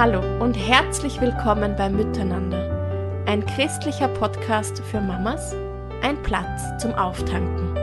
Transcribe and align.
Hallo 0.00 0.22
und 0.42 0.54
herzlich 0.54 1.20
willkommen 1.20 1.76
bei 1.76 1.90
Miteinander, 1.90 3.26
ein 3.26 3.44
christlicher 3.44 4.08
Podcast 4.08 4.78
für 4.90 4.98
Mamas, 4.98 5.54
ein 6.00 6.22
Platz 6.22 6.62
zum 6.80 6.94
Auftanken. 6.94 7.74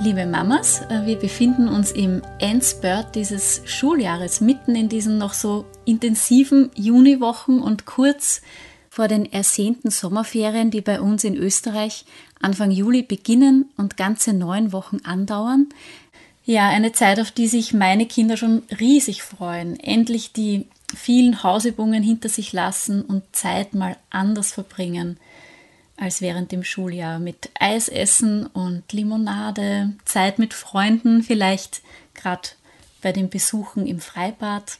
Liebe 0.00 0.24
Mamas, 0.24 0.80
äh, 0.88 1.04
wir 1.04 1.18
befinden 1.18 1.68
uns 1.68 1.92
im 1.92 2.22
Endspurt 2.38 3.14
dieses 3.14 3.60
Schuljahres, 3.66 4.40
mitten 4.40 4.74
in 4.74 4.88
diesen 4.88 5.18
noch 5.18 5.34
so 5.34 5.66
intensiven 5.84 6.70
Juniwochen 6.74 7.60
und 7.60 7.84
kurz 7.84 8.40
vor 8.88 9.08
den 9.08 9.30
ersehnten 9.30 9.90
Sommerferien, 9.90 10.70
die 10.70 10.80
bei 10.80 11.02
uns 11.02 11.22
in 11.22 11.36
Österreich 11.36 12.06
Anfang 12.40 12.70
Juli 12.70 13.02
beginnen 13.02 13.68
und 13.76 13.98
ganze 13.98 14.32
neun 14.32 14.72
Wochen 14.72 15.00
andauern. 15.04 15.68
Ja, 16.46 16.68
eine 16.68 16.92
Zeit, 16.92 17.20
auf 17.20 17.30
die 17.30 17.48
sich 17.48 17.74
meine 17.74 18.06
Kinder 18.06 18.36
schon 18.36 18.62
riesig 18.80 19.22
freuen. 19.22 19.78
Endlich 19.78 20.32
die 20.32 20.66
vielen 20.94 21.42
Hausübungen 21.42 22.02
hinter 22.02 22.28
sich 22.28 22.52
lassen 22.52 23.02
und 23.02 23.24
Zeit 23.32 23.74
mal 23.74 23.96
anders 24.10 24.52
verbringen 24.52 25.18
als 25.96 26.20
während 26.20 26.52
dem 26.52 26.62
Schuljahr 26.62 27.18
mit 27.18 27.50
Eisessen 27.58 28.46
und 28.46 28.92
Limonade, 28.92 29.94
Zeit 30.04 30.38
mit 30.38 30.52
Freunden, 30.52 31.22
vielleicht 31.22 31.82
gerade 32.14 32.50
bei 33.02 33.12
den 33.12 33.30
Besuchen 33.30 33.86
im 33.86 34.00
Freibad, 34.00 34.78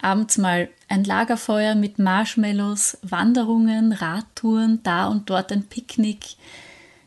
abends 0.00 0.38
mal 0.38 0.68
ein 0.88 1.04
Lagerfeuer 1.04 1.74
mit 1.74 1.98
Marshmallows, 1.98 2.98
Wanderungen, 3.02 3.92
Radtouren, 3.92 4.82
da 4.82 5.08
und 5.08 5.30
dort 5.30 5.52
ein 5.52 5.64
Picknick. 5.64 6.36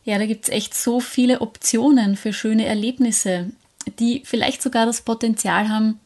Ja, 0.04 0.18
da 0.18 0.26
gibt 0.26 0.46
es 0.46 0.50
echt 0.50 0.74
so 0.74 1.00
viele 1.00 1.42
Optionen 1.42 2.18
für 2.18 2.34
schöne 2.34 2.66
Erlebnisse 2.66 3.52
die 4.00 4.22
vielleicht 4.26 4.62
sogar 4.62 4.86
das 4.86 5.02
Potenzial 5.02 5.70
haben, 5.70 6.00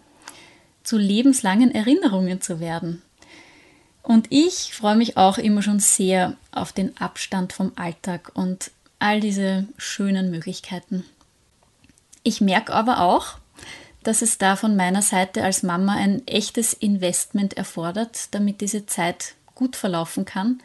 zu 0.84 0.98
lebenslangen 0.98 1.73
Erinnerungen 1.73 2.42
zu 2.42 2.59
werden. 2.59 3.02
Und 4.04 4.28
ich 4.30 4.72
freue 4.73 4.95
mich 4.95 5.17
auch 5.17 5.38
immer 5.40 5.64
schon 5.64 5.80
sehr 5.80 6.36
auf 6.52 6.72
den 6.72 6.95
Abstand 6.98 7.54
vom 7.54 7.72
Alltag 7.76 8.32
und 8.36 8.72
all 9.00 9.20
diese 9.20 9.67
schönen 9.78 10.30
Möglichkeiten. 10.30 11.06
Ich 12.22 12.40
merke 12.40 12.73
aber 12.73 13.02
auch, 13.02 13.38
dass 14.04 14.22
es 14.22 14.38
da 14.38 14.56
von 14.56 14.76
meiner 14.76 15.02
Seite 15.02 15.44
als 15.44 15.64
Mama 15.64 15.95
ein 15.95 16.26
echtes 16.28 16.73
Investment 16.73 17.58
erfordert, 17.58 18.28
damit 18.32 18.62
diese 18.62 18.86
Zeit 18.86 19.34
gut 19.56 19.76
verlaufen 19.76 20.26
kann, 20.26 20.62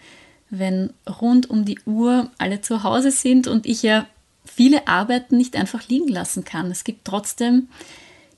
wenn 0.51 0.93
rund 1.09 1.49
um 1.49 1.65
die 1.65 1.81
Uhr 1.87 2.31
alle 2.37 2.61
zu 2.61 2.83
Hause 2.83 3.11
sind 3.11 3.47
und 3.47 3.65
ich 3.67 3.83
ja 3.83 4.07
viele 4.45 4.89
Arbeiten 4.89 5.37
nicht 5.37 5.57
einfach 5.57 5.89
liegen 5.89 6.09
lassen 6.09 6.45
kann. 6.45 6.71
Es 6.71 6.85
gibt 6.85 7.05
trotzdem 7.05 7.69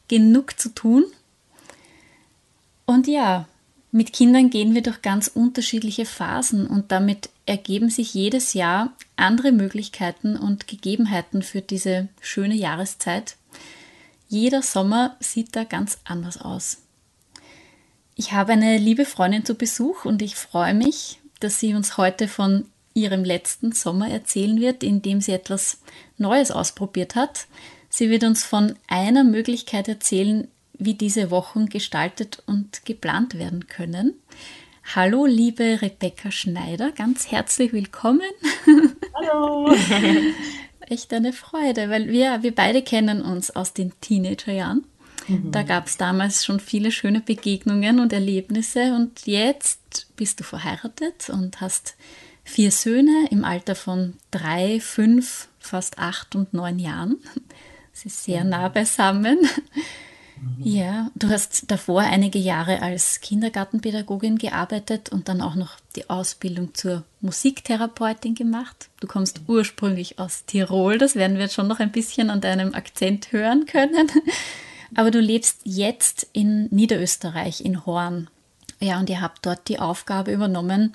genug 0.08 0.58
zu 0.58 0.74
tun. 0.74 1.04
Und 2.86 3.06
ja, 3.06 3.46
mit 3.90 4.12
Kindern 4.12 4.50
gehen 4.50 4.74
wir 4.74 4.82
durch 4.82 5.02
ganz 5.02 5.28
unterschiedliche 5.28 6.06
Phasen 6.06 6.66
und 6.66 6.90
damit 6.92 7.28
ergeben 7.44 7.90
sich 7.90 8.14
jedes 8.14 8.54
Jahr 8.54 8.92
andere 9.16 9.52
Möglichkeiten 9.52 10.36
und 10.36 10.66
Gegebenheiten 10.66 11.42
für 11.42 11.60
diese 11.60 12.08
schöne 12.20 12.54
Jahreszeit. 12.54 13.36
Jeder 14.28 14.62
Sommer 14.62 15.16
sieht 15.20 15.54
da 15.54 15.64
ganz 15.64 15.98
anders 16.04 16.40
aus. 16.40 16.78
Ich 18.14 18.32
habe 18.32 18.52
eine 18.52 18.78
liebe 18.78 19.04
Freundin 19.04 19.44
zu 19.44 19.54
Besuch 19.54 20.06
und 20.06 20.22
ich 20.22 20.36
freue 20.36 20.74
mich, 20.74 21.18
dass 21.40 21.60
sie 21.60 21.74
uns 21.74 21.96
heute 21.98 22.28
von 22.28 22.64
ihrem 22.94 23.24
letzten 23.24 23.72
Sommer 23.72 24.10
erzählen 24.10 24.60
wird, 24.60 24.82
in 24.82 25.02
dem 25.02 25.20
sie 25.20 25.32
etwas 25.32 25.80
Neues 26.18 26.50
ausprobiert 26.50 27.14
hat. 27.14 27.46
Sie 27.88 28.10
wird 28.10 28.24
uns 28.24 28.44
von 28.44 28.74
einer 28.88 29.24
Möglichkeit 29.24 29.88
erzählen, 29.88 30.48
wie 30.72 30.94
diese 30.94 31.30
Wochen 31.30 31.66
gestaltet 31.66 32.42
und 32.46 32.84
geplant 32.84 33.38
werden 33.38 33.66
können. 33.66 34.14
Hallo, 34.94 35.26
liebe 35.26 35.80
Rebecca 35.80 36.30
Schneider, 36.30 36.90
ganz 36.90 37.30
herzlich 37.30 37.72
willkommen. 37.72 38.30
Hallo. 39.14 39.74
Echt 40.80 41.12
eine 41.12 41.32
Freude, 41.32 41.88
weil 41.88 42.08
wir, 42.08 42.42
wir 42.42 42.54
beide 42.54 42.82
kennen 42.82 43.22
uns 43.22 43.54
aus 43.54 43.72
den 43.72 43.92
Teenagerjahren. 44.00 44.84
Mhm. 45.28 45.52
Da 45.52 45.62
gab 45.62 45.86
es 45.86 45.96
damals 45.96 46.44
schon 46.44 46.60
viele 46.60 46.90
schöne 46.90 47.20
Begegnungen 47.20 48.00
und 48.00 48.12
Erlebnisse 48.12 48.94
und 48.94 49.26
jetzt 49.26 50.08
bist 50.16 50.40
du 50.40 50.44
verheiratet 50.44 51.30
und 51.30 51.60
hast 51.60 51.94
vier 52.44 52.70
Söhne 52.70 53.26
im 53.30 53.44
Alter 53.44 53.74
von 53.74 54.14
drei, 54.30 54.80
fünf, 54.80 55.48
fast 55.58 55.98
acht 55.98 56.34
und 56.34 56.54
neun 56.54 56.78
Jahren. 56.78 57.18
Sie 57.92 58.08
ist 58.08 58.24
sehr 58.24 58.44
nah 58.44 58.68
beisammen. 58.68 59.38
Mhm. 60.42 60.64
Ja, 60.64 61.10
du 61.14 61.28
hast 61.28 61.70
davor 61.70 62.00
einige 62.00 62.38
Jahre 62.38 62.82
als 62.82 63.20
Kindergartenpädagogin 63.20 64.38
gearbeitet 64.38 65.10
und 65.10 65.28
dann 65.28 65.40
auch 65.40 65.54
noch 65.54 65.76
die 65.94 66.10
Ausbildung 66.10 66.74
zur 66.74 67.04
Musiktherapeutin 67.20 68.34
gemacht. 68.34 68.88
Du 69.00 69.06
kommst 69.06 69.42
ursprünglich 69.46 70.18
aus 70.18 70.44
Tirol, 70.46 70.98
das 70.98 71.14
werden 71.14 71.36
wir 71.36 71.44
jetzt 71.44 71.54
schon 71.54 71.68
noch 71.68 71.80
ein 71.80 71.92
bisschen 71.92 72.30
an 72.30 72.40
deinem 72.40 72.74
Akzent 72.74 73.30
hören 73.30 73.66
können. 73.66 74.10
Aber 74.94 75.10
du 75.10 75.20
lebst 75.20 75.60
jetzt 75.64 76.26
in 76.32 76.66
Niederösterreich, 76.70 77.64
in 77.64 77.86
Horn. 77.86 78.28
Ja, 78.80 78.98
und 78.98 79.08
ihr 79.08 79.20
habt 79.20 79.46
dort 79.46 79.68
die 79.68 79.78
Aufgabe 79.78 80.32
übernommen, 80.32 80.92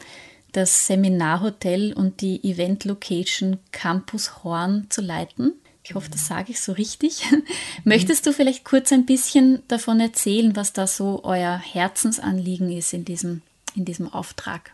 das 0.51 0.87
Seminarhotel 0.87 1.93
und 1.93 2.21
die 2.21 2.43
Event 2.43 2.85
Location 2.85 3.57
Campus 3.71 4.43
Horn 4.43 4.87
zu 4.89 5.01
leiten. 5.01 5.53
Ich 5.83 5.95
hoffe, 5.95 6.09
das 6.11 6.27
sage 6.27 6.51
ich 6.51 6.59
so 6.59 6.73
richtig. 6.73 7.23
Möchtest 7.85 8.25
du 8.25 8.33
vielleicht 8.33 8.65
kurz 8.65 8.91
ein 8.91 9.05
bisschen 9.05 9.61
davon 9.67 9.99
erzählen, 9.99 10.55
was 10.55 10.73
da 10.73 10.85
so 10.85 11.23
euer 11.23 11.57
Herzensanliegen 11.57 12.71
ist 12.71 12.93
in 12.93 13.05
diesem, 13.05 13.41
in 13.75 13.85
diesem 13.85 14.11
Auftrag? 14.11 14.73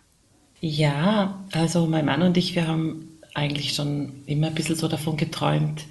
Ja, 0.60 1.44
also 1.52 1.86
mein 1.86 2.06
Mann 2.06 2.24
und 2.24 2.38
ich, 2.38 2.56
wir 2.56 2.68
haben 2.68 3.10
eigentlich 3.34 3.74
schon 3.74 4.24
immer 4.26 4.48
ein 4.48 4.56
bisschen 4.56 4.76
so 4.76 4.88
davon 4.88 5.18
geträumt, 5.18 5.86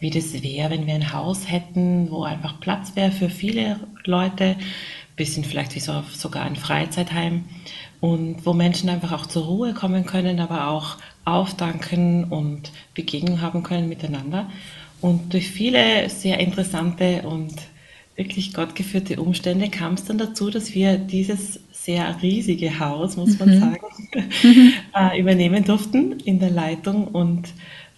wie 0.00 0.10
das 0.10 0.42
wäre, 0.42 0.70
wenn 0.70 0.86
wir 0.86 0.94
ein 0.94 1.12
Haus 1.12 1.50
hätten, 1.50 2.10
wo 2.10 2.22
einfach 2.22 2.60
Platz 2.60 2.94
wäre 2.94 3.10
für 3.10 3.30
viele 3.30 3.80
Leute, 4.04 4.56
bisschen 5.16 5.44
vielleicht 5.44 5.74
wie 5.74 5.80
so 5.80 6.04
sogar 6.14 6.44
ein 6.44 6.56
Freizeitheim 6.56 7.44
und 8.00 8.46
wo 8.46 8.52
Menschen 8.52 8.88
einfach 8.88 9.12
auch 9.12 9.26
zur 9.26 9.44
Ruhe 9.44 9.74
kommen 9.74 10.06
können, 10.06 10.40
aber 10.40 10.68
auch 10.68 10.96
aufdanken 11.24 12.24
und 12.24 12.70
Begegnung 12.94 13.40
haben 13.40 13.62
können 13.62 13.88
miteinander. 13.88 14.50
Und 15.00 15.32
durch 15.32 15.50
viele 15.50 16.08
sehr 16.08 16.38
interessante 16.40 17.22
und 17.22 17.54
wirklich 18.16 18.52
gottgeführte 18.52 19.20
Umstände 19.20 19.68
kam 19.68 19.94
es 19.94 20.04
dann 20.04 20.18
dazu, 20.18 20.50
dass 20.50 20.74
wir 20.74 20.98
dieses 20.98 21.60
sehr 21.72 22.20
riesige 22.20 22.80
Haus, 22.80 23.16
muss 23.16 23.38
man 23.38 23.54
mhm. 23.54 23.60
sagen, 23.60 23.78
äh, 24.94 25.20
übernehmen 25.20 25.64
durften 25.64 26.18
in 26.20 26.40
der 26.40 26.50
Leitung 26.50 27.06
und 27.06 27.48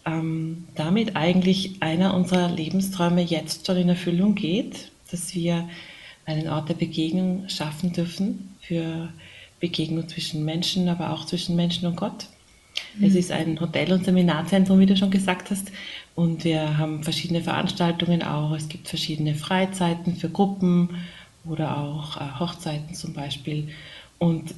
ähm, 0.07 0.65
damit 0.75 1.17
eigentlich 1.17 1.77
einer 1.81 2.15
unserer 2.15 2.51
Lebensträume 2.51 3.23
jetzt 3.23 3.67
schon 3.67 3.79
in 3.79 3.89
Erfüllung 3.89 4.35
geht, 4.35 4.91
dass 5.11 5.35
wir 5.35 5.69
einen 6.27 6.49
Ort 6.49 6.69
der 6.69 6.75
Begegnung 6.75 7.49
schaffen 7.49 7.93
dürfen 7.93 8.55
für 8.61 9.09
Begegnung 9.61 10.09
zwischen 10.09 10.45
Menschen, 10.45 10.89
aber 10.89 11.13
auch 11.13 11.27
zwischen 11.27 11.55
Menschen 11.55 11.87
und 11.87 11.97
Gott. 11.97 12.27
Mhm. 12.97 13.05
Es 13.05 13.15
ist 13.15 13.31
ein 13.31 13.61
Hotel- 13.61 13.93
und 13.93 14.05
Seminarzentrum, 14.05 14.81
wie 14.81 14.87
du 14.87 14.97
schon 14.97 15.11
gesagt 15.11 15.51
hast. 15.51 15.71
Und 16.15 16.45
wir 16.45 16.79
haben 16.79 17.03
verschiedene 17.03 17.43
Veranstaltungen 17.43 18.23
auch. 18.23 18.53
Es 18.53 18.69
gibt 18.69 18.89
verschiedene 18.89 19.35
Freizeiten 19.35 20.17
für 20.17 20.31
Gruppen 20.31 20.91
oder 21.45 21.79
auch 21.79 22.17
äh, 22.17 22.39
Hochzeiten 22.39 22.95
zum 22.95 23.13
Beispiel. 23.13 23.69
Und 24.19 24.55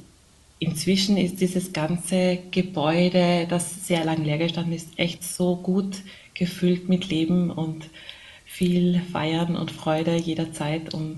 inzwischen 0.59 1.17
ist 1.17 1.41
dieses 1.41 1.73
ganze 1.73 2.39
Gebäude, 2.51 3.45
das 3.49 3.87
sehr 3.87 4.03
lang 4.05 4.23
leer 4.23 4.37
gestanden 4.37 4.73
ist, 4.73 4.97
echt 4.97 5.23
so 5.23 5.55
gut 5.55 5.97
gefüllt 6.33 6.89
mit 6.89 7.09
Leben 7.09 7.51
und 7.51 7.89
viel 8.45 9.01
Feiern 9.11 9.55
und 9.55 9.71
Freude 9.71 10.15
jederzeit 10.15 10.93
und 10.93 11.17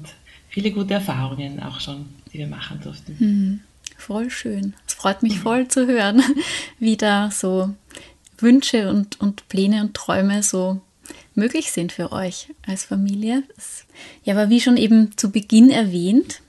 viele 0.49 0.71
gute 0.71 0.95
Erfahrungen 0.95 1.59
auch 1.61 1.79
schon, 1.79 2.05
die 2.31 2.39
wir 2.39 2.47
machen 2.47 2.79
durften. 2.81 3.17
Mhm. 3.95 4.01
Voll 4.01 4.29
schön. 4.29 4.73
Es 4.87 4.93
freut 4.93 5.23
mich 5.23 5.39
voll 5.39 5.67
zu 5.67 5.87
hören, 5.87 6.23
wie 6.79 6.97
da 6.97 7.31
so 7.31 7.73
Wünsche 8.37 8.89
und, 8.89 9.19
und 9.19 9.47
Pläne 9.47 9.81
und 9.81 9.93
Träume 9.93 10.43
so 10.43 10.81
möglich 11.33 11.71
sind 11.71 11.91
für 11.91 12.11
euch 12.11 12.53
als 12.65 12.85
Familie. 12.85 13.43
Ja, 14.23 14.33
aber 14.33 14.49
wie 14.49 14.61
schon 14.61 14.77
eben 14.77 15.17
zu 15.17 15.31
Beginn 15.31 15.69
erwähnt, 15.69 16.41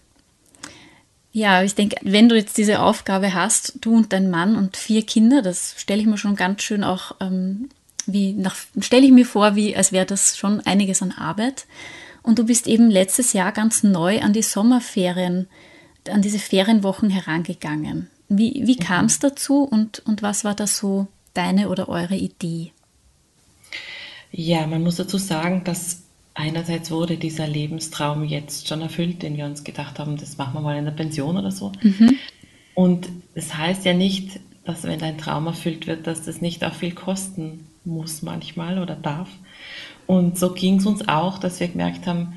ja, 1.32 1.62
ich 1.62 1.74
denke, 1.74 1.96
wenn 2.00 2.30
du 2.30 2.34
jetzt 2.34 2.56
diese 2.56 2.80
Aufgabe 2.80 3.34
hast, 3.34 3.74
du 3.82 3.94
und 3.94 4.14
dein 4.14 4.30
Mann 4.30 4.56
und 4.56 4.74
vier 4.78 5.04
Kinder, 5.04 5.42
das 5.42 5.74
stelle 5.76 6.00
ich 6.00 6.06
mir 6.06 6.16
schon 6.16 6.34
ganz 6.34 6.62
schön 6.62 6.82
auch, 6.82 7.14
ähm, 7.20 7.68
wie 8.06 8.32
nach, 8.32 8.56
stelle 8.80 9.04
ich 9.04 9.12
mir 9.12 9.26
vor, 9.26 9.54
wie 9.54 9.76
als 9.76 9.92
wäre 9.92 10.06
das 10.06 10.38
schon 10.38 10.60
einiges 10.60 11.02
an 11.02 11.12
Arbeit. 11.12 11.66
Und 12.22 12.38
du 12.38 12.46
bist 12.46 12.66
eben 12.66 12.90
letztes 12.90 13.34
Jahr 13.34 13.52
ganz 13.52 13.82
neu 13.82 14.20
an 14.22 14.32
die 14.32 14.42
Sommerferien 14.42 15.46
an 16.10 16.22
diese 16.22 16.38
Ferienwochen 16.38 17.10
herangegangen. 17.10 18.08
Wie, 18.28 18.62
wie 18.66 18.76
mhm. 18.76 18.80
kam 18.80 19.04
es 19.06 19.18
dazu 19.18 19.62
und, 19.62 20.00
und 20.00 20.22
was 20.22 20.44
war 20.44 20.54
da 20.54 20.66
so 20.66 21.06
deine 21.34 21.68
oder 21.68 21.88
eure 21.88 22.16
Idee? 22.16 22.72
Ja, 24.32 24.66
man 24.66 24.82
muss 24.82 24.96
dazu 24.96 25.18
sagen, 25.18 25.62
dass 25.64 26.02
einerseits 26.34 26.90
wurde 26.90 27.16
dieser 27.16 27.46
Lebenstraum 27.46 28.24
jetzt 28.24 28.68
schon 28.68 28.82
erfüllt, 28.82 29.22
den 29.22 29.36
wir 29.36 29.46
uns 29.46 29.64
gedacht 29.64 29.98
haben, 29.98 30.16
das 30.16 30.36
machen 30.36 30.54
wir 30.54 30.60
mal 30.60 30.76
in 30.76 30.84
der 30.84 30.92
Pension 30.92 31.36
oder 31.36 31.50
so. 31.50 31.72
Mhm. 31.82 32.16
Und 32.74 33.08
das 33.34 33.56
heißt 33.56 33.84
ja 33.84 33.94
nicht, 33.94 34.40
dass 34.64 34.82
wenn 34.82 34.98
dein 34.98 35.16
Traum 35.16 35.46
erfüllt 35.46 35.86
wird, 35.86 36.06
dass 36.06 36.22
das 36.22 36.40
nicht 36.40 36.64
auch 36.64 36.74
viel 36.74 36.92
kosten 36.92 37.66
muss 37.84 38.22
manchmal 38.22 38.78
oder 38.78 38.96
darf. 38.96 39.28
Und 40.06 40.38
so 40.38 40.52
ging 40.52 40.78
es 40.78 40.86
uns 40.86 41.08
auch, 41.08 41.38
dass 41.38 41.58
wir 41.60 41.68
gemerkt 41.68 42.06
haben, 42.06 42.35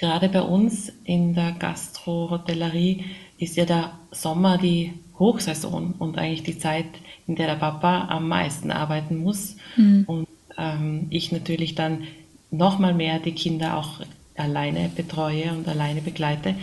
gerade 0.00 0.28
bei 0.28 0.42
uns 0.42 0.92
in 1.04 1.34
der 1.34 1.52
Gastro-Hotellerie 1.52 3.04
ist 3.38 3.56
ja 3.56 3.66
der 3.66 3.92
Sommer 4.10 4.58
die 4.58 4.92
Hochsaison 5.18 5.94
und 5.98 6.18
eigentlich 6.18 6.42
die 6.42 6.58
Zeit, 6.58 6.86
in 7.26 7.36
der 7.36 7.46
der 7.46 7.56
Papa 7.56 8.08
am 8.08 8.26
meisten 8.26 8.70
arbeiten 8.70 9.18
muss. 9.18 9.56
Mhm. 9.76 10.04
Und 10.06 10.28
ähm, 10.56 11.06
ich 11.10 11.30
natürlich 11.30 11.74
dann 11.74 12.04
nochmal 12.50 12.94
mehr 12.94 13.18
die 13.18 13.34
Kinder 13.34 13.76
auch 13.76 14.00
alleine 14.36 14.88
betreue 14.88 15.52
und 15.52 15.68
alleine 15.68 16.00
begleite. 16.00 16.54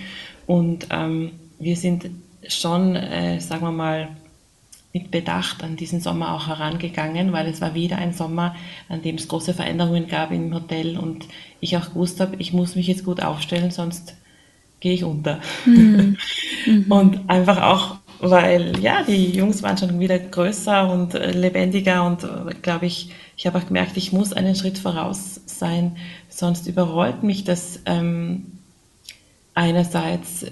Und 0.47 0.87
ähm, 0.89 1.31
wir 1.59 1.75
sind 1.75 2.09
schon, 2.47 2.95
äh, 2.95 3.39
sagen 3.39 3.61
wir 3.61 3.71
mal, 3.71 4.09
mit 4.97 5.11
Bedacht 5.11 5.63
an 5.63 5.75
diesen 5.75 5.99
Sommer 6.01 6.33
auch 6.33 6.47
herangegangen, 6.47 7.31
weil 7.31 7.47
es 7.47 7.61
war 7.61 7.75
wieder 7.75 7.97
ein 7.97 8.13
Sommer, 8.13 8.55
an 8.89 9.03
dem 9.03 9.15
es 9.15 9.27
große 9.27 9.53
Veränderungen 9.53 10.07
gab 10.07 10.31
im 10.31 10.53
Hotel 10.53 10.97
und 10.97 11.25
ich 11.59 11.77
auch 11.77 11.89
gewusst 11.89 12.19
habe, 12.19 12.35
ich 12.39 12.51
muss 12.51 12.75
mich 12.75 12.87
jetzt 12.87 13.05
gut 13.05 13.21
aufstellen, 13.21 13.69
sonst 13.69 14.15
gehe 14.79 14.93
ich 14.93 15.03
unter. 15.03 15.39
Mhm. 15.65 16.17
Mhm. 16.65 16.85
und 16.91 17.29
einfach 17.29 17.61
auch, 17.61 17.97
weil 18.19 18.79
ja, 18.79 19.03
die 19.03 19.31
Jungs 19.31 19.61
waren 19.61 19.77
schon 19.77 19.99
wieder 19.99 20.17
größer 20.17 20.91
und 20.91 21.13
äh, 21.13 21.31
lebendiger 21.31 22.03
und 22.03 22.23
äh, 22.23 22.55
glaube 22.59 22.87
ich, 22.87 23.11
ich 23.35 23.45
habe 23.45 23.59
auch 23.59 23.67
gemerkt, 23.67 23.97
ich 23.97 24.11
muss 24.11 24.33
einen 24.33 24.55
Schritt 24.55 24.79
voraus 24.79 25.41
sein, 25.45 25.97
sonst 26.27 26.65
überrollt 26.65 27.21
mich 27.21 27.43
das 27.43 27.81
ähm, 27.85 28.47
einerseits 29.53 30.47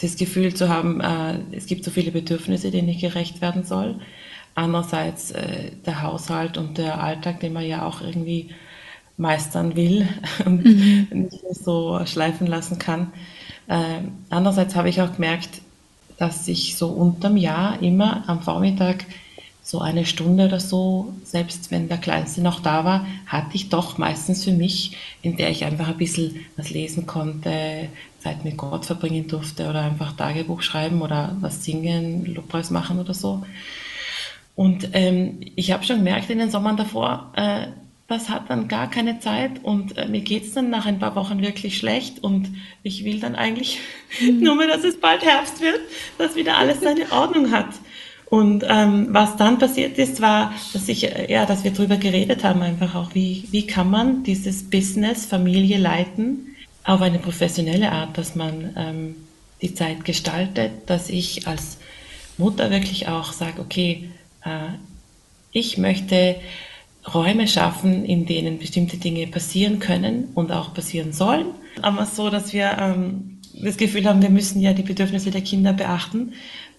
das 0.00 0.16
Gefühl 0.16 0.54
zu 0.54 0.68
haben, 0.68 1.00
äh, 1.00 1.40
es 1.56 1.66
gibt 1.66 1.84
so 1.84 1.90
viele 1.90 2.12
Bedürfnisse, 2.12 2.70
denen 2.70 2.88
ich 2.88 3.00
gerecht 3.00 3.40
werden 3.40 3.64
soll. 3.64 4.00
Andererseits 4.54 5.30
äh, 5.32 5.72
der 5.86 6.02
Haushalt 6.02 6.58
und 6.58 6.78
der 6.78 7.02
Alltag, 7.02 7.40
den 7.40 7.52
man 7.52 7.64
ja 7.66 7.86
auch 7.86 8.00
irgendwie 8.02 8.50
meistern 9.16 9.76
will 9.76 10.08
und 10.44 10.64
Mhm. 10.64 11.08
nicht 11.12 11.42
so 11.50 12.04
schleifen 12.06 12.46
lassen 12.46 12.78
kann. 12.78 13.12
Äh, 13.68 14.02
andererseits 14.30 14.76
habe 14.76 14.88
ich 14.88 15.00
auch 15.02 15.14
gemerkt, 15.14 15.62
dass 16.18 16.48
ich 16.48 16.76
so 16.76 16.88
unterm 16.88 17.36
Jahr 17.36 17.82
immer 17.82 18.28
am 18.28 18.42
Vormittag 18.42 19.06
so 19.62 19.80
eine 19.80 20.06
Stunde 20.06 20.46
oder 20.46 20.60
so, 20.60 21.14
selbst 21.24 21.70
wenn 21.72 21.88
der 21.88 21.98
Kleinste 21.98 22.40
noch 22.40 22.60
da 22.60 22.84
war, 22.84 23.06
hatte 23.26 23.56
ich 23.56 23.68
doch 23.68 23.98
meistens 23.98 24.44
für 24.44 24.52
mich, 24.52 24.96
in 25.22 25.36
der 25.36 25.50
ich 25.50 25.64
einfach 25.64 25.88
ein 25.88 25.96
bisschen 25.98 26.36
was 26.56 26.70
lesen 26.70 27.06
konnte, 27.06 27.90
Zeit 28.26 28.44
mit 28.44 28.56
Gott 28.56 28.84
verbringen 28.84 29.28
durfte 29.28 29.68
oder 29.68 29.82
einfach 29.82 30.12
Tagebuch 30.12 30.62
schreiben 30.62 31.00
oder 31.02 31.36
was 31.40 31.64
singen, 31.64 32.26
Lobpreis 32.34 32.70
machen 32.70 32.98
oder 32.98 33.14
so. 33.14 33.44
Und 34.56 34.88
ähm, 34.94 35.40
ich 35.54 35.70
habe 35.70 35.84
schon 35.84 35.98
gemerkt 35.98 36.30
in 36.30 36.38
den 36.38 36.50
Sommern 36.50 36.76
davor, 36.76 37.32
äh, 37.36 37.68
das 38.08 38.28
hat 38.28 38.48
dann 38.50 38.68
gar 38.68 38.88
keine 38.88 39.20
Zeit 39.20 39.62
und 39.62 39.96
äh, 39.96 40.06
mir 40.08 40.20
geht's 40.20 40.52
dann 40.54 40.70
nach 40.70 40.86
ein 40.86 40.98
paar 40.98 41.14
Wochen 41.14 41.40
wirklich 41.40 41.76
schlecht 41.78 42.22
und 42.22 42.48
ich 42.82 43.04
will 43.04 43.20
dann 43.20 43.36
eigentlich 43.36 43.80
nur 44.40 44.56
mehr, 44.56 44.68
dass 44.68 44.84
es 44.84 44.98
bald 45.00 45.24
Herbst 45.24 45.60
wird, 45.60 45.80
dass 46.18 46.34
wieder 46.34 46.56
alles 46.56 46.80
seine 46.80 47.10
Ordnung 47.12 47.52
hat. 47.52 47.68
Und 48.28 48.64
ähm, 48.68 49.08
was 49.10 49.36
dann 49.36 49.58
passiert 49.58 49.98
ist, 49.98 50.20
war, 50.20 50.52
dass 50.72 50.88
ich, 50.88 51.04
äh, 51.04 51.32
ja, 51.32 51.46
dass 51.46 51.62
wir 51.62 51.70
drüber 51.70 51.96
geredet 51.96 52.42
haben, 52.42 52.62
einfach 52.62 52.96
auch, 52.96 53.14
wie, 53.14 53.44
wie 53.52 53.68
kann 53.68 53.88
man 53.88 54.24
dieses 54.24 54.68
Business, 54.68 55.26
Familie 55.26 55.78
leiten 55.78 56.55
auf 56.86 57.02
eine 57.02 57.18
professionelle 57.18 57.90
Art, 57.92 58.16
dass 58.16 58.36
man 58.36 58.72
ähm, 58.76 59.14
die 59.60 59.74
Zeit 59.74 60.04
gestaltet, 60.04 60.70
dass 60.86 61.10
ich 61.10 61.46
als 61.46 61.78
Mutter 62.38 62.70
wirklich 62.70 63.08
auch 63.08 63.32
sage, 63.32 63.60
okay, 63.60 64.10
äh, 64.44 64.68
ich 65.50 65.78
möchte 65.78 66.36
Räume 67.12 67.48
schaffen, 67.48 68.04
in 68.04 68.26
denen 68.26 68.58
bestimmte 68.58 68.98
Dinge 68.98 69.26
passieren 69.26 69.80
können 69.80 70.28
und 70.34 70.52
auch 70.52 70.74
passieren 70.74 71.12
sollen. 71.12 71.46
Aber 71.82 72.06
so, 72.06 72.30
dass 72.30 72.52
wir 72.52 72.76
ähm, 72.78 73.38
das 73.54 73.76
Gefühl 73.76 74.06
haben, 74.06 74.22
wir 74.22 74.30
müssen 74.30 74.60
ja 74.60 74.72
die 74.72 74.82
Bedürfnisse 74.82 75.30
der 75.30 75.40
Kinder 75.40 75.72
beachten. 75.72 76.34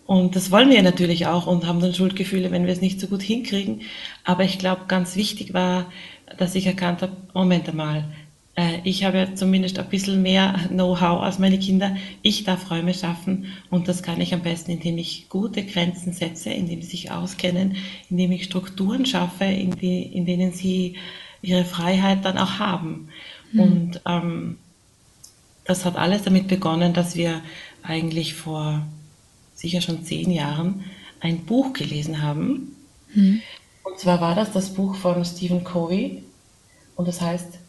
Und 0.06 0.38
das 0.38 0.52
wollen 0.52 0.70
wir 0.70 0.82
natürlich 0.84 1.28
auch 1.28 1.48
und 1.48 1.66
haben 1.66 1.82
dann 1.82 1.94
Schuldgefühle, 1.94 2.52
wenn 2.52 2.66
wir 2.66 2.72
es 2.72 2.82
nicht 2.82 3.02
so 3.02 3.08
gut 3.08 3.22
hinkriegen. 3.22 3.82
Aber 4.24 4.44
ich 4.44 4.58
glaube, 4.58 4.84
ganz 4.88 5.18
wichtig 5.18 5.54
war, 5.54 5.92
dass 6.38 6.56
ich 6.56 6.66
erkannt 6.66 7.02
habe, 7.02 7.14
Moment 7.34 7.68
einmal, 7.68 8.06
ich 8.84 9.04
habe 9.04 9.36
zumindest 9.36 9.78
ein 9.78 9.88
bisschen 9.88 10.24
mehr 10.24 10.54
Know-how 10.70 11.22
als 11.22 11.38
meine 11.38 11.60
Kinder. 11.60 11.96
Ich 12.24 12.44
darf 12.44 12.72
Räume 12.72 12.96
schaffen 12.96 13.46
und 13.70 13.88
das 13.88 14.02
kann 14.02 14.20
ich 14.20 14.34
am 14.34 14.42
besten, 14.42 14.72
indem 14.72 14.98
ich 14.98 15.30
gute 15.30 15.64
Grenzen 15.64 16.12
setze, 16.12 16.50
indem 16.50 16.82
sie 16.82 16.90
sich 16.90 17.12
auskennen, 17.12 17.76
indem 18.10 18.32
ich 18.32 18.46
Strukturen 18.46 19.06
schaffe, 19.06 19.46
in, 19.46 19.72
die, 19.72 20.02
in 20.02 20.26
denen 20.26 20.54
sie 20.54 20.96
ihre 21.44 21.66
Freiheit 21.66 22.26
dann 22.26 22.40
auch 22.40 22.58
haben. 22.58 23.10
Und 23.54 24.02
ähm, 24.08 24.58
das 25.64 25.86
hat 25.86 25.96
alles 25.96 26.24
damit 26.24 26.48
begonnen, 26.48 26.94
dass 26.94 27.16
wir 27.16 27.42
eigentlich 27.84 28.34
vor 28.34 28.88
sicher 29.54 29.82
schon 29.82 30.04
zehn 30.04 30.32
Jahren 30.32 30.84
ein 31.20 31.46
Buch 31.46 31.74
gelesen 31.74 32.24
haben. 32.24 32.76
Und 33.84 34.00
zwar 34.00 34.20
war 34.20 34.34
das 34.34 34.52
das 34.52 34.74
Buch 34.74 34.96
von 34.96 35.24
Stephen 35.26 35.64
Covey 35.64 36.24
und 36.96 37.08
das 37.08 37.22
heißt 37.22 37.60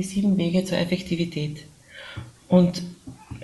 Die 0.00 0.06
sieben 0.06 0.38
Wege 0.38 0.64
zur 0.64 0.78
Effektivität. 0.78 1.66
Und 2.48 2.80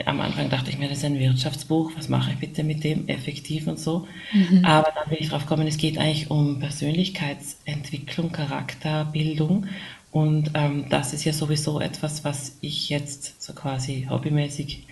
am 0.06 0.22
Anfang 0.22 0.48
dachte 0.48 0.70
ich 0.70 0.78
mir, 0.78 0.88
das 0.88 0.98
ist 0.98 1.04
ein 1.04 1.18
Wirtschaftsbuch, 1.18 1.92
was 1.98 2.08
mache 2.08 2.30
ich 2.32 2.38
bitte 2.38 2.64
mit 2.64 2.82
dem 2.82 3.08
effektiv 3.08 3.66
und 3.66 3.78
so. 3.78 4.08
Aber 4.62 4.90
dann 4.94 5.10
bin 5.10 5.18
ich 5.20 5.28
drauf 5.28 5.42
gekommen, 5.42 5.66
es 5.66 5.76
geht 5.76 5.98
eigentlich 5.98 6.30
um 6.30 6.58
Persönlichkeitsentwicklung, 6.58 8.32
Charakterbildung. 8.32 9.66
Und 10.12 10.52
ähm, 10.54 10.86
das 10.88 11.12
ist 11.12 11.26
ja 11.26 11.34
sowieso 11.34 11.78
etwas, 11.78 12.24
was 12.24 12.56
ich 12.62 12.88
jetzt 12.88 13.42
so 13.42 13.52
quasi 13.52 14.06
hobbymäßig 14.08 14.86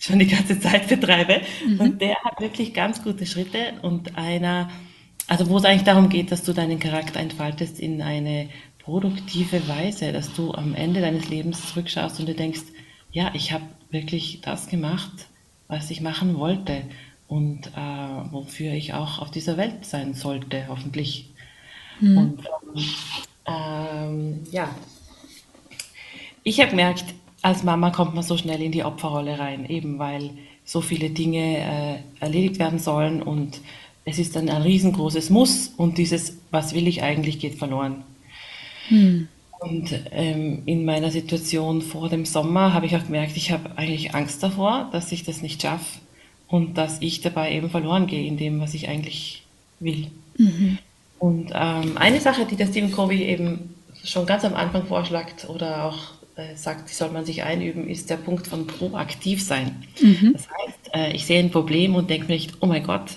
schon 0.00 0.18
die 0.18 0.26
ganze 0.26 0.58
Zeit 0.58 0.88
betreibe. 0.88 1.42
Und 1.78 2.00
der 2.00 2.16
hat 2.24 2.40
wirklich 2.40 2.74
ganz 2.74 3.04
gute 3.04 3.24
Schritte 3.24 3.74
und 3.82 4.18
einer, 4.18 4.68
also 5.28 5.48
wo 5.48 5.58
es 5.58 5.64
eigentlich 5.64 5.84
darum 5.84 6.08
geht, 6.08 6.32
dass 6.32 6.42
du 6.42 6.52
deinen 6.52 6.80
Charakter 6.80 7.20
entfaltest 7.20 7.78
in 7.78 8.02
eine 8.02 8.48
produktive 8.84 9.66
Weise, 9.68 10.12
dass 10.12 10.32
du 10.34 10.52
am 10.52 10.74
Ende 10.74 11.00
deines 11.00 11.28
Lebens 11.28 11.70
zurückschaust 11.70 12.20
und 12.20 12.26
dir 12.26 12.36
denkst, 12.36 12.62
ja, 13.12 13.30
ich 13.34 13.52
habe 13.52 13.64
wirklich 13.90 14.40
das 14.42 14.68
gemacht, 14.68 15.28
was 15.68 15.90
ich 15.90 16.00
machen 16.00 16.38
wollte 16.38 16.82
und 17.26 17.68
äh, 17.68 18.32
wofür 18.32 18.72
ich 18.72 18.92
auch 18.92 19.20
auf 19.20 19.30
dieser 19.30 19.56
Welt 19.56 19.86
sein 19.86 20.14
sollte, 20.14 20.66
hoffentlich. 20.68 21.30
Und 22.00 22.38
ähm, 23.46 24.40
ja, 24.50 24.68
ich 26.42 26.60
habe 26.60 26.70
gemerkt, 26.70 27.04
als 27.40 27.62
Mama 27.62 27.90
kommt 27.90 28.14
man 28.14 28.24
so 28.24 28.36
schnell 28.36 28.60
in 28.60 28.72
die 28.72 28.84
Opferrolle 28.84 29.38
rein, 29.38 29.68
eben 29.68 29.98
weil 29.98 30.30
so 30.64 30.80
viele 30.80 31.10
Dinge 31.10 31.58
äh, 31.58 31.98
erledigt 32.20 32.58
werden 32.58 32.78
sollen 32.78 33.22
und 33.22 33.60
es 34.04 34.18
ist 34.18 34.36
dann 34.36 34.48
ein 34.50 34.62
riesengroßes 34.62 35.30
Muss 35.30 35.68
und 35.76 35.96
dieses, 35.96 36.38
was 36.50 36.74
will 36.74 36.86
ich 36.88 37.02
eigentlich, 37.02 37.38
geht 37.38 37.54
verloren. 37.54 38.04
Und 39.60 39.94
ähm, 40.12 40.62
in 40.66 40.84
meiner 40.84 41.10
Situation 41.10 41.80
vor 41.80 42.08
dem 42.08 42.26
Sommer 42.26 42.74
habe 42.74 42.86
ich 42.86 42.96
auch 42.96 43.04
gemerkt, 43.04 43.36
ich 43.36 43.50
habe 43.50 43.76
eigentlich 43.76 44.14
Angst 44.14 44.42
davor, 44.42 44.88
dass 44.92 45.10
ich 45.12 45.24
das 45.24 45.40
nicht 45.40 45.62
schaffe 45.62 46.00
und 46.48 46.76
dass 46.76 47.00
ich 47.00 47.22
dabei 47.22 47.52
eben 47.52 47.70
verloren 47.70 48.06
gehe 48.06 48.26
in 48.26 48.36
dem, 48.36 48.60
was 48.60 48.74
ich 48.74 48.88
eigentlich 48.88 49.42
will. 49.80 50.08
Und 51.18 51.52
ähm, 51.54 51.96
eine 51.96 52.20
Sache, 52.20 52.44
die 52.44 52.56
der 52.56 52.66
Stephen 52.66 52.92
Covey 52.92 53.22
eben 53.24 53.74
schon 54.04 54.26
ganz 54.26 54.44
am 54.44 54.54
Anfang 54.54 54.84
vorschlägt 54.86 55.48
oder 55.48 55.84
auch 55.86 55.98
äh, 56.36 56.56
sagt, 56.56 56.90
die 56.90 56.94
soll 56.94 57.10
man 57.10 57.24
sich 57.24 57.42
einüben, 57.44 57.88
ist 57.88 58.10
der 58.10 58.16
Punkt 58.16 58.46
von 58.46 58.66
proaktiv 58.66 59.42
sein. 59.42 59.84
Das 60.32 60.48
heißt, 60.50 60.94
äh, 60.94 61.12
ich 61.12 61.24
sehe 61.24 61.38
ein 61.38 61.50
Problem 61.50 61.94
und 61.94 62.10
denke 62.10 62.26
mir 62.26 62.34
nicht, 62.34 62.54
oh 62.60 62.66
mein 62.66 62.84
Gott, 62.84 63.12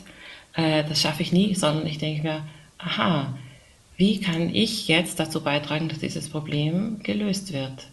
äh, 0.54 0.84
das 0.88 1.02
schaffe 1.02 1.24
ich 1.24 1.34
nie, 1.34 1.56
sondern 1.56 1.86
ich 1.88 1.98
denke 1.98 2.24
mir, 2.24 2.44
aha, 2.78 3.36
wie 3.98 4.20
kann 4.22 4.54
ich 4.54 4.88
jetzt 4.88 5.20
dazu 5.20 5.42
beitragen, 5.42 5.90
dass 5.90 6.00
dieses 6.00 6.30
Problem 6.30 7.00
gelöst 7.04 7.52
wird? 7.52 7.88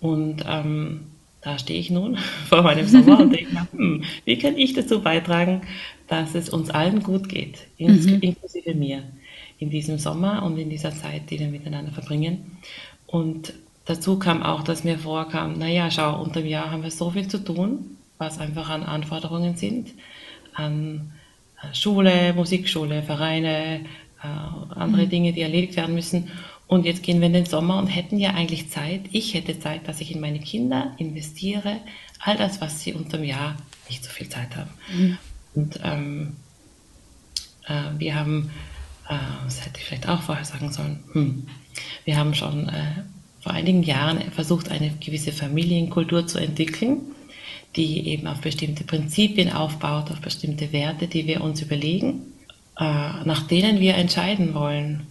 Und 0.00 0.44
ähm, 0.46 1.06
da 1.40 1.58
stehe 1.58 1.80
ich 1.80 1.90
nun 1.90 2.16
vor 2.48 2.62
meinem 2.62 2.86
Sommer 2.86 3.18
und 3.20 3.32
denke 3.32 3.66
hm, 3.72 4.04
wie 4.24 4.38
kann 4.38 4.56
ich 4.56 4.74
dazu 4.74 5.00
beitragen, 5.00 5.62
dass 6.08 6.34
es 6.34 6.48
uns 6.48 6.70
allen 6.70 7.02
gut 7.02 7.28
geht, 7.28 7.66
ins, 7.78 8.06
inklusive 8.06 8.74
mir, 8.74 9.02
in 9.58 9.70
diesem 9.70 9.98
Sommer 9.98 10.42
und 10.42 10.58
in 10.58 10.68
dieser 10.68 10.94
Zeit, 10.94 11.30
die 11.30 11.38
wir 11.38 11.48
miteinander 11.48 11.92
verbringen. 11.92 12.58
Und 13.06 13.54
dazu 13.84 14.18
kam 14.18 14.42
auch, 14.42 14.62
dass 14.62 14.84
mir 14.84 14.98
vorkam, 14.98 15.58
naja, 15.58 15.90
schau, 15.90 16.20
unterm 16.20 16.46
Jahr 16.46 16.70
haben 16.70 16.82
wir 16.82 16.90
so 16.90 17.10
viel 17.10 17.28
zu 17.28 17.38
tun, 17.38 17.96
was 18.18 18.38
einfach 18.38 18.68
an 18.68 18.82
Anforderungen 18.82 19.56
sind, 19.56 19.90
an 20.54 21.12
äh, 21.62 21.74
Schule, 21.74 22.34
Musikschule, 22.34 23.02
Vereine, 23.02 23.86
äh, 24.22 24.74
andere 24.74 25.06
Dinge, 25.06 25.32
die 25.32 25.40
erledigt 25.40 25.76
werden 25.76 25.94
müssen. 25.94 26.30
Und 26.66 26.84
jetzt 26.84 27.02
gehen 27.02 27.20
wir 27.20 27.26
in 27.26 27.32
den 27.32 27.46
Sommer 27.46 27.78
und 27.78 27.88
hätten 27.88 28.18
ja 28.18 28.30
eigentlich 28.30 28.70
Zeit, 28.70 29.02
ich 29.10 29.34
hätte 29.34 29.58
Zeit, 29.58 29.88
dass 29.88 30.00
ich 30.00 30.14
in 30.14 30.20
meine 30.20 30.38
Kinder 30.38 30.94
investiere, 30.98 31.78
all 32.20 32.36
das, 32.36 32.60
was 32.60 32.80
sie 32.80 32.92
unterm 32.92 33.24
Jahr 33.24 33.56
nicht 33.88 34.04
so 34.04 34.10
viel 34.10 34.28
Zeit 34.28 34.56
haben. 34.56 34.70
Mhm. 34.94 35.18
Und 35.54 35.80
ähm, 35.82 36.36
äh, 37.66 37.98
wir 37.98 38.14
haben, 38.14 38.50
äh, 39.08 39.16
das 39.44 39.64
hätte 39.64 39.80
ich 39.80 39.84
vielleicht 39.84 40.08
auch 40.08 40.22
vorher 40.22 40.44
sagen 40.44 40.72
sollen, 40.72 41.02
hm, 41.12 41.46
wir 42.04 42.16
haben 42.16 42.34
schon 42.34 42.68
äh, 42.68 43.02
vor 43.40 43.52
einigen 43.52 43.82
Jahren 43.82 44.20
versucht, 44.32 44.70
eine 44.70 44.90
gewisse 45.00 45.32
Familienkultur 45.32 46.26
zu 46.26 46.38
entwickeln, 46.38 47.00
die 47.76 48.08
eben 48.08 48.26
auf 48.26 48.40
bestimmte 48.40 48.84
Prinzipien 48.84 49.52
aufbaut, 49.52 50.10
auf 50.10 50.20
bestimmte 50.20 50.72
Werte, 50.72 51.06
die 51.06 51.26
wir 51.26 51.40
uns 51.40 51.62
überlegen, 51.62 52.32
nach 52.76 53.42
denen 53.42 53.80
wir 53.80 53.94
entscheiden 53.94 54.54
wollen 54.54 55.06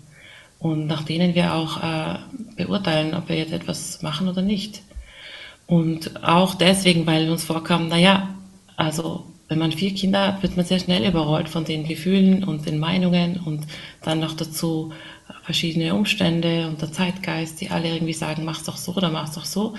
und 0.60 0.88
nach 0.88 1.04
denen 1.04 1.36
wir 1.36 1.54
auch 1.54 1.82
äh, 1.82 2.20
beurteilen, 2.58 3.13
ob 3.13 3.30
wir 3.30 3.38
jetzt 3.38 3.54
etwas 3.54 4.01
machen 4.01 4.28
oder 4.28 4.42
nicht. 4.42 4.82
Und 5.68 6.24
auch 6.24 6.56
deswegen, 6.56 7.06
weil 7.06 7.30
uns 7.30 7.44
vorkam, 7.44 7.88
naja, 7.88 8.30
also 8.75 9.25
wenn 9.48 9.60
man 9.60 9.72
vier 9.72 9.94
Kinder 9.94 10.28
hat, 10.28 10.44
wird 10.44 10.58
man 10.58 10.66
sehr 10.66 10.80
schnell 10.80 11.08
überrollt 11.08 11.50
von 11.50 11.66
den 11.66 11.88
Gefühlen 11.88 12.44
und 12.44 12.66
den 12.66 12.80
Meinungen 12.80 13.39
und 13.39 13.68
dann 14.01 14.20
noch 14.20 14.34
dazu 14.34 14.92
verschiedene 15.44 15.96
Umstände 15.96 16.68
und 16.68 16.82
der 16.82 16.92
Zeitgeist, 16.92 17.62
die 17.62 17.70
alle 17.70 17.89
irgendwie 17.89 18.13
sagen, 18.13 18.46
mach's 18.46 18.63
doch 18.63 18.78
so 18.78 18.94
oder 18.96 19.10
mach's 19.10 19.34
doch 19.34 19.46
so. 19.46 19.75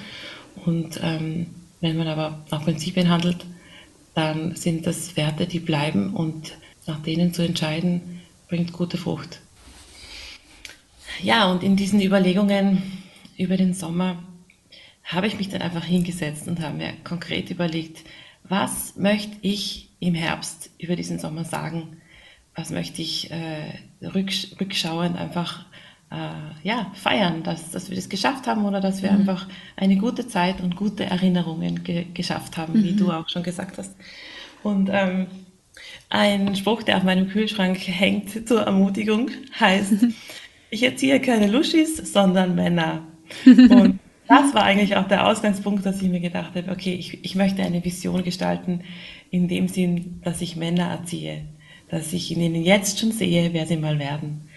Und 0.65 1.01
ähm, 1.03 1.47
wenn 1.81 1.97
man 1.97 2.09
aber 2.09 2.41
nach 2.51 2.65
Prinzipien 2.65 3.09
handelt, 3.09 3.45
dann 4.15 4.57
sind 4.57 4.87
das 4.87 5.17
Werte, 5.17 5.47
die 5.47 5.61
bleiben 5.61 6.15
und 6.15 6.53
nach 6.91 7.03
denen 7.03 7.33
zu 7.33 7.43
entscheiden, 7.43 8.21
bringt 8.49 8.73
gute 8.73 8.99
Frucht. 8.99 9.41
Ja, 11.23 11.51
und 11.51 11.63
in 11.63 11.77
diesen 11.77 12.01
Überlegungen 12.01 12.83
über 13.37 13.57
den 13.57 13.75
Sommer 13.75 14.23
habe 15.05 15.27
ich 15.27 15.39
mich 15.39 15.49
dann 15.49 15.63
einfach 15.63 15.85
hingesetzt 15.85 16.49
und 16.49 16.61
habe 16.61 16.77
mir 16.77 16.93
konkret 17.05 17.51
überlegt, 17.51 18.05
was 18.45 18.97
möchte 18.97 19.37
ich 19.43 19.89
im 20.01 20.15
Herbst 20.15 20.71
über 20.79 20.97
diesen 20.97 21.19
Sommer 21.19 21.45
sagen? 21.45 22.01
Was 22.55 22.71
möchte 22.71 23.03
ich 23.03 23.31
äh, 23.31 23.79
rücksch 24.03 24.49
rückschauend 24.61 25.17
einfach 25.17 25.65
äh, 26.11 26.67
ja, 26.67 26.91
feiern, 26.95 27.43
dass, 27.45 27.71
dass 27.71 27.89
wir 27.89 27.97
das 27.97 28.09
geschafft 28.09 28.47
haben 28.47 28.65
oder 28.65 28.81
dass 28.81 29.03
wir 29.03 29.13
mhm. 29.13 29.21
einfach 29.21 29.47
eine 29.77 29.97
gute 29.97 30.27
Zeit 30.27 30.61
und 30.61 30.75
gute 30.75 31.05
Erinnerungen 31.05 31.85
ge 31.85 32.07
geschafft 32.13 32.57
haben, 32.57 32.81
mhm. 32.81 32.85
wie 32.85 32.97
du 32.97 33.13
auch 33.13 33.29
schon 33.29 33.45
gesagt 33.45 33.79
hast. 33.79 33.95
Und 34.63 34.91
ähm, 34.93 35.29
ein 36.11 36.57
Spruch, 36.57 36.83
der 36.83 36.99
auf 36.99 37.05
meinem 37.05 37.29
Kühlschrank 37.29 37.79
hängt 37.87 38.47
zur 38.47 38.63
Ermutigung, 38.63 39.31
heißt, 39.59 40.07
ich 40.71 40.83
erziehe 40.83 41.21
keine 41.21 41.47
Luschis, 41.47 41.97
sondern 42.13 42.55
Männer. 42.55 43.07
Und 43.47 44.01
das 44.29 44.55
war 44.55 44.65
eigentlich 44.65 44.97
auch 44.97 45.09
der 45.09 45.27
Ausgangspunkt, 45.27 45.87
dass 45.87 46.03
ich 46.03 46.09
mir 46.09 46.21
gedacht 46.21 46.55
habe, 46.55 46.71
okay, 46.71 46.95
ich, 46.95 47.25
ich 47.25 47.35
möchte 47.37 47.63
eine 47.63 47.85
Vision 47.85 48.23
gestalten, 48.23 48.83
in 49.31 49.49
dem 49.49 49.69
Sinn, 49.69 50.21
dass 50.25 50.41
ich 50.41 50.57
Männer 50.57 50.89
erziehe, 50.91 51.43
dass 51.89 52.13
ich 52.13 52.33
in 52.33 52.41
ihnen 52.41 52.65
jetzt 52.65 52.99
schon 52.99 53.13
sehe, 53.13 53.53
wer 53.53 53.67
sie 53.67 53.77
mal 53.77 53.99
werden. 53.99 54.49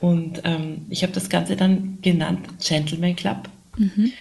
Und 0.00 0.42
ähm, 0.44 0.86
ich 0.88 1.02
habe 1.02 1.12
das 1.12 1.28
Ganze 1.28 1.56
dann 1.56 1.98
genannt 2.02 2.46
Gentleman 2.64 3.16
Club, 3.16 3.48
mhm. 3.76 4.12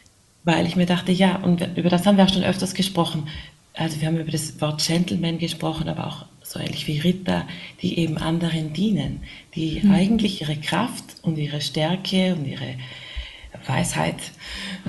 weil 0.44 0.66
ich 0.66 0.76
mir 0.76 0.86
dachte, 0.86 1.12
ja, 1.12 1.38
und 1.38 1.68
über 1.78 1.90
das 1.90 2.06
haben 2.06 2.18
wir 2.18 2.26
auch 2.26 2.34
schon 2.34 2.44
öfters 2.44 2.74
gesprochen. 2.74 3.28
Also 3.74 4.02
wir 4.02 4.08
haben 4.08 4.18
über 4.18 4.32
das 4.32 4.60
Wort 4.60 4.86
Gentleman 4.86 5.38
gesprochen, 5.38 5.88
aber 5.88 6.08
auch 6.08 6.26
so 6.50 6.60
ähnlich 6.60 6.88
wie 6.88 7.00
Ritter, 7.00 7.48
die 7.82 8.00
eben 8.00 8.18
anderen 8.18 8.74
dienen, 8.74 9.22
die 9.56 9.82
mhm. 9.84 9.92
eigentlich 9.92 10.42
ihre 10.42 10.58
Kraft 10.58 11.04
und 11.22 11.38
ihre 11.38 11.62
Stärke 11.62 12.36
und 12.36 12.46
ihre 12.46 12.76
Weisheit 13.68 14.16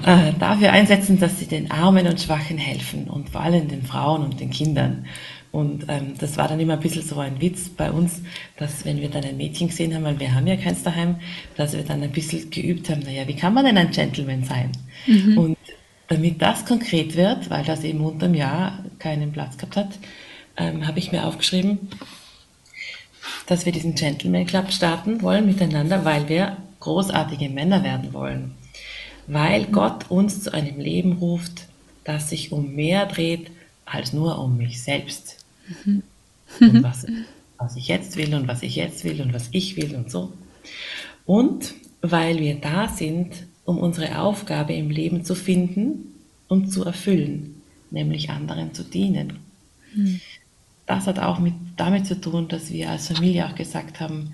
äh, 0.04 0.32
dafür 0.38 0.72
einsetzen, 0.72 1.18
dass 1.18 1.38
sie 1.38 1.46
den 1.46 1.70
Armen 1.70 2.06
und 2.06 2.20
Schwachen 2.20 2.56
helfen 2.56 3.08
und 3.08 3.30
vor 3.30 3.42
allem 3.42 3.68
den 3.68 3.82
Frauen 3.82 4.22
und 4.22 4.40
den 4.40 4.50
Kindern. 4.50 5.06
Und 5.52 5.86
ähm, 5.88 6.14
das 6.18 6.36
war 6.36 6.48
dann 6.48 6.60
immer 6.60 6.74
ein 6.74 6.80
bisschen 6.80 7.02
so 7.02 7.18
ein 7.18 7.40
Witz 7.40 7.68
bei 7.68 7.90
uns, 7.90 8.22
dass 8.56 8.84
wenn 8.84 9.00
wir 9.00 9.08
dann 9.08 9.24
ein 9.24 9.36
Mädchen 9.36 9.68
gesehen 9.68 9.94
haben, 9.94 10.04
weil 10.04 10.20
wir 10.20 10.32
haben 10.34 10.46
ja 10.46 10.56
keins 10.56 10.82
daheim, 10.82 11.16
dass 11.56 11.72
wir 11.72 11.82
dann 11.82 12.02
ein 12.02 12.12
bisschen 12.12 12.50
geübt 12.50 12.88
haben, 12.88 13.00
naja, 13.00 13.26
wie 13.26 13.34
kann 13.34 13.52
man 13.52 13.64
denn 13.64 13.76
ein 13.76 13.90
Gentleman 13.90 14.44
sein? 14.44 14.70
Mhm. 15.06 15.38
Und 15.38 15.58
damit 16.06 16.40
das 16.40 16.64
konkret 16.64 17.16
wird, 17.16 17.50
weil 17.50 17.64
das 17.64 17.82
eben 17.82 18.00
unterm 18.00 18.34
Jahr 18.34 18.84
keinen 18.98 19.32
Platz 19.32 19.56
gehabt 19.56 19.76
hat, 19.76 19.98
ähm, 20.56 20.86
habe 20.86 20.98
ich 20.98 21.12
mir 21.12 21.26
aufgeschrieben, 21.26 21.90
dass 23.46 23.66
wir 23.66 23.72
diesen 23.72 23.94
Gentleman 23.94 24.46
Club 24.46 24.72
starten 24.72 25.22
wollen 25.22 25.46
miteinander, 25.46 26.04
weil 26.04 26.28
wir 26.28 26.56
großartige 26.80 27.48
Männer 27.48 27.82
werden 27.82 28.12
wollen. 28.12 28.52
Weil 29.26 29.66
Gott 29.66 30.10
uns 30.10 30.42
zu 30.42 30.52
einem 30.52 30.80
Leben 30.80 31.14
ruft, 31.14 31.66
das 32.04 32.30
sich 32.30 32.52
um 32.52 32.74
mehr 32.74 33.06
dreht 33.06 33.50
als 33.84 34.12
nur 34.12 34.38
um 34.38 34.56
mich 34.56 34.82
selbst. 34.82 35.44
Mhm. 35.84 36.02
Und 36.60 36.82
was, 36.82 37.06
was 37.58 37.76
ich 37.76 37.88
jetzt 37.88 38.16
will 38.16 38.34
und 38.34 38.48
was 38.48 38.62
ich 38.62 38.76
jetzt 38.76 39.04
will 39.04 39.20
und 39.20 39.32
was 39.32 39.48
ich 39.52 39.76
will 39.76 39.94
und 39.94 40.10
so. 40.10 40.32
Und 41.26 41.74
weil 42.00 42.38
wir 42.38 42.56
da 42.56 42.88
sind, 42.88 43.32
um 43.64 43.78
unsere 43.78 44.18
Aufgabe 44.18 44.72
im 44.72 44.90
Leben 44.90 45.24
zu 45.24 45.34
finden 45.34 46.14
und 46.48 46.72
zu 46.72 46.84
erfüllen, 46.84 47.62
nämlich 47.90 48.30
anderen 48.30 48.74
zu 48.74 48.82
dienen. 48.82 49.38
Mhm. 49.94 50.20
Das 50.90 51.06
hat 51.06 51.20
auch 51.20 51.38
mit, 51.38 51.54
damit 51.76 52.04
zu 52.04 52.20
tun, 52.20 52.48
dass 52.48 52.72
wir 52.72 52.90
als 52.90 53.06
Familie 53.06 53.46
auch 53.46 53.54
gesagt 53.54 54.00
haben, 54.00 54.32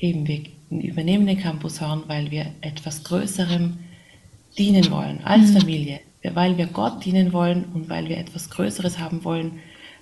eben 0.00 0.26
wir 0.26 0.40
übernehmen 0.70 1.24
den 1.24 1.38
Campus 1.38 1.80
Horn, 1.80 2.02
weil 2.08 2.32
wir 2.32 2.46
etwas 2.62 3.04
Größerem 3.04 3.78
dienen 4.58 4.90
wollen 4.90 5.22
als 5.22 5.52
mhm. 5.52 5.60
Familie, 5.60 6.00
weil 6.24 6.58
wir 6.58 6.66
Gott 6.66 7.04
dienen 7.04 7.32
wollen 7.32 7.66
und 7.74 7.88
weil 7.88 8.08
wir 8.08 8.18
etwas 8.18 8.50
Größeres 8.50 8.98
haben 8.98 9.22
wollen, 9.22 9.60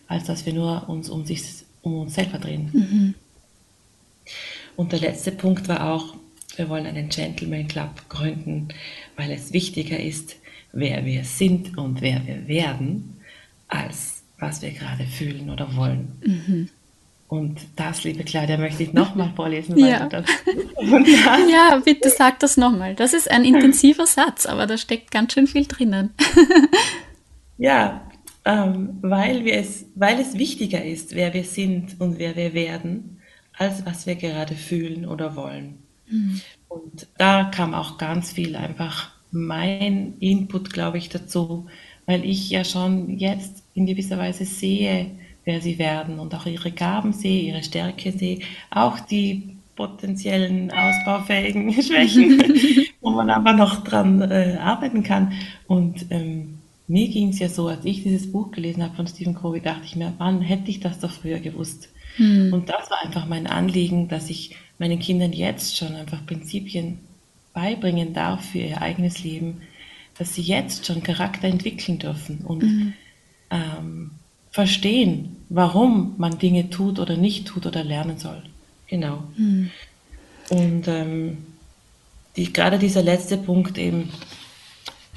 als 0.08 0.24
dass 0.24 0.46
wir 0.46 0.54
nur 0.54 0.88
uns 0.88 1.10
um, 1.10 1.26
sich, 1.26 1.42
um 1.82 1.92
uns 1.92 2.14
selber 2.14 2.38
drehen. 2.38 2.70
Mhm. 2.72 3.14
Und 4.76 4.92
der 4.92 5.00
letzte 5.00 5.30
Punkt 5.30 5.68
war 5.68 5.92
auch, 5.92 6.14
wir 6.56 6.70
wollen 6.70 6.86
einen 6.86 7.10
Gentleman 7.10 7.68
Club 7.68 8.08
gründen, 8.08 8.68
weil 9.16 9.30
es 9.30 9.52
wichtiger 9.52 10.00
ist, 10.00 10.36
wer 10.72 11.04
wir 11.04 11.24
sind 11.24 11.76
und 11.76 12.00
wer 12.00 12.26
wir 12.26 12.48
werden, 12.48 13.18
als 13.68 14.13
was 14.38 14.62
wir 14.62 14.70
gerade 14.70 15.04
fühlen 15.04 15.50
oder 15.50 15.74
wollen. 15.76 16.12
Mhm. 16.24 16.68
Und 17.28 17.60
das, 17.76 18.04
liebe 18.04 18.22
Claudia, 18.22 18.58
möchte 18.58 18.82
ich 18.82 18.92
nochmal 18.92 19.32
vorlesen. 19.34 19.76
ja. 19.78 20.08
ja, 20.78 21.80
bitte 21.84 22.10
sag 22.10 22.38
das 22.40 22.56
nochmal. 22.56 22.94
Das 22.94 23.12
ist 23.12 23.30
ein 23.30 23.44
intensiver 23.44 24.06
Satz, 24.06 24.46
aber 24.46 24.66
da 24.66 24.76
steckt 24.78 25.10
ganz 25.10 25.32
schön 25.32 25.46
viel 25.46 25.66
drinnen. 25.66 26.10
ja, 27.58 28.08
ähm, 28.44 28.98
weil, 29.00 29.44
wir 29.44 29.54
es, 29.54 29.86
weil 29.94 30.20
es 30.20 30.38
wichtiger 30.38 30.84
ist, 30.84 31.14
wer 31.14 31.32
wir 31.32 31.44
sind 31.44 32.00
und 32.00 32.18
wer 32.18 32.36
wir 32.36 32.52
werden, 32.52 33.20
als 33.56 33.84
was 33.86 34.06
wir 34.06 34.16
gerade 34.16 34.54
fühlen 34.54 35.06
oder 35.06 35.34
wollen. 35.34 35.78
Mhm. 36.08 36.40
Und 36.68 37.08
da 37.18 37.44
kam 37.44 37.74
auch 37.74 37.98
ganz 37.98 38.32
viel 38.32 38.54
einfach 38.54 39.10
mein 39.30 40.18
Input, 40.20 40.72
glaube 40.72 40.98
ich, 40.98 41.08
dazu, 41.08 41.66
weil 42.06 42.24
ich 42.24 42.50
ja 42.50 42.64
schon 42.64 43.18
jetzt 43.18 43.63
in 43.74 43.86
gewisser 43.86 44.18
Weise 44.18 44.44
sehe, 44.44 45.06
wer 45.44 45.60
sie 45.60 45.78
werden 45.78 46.18
und 46.18 46.34
auch 46.34 46.46
ihre 46.46 46.70
Gaben 46.70 47.12
sehe, 47.12 47.42
ihre 47.42 47.62
Stärke 47.62 48.12
sehe, 48.12 48.40
auch 48.70 49.00
die 49.00 49.56
potenziellen 49.76 50.70
ausbaufähigen 50.70 51.72
Schwächen, 51.82 52.42
wo 53.00 53.10
man 53.10 53.30
aber 53.30 53.52
noch 53.52 53.84
dran 53.84 54.20
äh, 54.22 54.56
arbeiten 54.60 55.02
kann. 55.02 55.32
Und 55.66 56.06
ähm, 56.10 56.58
mir 56.86 57.08
ging 57.08 57.30
es 57.30 57.38
ja 57.38 57.48
so, 57.48 57.68
als 57.68 57.84
ich 57.84 58.02
dieses 58.02 58.30
Buch 58.30 58.50
gelesen 58.52 58.82
habe 58.82 58.94
von 58.94 59.06
Stephen 59.06 59.34
Covey, 59.34 59.60
dachte 59.60 59.84
ich 59.84 59.96
mir, 59.96 60.12
wann 60.18 60.40
hätte 60.40 60.70
ich 60.70 60.80
das 60.80 61.00
doch 61.00 61.10
früher 61.10 61.40
gewusst? 61.40 61.88
Hm. 62.16 62.52
Und 62.52 62.68
das 62.68 62.90
war 62.90 63.02
einfach 63.02 63.26
mein 63.26 63.46
Anliegen, 63.46 64.08
dass 64.08 64.30
ich 64.30 64.56
meinen 64.78 64.98
Kindern 64.98 65.32
jetzt 65.32 65.76
schon 65.76 65.94
einfach 65.94 66.24
Prinzipien 66.24 66.98
beibringen 67.52 68.12
darf 68.12 68.44
für 68.50 68.58
ihr 68.58 68.82
eigenes 68.82 69.22
Leben, 69.24 69.62
dass 70.18 70.34
sie 70.34 70.42
jetzt 70.42 70.86
schon 70.86 71.02
Charakter 71.02 71.48
entwickeln 71.48 71.98
dürfen 71.98 72.40
und 72.44 72.62
mhm. 72.62 72.92
Ähm, 73.50 74.10
verstehen, 74.50 75.36
warum 75.48 76.14
man 76.18 76.38
Dinge 76.38 76.70
tut 76.70 76.98
oder 76.98 77.16
nicht 77.16 77.46
tut 77.46 77.66
oder 77.66 77.82
lernen 77.82 78.18
soll. 78.18 78.42
Genau. 78.86 79.24
Mhm. 79.36 79.70
Und 80.50 80.88
ähm, 80.88 81.38
die, 82.36 82.52
gerade 82.52 82.78
dieser 82.78 83.02
letzte 83.02 83.36
Punkt 83.36 83.78
eben, 83.78 84.10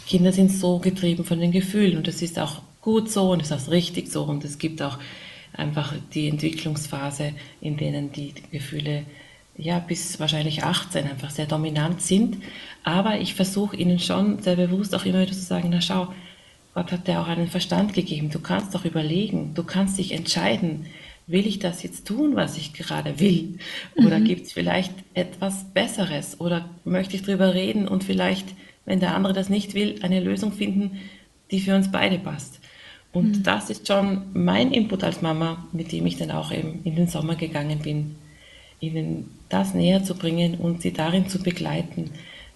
Kinder 0.07 0.31
sind 0.31 0.51
so 0.51 0.79
getrieben 0.79 1.25
von 1.25 1.39
den 1.39 1.51
Gefühlen 1.51 1.97
und 1.97 2.07
das 2.07 2.21
ist 2.21 2.39
auch 2.39 2.61
gut 2.81 3.11
so 3.11 3.31
und 3.31 3.41
es 3.41 3.51
ist 3.51 3.67
auch 3.67 3.71
richtig 3.71 4.09
so 4.09 4.23
und 4.23 4.45
es 4.45 4.57
gibt 4.57 4.81
auch 4.81 4.97
einfach 5.53 5.93
die 6.13 6.29
Entwicklungsphase, 6.29 7.33
in 7.59 7.77
denen 7.77 8.11
die 8.11 8.33
Gefühle 8.51 9.03
ja 9.57 9.79
bis 9.79 10.19
wahrscheinlich 10.19 10.63
18 10.63 11.05
einfach 11.05 11.31
sehr 11.31 11.47
dominant 11.47 12.01
sind. 12.01 12.37
Aber 12.83 13.19
ich 13.19 13.33
versuche 13.33 13.75
ihnen 13.75 13.99
schon 13.99 14.41
sehr 14.41 14.55
bewusst 14.55 14.95
auch 14.95 15.05
immer 15.05 15.21
wieder 15.21 15.33
zu 15.33 15.41
sagen, 15.41 15.69
na 15.71 15.81
schau, 15.81 16.13
Gott 16.77 16.91
hat 16.91 17.07
dir 17.07 17.19
auch 17.19 17.27
einen 17.27 17.47
Verstand 17.47 17.95
gegeben. 17.95 18.29
Du 18.29 18.37
kannst 18.37 18.75
doch 18.75 18.85
überlegen, 18.85 19.55
du 19.55 19.63
kannst 19.63 19.97
dich 19.97 20.11
entscheiden. 20.11 20.85
will 21.25 21.47
ich 21.47 21.57
das 21.57 21.81
jetzt 21.81 22.05
tun, 22.05 22.35
was 22.35 22.55
ich 22.55 22.71
gerade 22.71 23.19
will? 23.19 23.57
Oder 23.95 24.19
mhm. 24.19 24.25
gibt 24.25 24.45
es 24.45 24.53
vielleicht 24.53 24.93
etwas 25.15 25.63
Besseres? 25.73 26.39
Oder 26.39 26.69
möchte 26.85 27.15
ich 27.15 27.23
drüber 27.23 27.55
reden 27.55 27.87
und 27.87 28.03
vielleicht, 28.03 28.45
wenn 28.85 28.99
der 28.99 29.15
andere 29.15 29.33
das 29.33 29.49
nicht 29.49 29.73
will, 29.73 29.95
eine 30.03 30.19
Lösung 30.19 30.53
finden, 30.53 30.99
die 31.49 31.61
für 31.61 31.75
uns 31.75 31.91
beide 31.91 32.19
passt? 32.19 32.59
Und 33.11 33.39
mhm. 33.39 33.43
das 33.43 33.71
ist 33.71 33.87
schon 33.87 34.25
mein 34.33 34.71
Input 34.71 35.03
als 35.03 35.23
Mama, 35.23 35.65
mit 35.71 35.91
dem 35.91 36.05
ich 36.05 36.17
dann 36.17 36.29
auch 36.29 36.51
eben 36.51 36.81
in 36.83 36.95
den 36.95 37.07
Sommer 37.07 37.35
gegangen 37.35 37.79
bin, 37.79 38.17
ihnen 38.81 39.31
das 39.49 39.73
näher 39.73 40.03
zu 40.03 40.13
bringen 40.13 40.53
und 40.53 40.83
sie 40.83 40.93
darin 40.93 41.27
zu 41.27 41.41
begleiten, 41.41 42.11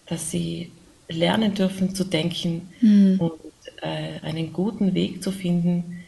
dass 0.06 0.30
sie 0.30 0.70
lernen 1.10 1.56
dürfen 1.56 1.96
zu 1.96 2.04
denken 2.04 2.70
mhm. 2.82 3.16
und 3.20 3.51
einen 3.88 4.54
guten 4.54 4.94
Weg 4.94 5.24
zu 5.24 5.32
finden, 5.32 6.04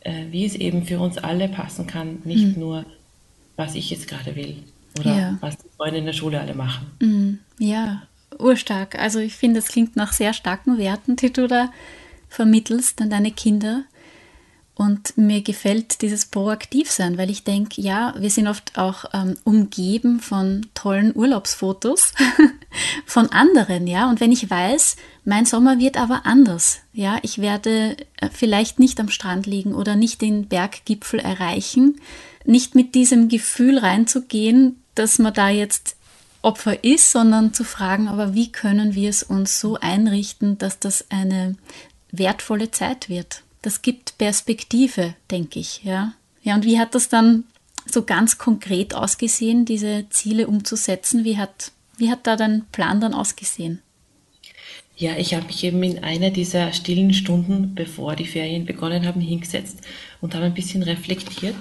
äh, 0.00 0.26
wie 0.30 0.44
es 0.44 0.54
eben 0.54 0.84
für 0.84 1.00
uns 1.00 1.18
alle 1.18 1.48
passen 1.48 1.86
kann, 1.86 2.20
nicht 2.24 2.56
mhm. 2.56 2.60
nur, 2.60 2.86
was 3.56 3.74
ich 3.74 3.90
jetzt 3.90 4.06
gerade 4.08 4.36
will 4.36 4.62
oder 4.98 5.16
ja. 5.16 5.38
was 5.40 5.56
die 5.58 5.68
Freunde 5.76 5.98
in 5.98 6.06
der 6.06 6.12
Schule 6.12 6.40
alle 6.40 6.54
machen. 6.54 6.86
Mhm. 7.00 7.38
Ja, 7.58 8.02
urstark. 8.38 8.98
Also 8.98 9.18
ich 9.18 9.34
finde, 9.34 9.58
es 9.58 9.68
klingt 9.68 9.96
nach 9.96 10.12
sehr 10.12 10.32
starken 10.32 10.78
Werten, 10.78 11.16
die 11.16 11.32
du 11.32 11.48
da 11.48 11.72
vermittelst 12.28 13.00
an 13.00 13.10
deine 13.10 13.30
Kinder. 13.30 13.84
Und 14.78 15.16
mir 15.16 15.40
gefällt 15.40 16.02
dieses 16.02 16.26
Proaktivsein, 16.26 17.16
weil 17.16 17.30
ich 17.30 17.44
denke, 17.44 17.80
ja, 17.80 18.14
wir 18.18 18.28
sind 18.28 18.46
oft 18.46 18.76
auch 18.76 19.06
ähm, 19.14 19.38
umgeben 19.42 20.20
von 20.20 20.66
tollen 20.74 21.16
Urlaubsfotos 21.16 22.12
von 23.06 23.30
anderen, 23.30 23.86
ja. 23.86 24.10
Und 24.10 24.20
wenn 24.20 24.32
ich 24.32 24.50
weiß, 24.50 24.96
mein 25.26 25.44
Sommer 25.44 25.78
wird 25.78 25.98
aber 25.98 26.24
anders, 26.24 26.78
ja, 26.92 27.18
ich 27.22 27.38
werde 27.38 27.96
äh, 28.16 28.28
vielleicht 28.32 28.78
nicht 28.78 28.98
am 29.00 29.10
Strand 29.10 29.46
liegen 29.46 29.74
oder 29.74 29.96
nicht 29.96 30.22
den 30.22 30.48
Berggipfel 30.48 31.20
erreichen, 31.20 32.00
nicht 32.44 32.74
mit 32.74 32.94
diesem 32.94 33.28
Gefühl 33.28 33.78
reinzugehen, 33.78 34.82
dass 34.94 35.18
man 35.18 35.34
da 35.34 35.48
jetzt 35.48 35.96
Opfer 36.42 36.84
ist, 36.84 37.10
sondern 37.10 37.52
zu 37.52 37.64
fragen, 37.64 38.08
aber 38.08 38.34
wie 38.34 38.52
können 38.52 38.94
wir 38.94 39.10
es 39.10 39.22
uns 39.22 39.60
so 39.60 39.74
einrichten, 39.74 40.58
dass 40.58 40.78
das 40.78 41.10
eine 41.10 41.56
wertvolle 42.12 42.70
Zeit 42.70 43.08
wird? 43.08 43.42
das 43.66 43.82
gibt 43.82 44.16
Perspektive, 44.16 45.14
denke 45.28 45.58
ich. 45.58 45.82
Ja. 45.82 46.12
ja, 46.44 46.54
und 46.54 46.64
wie 46.64 46.78
hat 46.78 46.94
das 46.94 47.08
dann 47.08 47.42
so 47.84 48.04
ganz 48.04 48.38
konkret 48.38 48.94
ausgesehen, 48.94 49.64
diese 49.64 50.06
Ziele 50.08 50.46
umzusetzen? 50.46 51.24
Wie 51.24 51.36
hat, 51.36 51.72
wie 51.96 52.08
hat 52.08 52.28
da 52.28 52.36
dein 52.36 52.64
Plan 52.70 53.00
dann 53.00 53.12
ausgesehen? 53.12 53.82
Ja, 54.96 55.16
ich 55.16 55.34
habe 55.34 55.46
mich 55.46 55.62
eben 55.64 55.82
in 55.82 56.02
einer 56.02 56.30
dieser 56.30 56.72
stillen 56.72 57.12
Stunden, 57.12 57.74
bevor 57.74 58.16
die 58.16 58.26
Ferien 58.26 58.64
begonnen 58.64 59.06
haben, 59.06 59.20
hingesetzt 59.20 59.80
und 60.20 60.34
habe 60.34 60.46
ein 60.46 60.54
bisschen 60.54 60.82
reflektiert, 60.82 61.56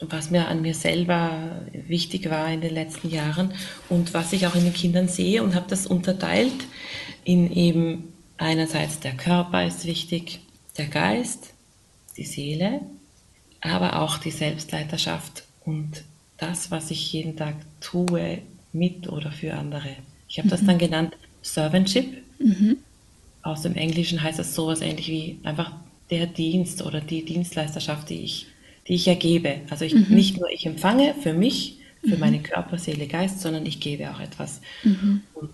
was 0.00 0.30
mir 0.30 0.46
an 0.46 0.62
mir 0.62 0.74
selber 0.74 1.62
wichtig 1.88 2.30
war 2.30 2.52
in 2.52 2.60
den 2.60 2.74
letzten 2.74 3.10
Jahren 3.10 3.52
und 3.88 4.14
was 4.14 4.32
ich 4.32 4.46
auch 4.46 4.54
in 4.54 4.64
den 4.64 4.74
Kindern 4.74 5.08
sehe 5.08 5.42
und 5.42 5.54
habe 5.54 5.66
das 5.68 5.86
unterteilt 5.86 6.66
in 7.24 7.50
eben 7.52 8.12
einerseits 8.36 9.00
der 9.00 9.12
Körper 9.12 9.64
ist 9.66 9.84
wichtig, 9.86 10.40
der 10.76 10.86
Geist, 10.86 11.54
die 12.16 12.24
Seele, 12.24 12.80
aber 13.60 14.00
auch 14.00 14.18
die 14.18 14.30
Selbstleiterschaft 14.30 15.44
und 15.64 16.04
das, 16.36 16.70
was 16.70 16.90
ich 16.90 17.12
jeden 17.12 17.36
Tag 17.36 17.56
tue, 17.80 18.42
mit 18.72 19.08
oder 19.08 19.30
für 19.30 19.54
andere. 19.54 19.96
Ich 20.28 20.38
habe 20.38 20.48
mhm. 20.48 20.50
das 20.50 20.64
dann 20.64 20.78
genannt 20.78 21.16
Servantship. 21.42 22.23
Mhm. 22.38 22.76
Aus 23.42 23.62
dem 23.62 23.74
Englischen 23.74 24.22
heißt 24.22 24.38
das 24.38 24.54
sowas 24.54 24.80
ähnlich 24.80 25.08
wie 25.08 25.38
einfach 25.44 25.72
der 26.10 26.26
Dienst 26.26 26.82
oder 26.82 27.00
die 27.00 27.24
Dienstleisterschaft, 27.24 28.10
die 28.10 28.22
ich, 28.22 28.46
die 28.88 28.94
ich 28.94 29.08
ergebe. 29.08 29.60
Also 29.70 29.84
ich, 29.84 29.94
mhm. 29.94 30.14
nicht 30.14 30.38
nur 30.38 30.50
ich 30.50 30.66
empfange 30.66 31.14
für 31.22 31.32
mich, 31.32 31.78
für 32.02 32.14
mhm. 32.14 32.20
meine 32.20 32.40
Körper, 32.40 32.78
Seele, 32.78 33.06
Geist, 33.06 33.40
sondern 33.40 33.66
ich 33.66 33.80
gebe 33.80 34.10
auch 34.10 34.20
etwas. 34.20 34.60
Mhm. 34.82 35.22
Und, 35.34 35.50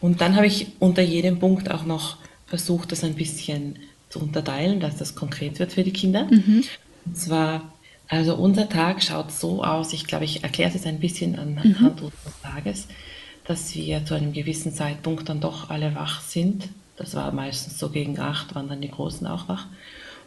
und 0.00 0.20
dann 0.20 0.36
habe 0.36 0.46
ich 0.46 0.68
unter 0.78 1.02
jedem 1.02 1.38
Punkt 1.38 1.70
auch 1.70 1.84
noch 1.84 2.16
versucht, 2.46 2.92
das 2.92 3.04
ein 3.04 3.14
bisschen 3.14 3.78
zu 4.08 4.20
unterteilen, 4.20 4.80
dass 4.80 4.96
das 4.96 5.14
konkret 5.14 5.58
wird 5.58 5.72
für 5.72 5.84
die 5.84 5.92
Kinder. 5.92 6.24
Mhm. 6.30 6.64
Und 7.04 7.16
zwar, 7.16 7.72
also 8.08 8.36
unser 8.36 8.68
Tag 8.68 9.02
schaut 9.02 9.30
so 9.30 9.62
aus, 9.62 9.92
ich 9.92 10.06
glaube, 10.06 10.24
ich 10.24 10.42
erkläre 10.42 10.72
es 10.74 10.86
ein 10.86 11.00
bisschen 11.00 11.38
anhand 11.38 11.80
mhm. 11.80 12.06
unseres 12.06 12.40
Tages, 12.42 12.86
dass 13.48 13.74
wir 13.74 14.04
zu 14.04 14.14
einem 14.14 14.32
gewissen 14.32 14.72
Zeitpunkt 14.72 15.28
dann 15.28 15.40
doch 15.40 15.70
alle 15.70 15.94
wach 15.94 16.20
sind. 16.20 16.68
Das 16.96 17.14
war 17.14 17.32
meistens 17.32 17.78
so 17.78 17.88
gegen 17.88 18.18
acht, 18.20 18.54
waren 18.54 18.68
dann 18.68 18.80
die 18.80 18.90
Großen 18.90 19.26
auch 19.26 19.48
wach. 19.48 19.66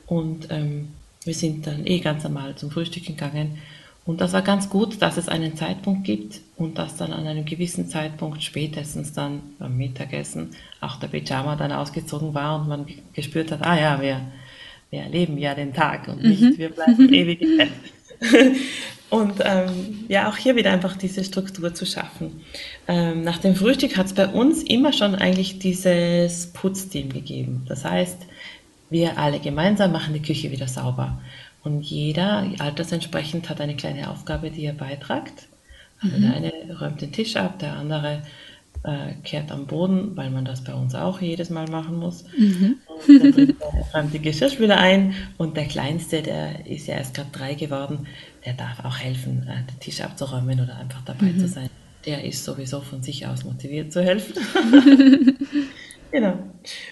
Und 0.08 0.48
ähm, 0.50 0.90
wir 1.24 1.34
sind 1.34 1.68
dann 1.68 1.86
eh 1.88 2.00
ganz 2.00 2.24
normal 2.24 2.56
zum 2.56 2.72
Frühstück 2.72 3.06
gegangen 3.06 3.58
und 4.04 4.20
das 4.20 4.34
war 4.34 4.42
ganz 4.42 4.70
gut, 4.70 5.02
dass 5.02 5.18
es 5.18 5.30
einen 5.30 5.56
Zeitpunkt 5.56 6.04
gibt 6.06 6.42
und 6.58 6.78
dass 6.78 6.98
dann 6.98 7.14
an 7.14 7.28
einem 7.28 7.46
gewissen 7.46 7.88
Zeitpunkt 7.88 8.42
spätestens 8.42 9.14
dann 9.14 9.42
beim 9.60 9.78
Mittagessen 9.78 10.50
auch 10.80 10.98
der 10.98 11.08
Pyjama 11.08 11.56
dann 11.56 11.72
ausgezogen 11.72 12.34
war 12.34 12.60
und 12.60 12.68
man 12.68 12.86
gespürt 13.14 13.52
hat, 13.52 13.62
ah 13.62 13.80
ja, 13.80 14.02
wir, 14.02 14.22
wir 14.90 15.02
erleben 15.02 15.38
ja 15.38 15.54
den 15.54 15.74
Tag 15.74 16.08
und 16.08 16.24
nicht, 16.24 16.42
mhm. 16.42 16.58
wir 16.58 16.70
bleiben 16.70 17.14
ewig 17.14 17.42
im 17.42 17.58
Bett. 17.58 17.70
Und 19.12 19.34
ähm, 19.44 20.06
ja, 20.08 20.30
auch 20.30 20.38
hier 20.38 20.56
wieder 20.56 20.72
einfach 20.72 20.96
diese 20.96 21.26
Struktur 21.26 21.74
zu 21.74 21.86
schaffen. 21.86 22.42
Ähm, 22.88 23.24
nach 23.26 23.40
dem 23.40 23.56
Frühstück 23.56 23.98
hat 23.98 24.06
es 24.06 24.14
bei 24.14 24.26
uns 24.26 24.64
immer 24.64 24.94
schon 24.94 25.16
eigentlich 25.16 25.60
dieses 25.60 26.48
Putzteam 26.54 27.10
gegeben. 27.10 27.66
Das 27.68 27.84
heißt, 27.84 28.18
wir 28.90 29.20
alle 29.20 29.42
gemeinsam 29.42 29.92
machen 29.92 30.14
die 30.14 30.22
Küche 30.22 30.50
wieder 30.52 30.70
sauber. 30.70 31.22
Und 31.62 31.84
jeder, 31.84 32.48
altersentsprechend, 32.60 33.50
hat 33.50 33.60
eine 33.60 33.76
kleine 33.76 34.10
Aufgabe, 34.10 34.50
die 34.50 34.64
er 34.64 34.74
beitragt. 34.74 35.48
Also 36.02 36.16
mhm. 36.16 36.22
Der 36.22 36.34
eine 36.34 36.80
räumt 36.80 37.02
den 37.02 37.12
Tisch 37.12 37.36
ab, 37.36 37.60
der 37.60 37.74
andere 37.74 38.24
äh, 38.84 39.14
kehrt 39.24 39.52
am 39.52 39.68
Boden, 39.68 40.16
weil 40.18 40.30
man 40.30 40.46
das 40.46 40.64
bei 40.64 40.74
uns 40.74 40.96
auch 40.96 41.22
jedes 41.22 41.50
Mal 41.50 41.68
machen 41.68 41.98
muss. 41.98 42.24
Mhm. 42.38 42.78
Und 42.88 43.24
der 43.24 43.32
dritte 43.32 43.56
räumt 43.94 44.14
die 44.14 44.20
Geschirrspüler 44.20 44.78
ein 44.78 45.14
und 45.38 45.56
der 45.56 45.66
Kleinste, 45.66 46.22
der 46.22 46.66
ist 46.66 46.88
ja 46.88 46.96
erst 46.96 47.14
gerade 47.14 47.30
drei 47.32 47.54
geworden, 47.54 48.08
der 48.46 48.54
darf 48.54 48.84
auch 48.84 48.98
helfen, 48.98 49.48
äh, 49.48 49.72
den 49.72 49.80
Tisch 49.80 50.02
abzuräumen 50.02 50.60
oder 50.60 50.78
einfach 50.78 51.02
dabei 51.06 51.28
mhm. 51.28 51.40
zu 51.40 51.48
sein. 51.48 51.70
Der 52.06 52.24
ist 52.24 52.44
sowieso 52.44 52.82
von 52.82 53.04
sich 53.04 53.28
aus 53.28 53.44
motiviert 53.44 53.94
zu 53.94 54.02
helfen. 54.02 54.34
genau. 56.12 56.40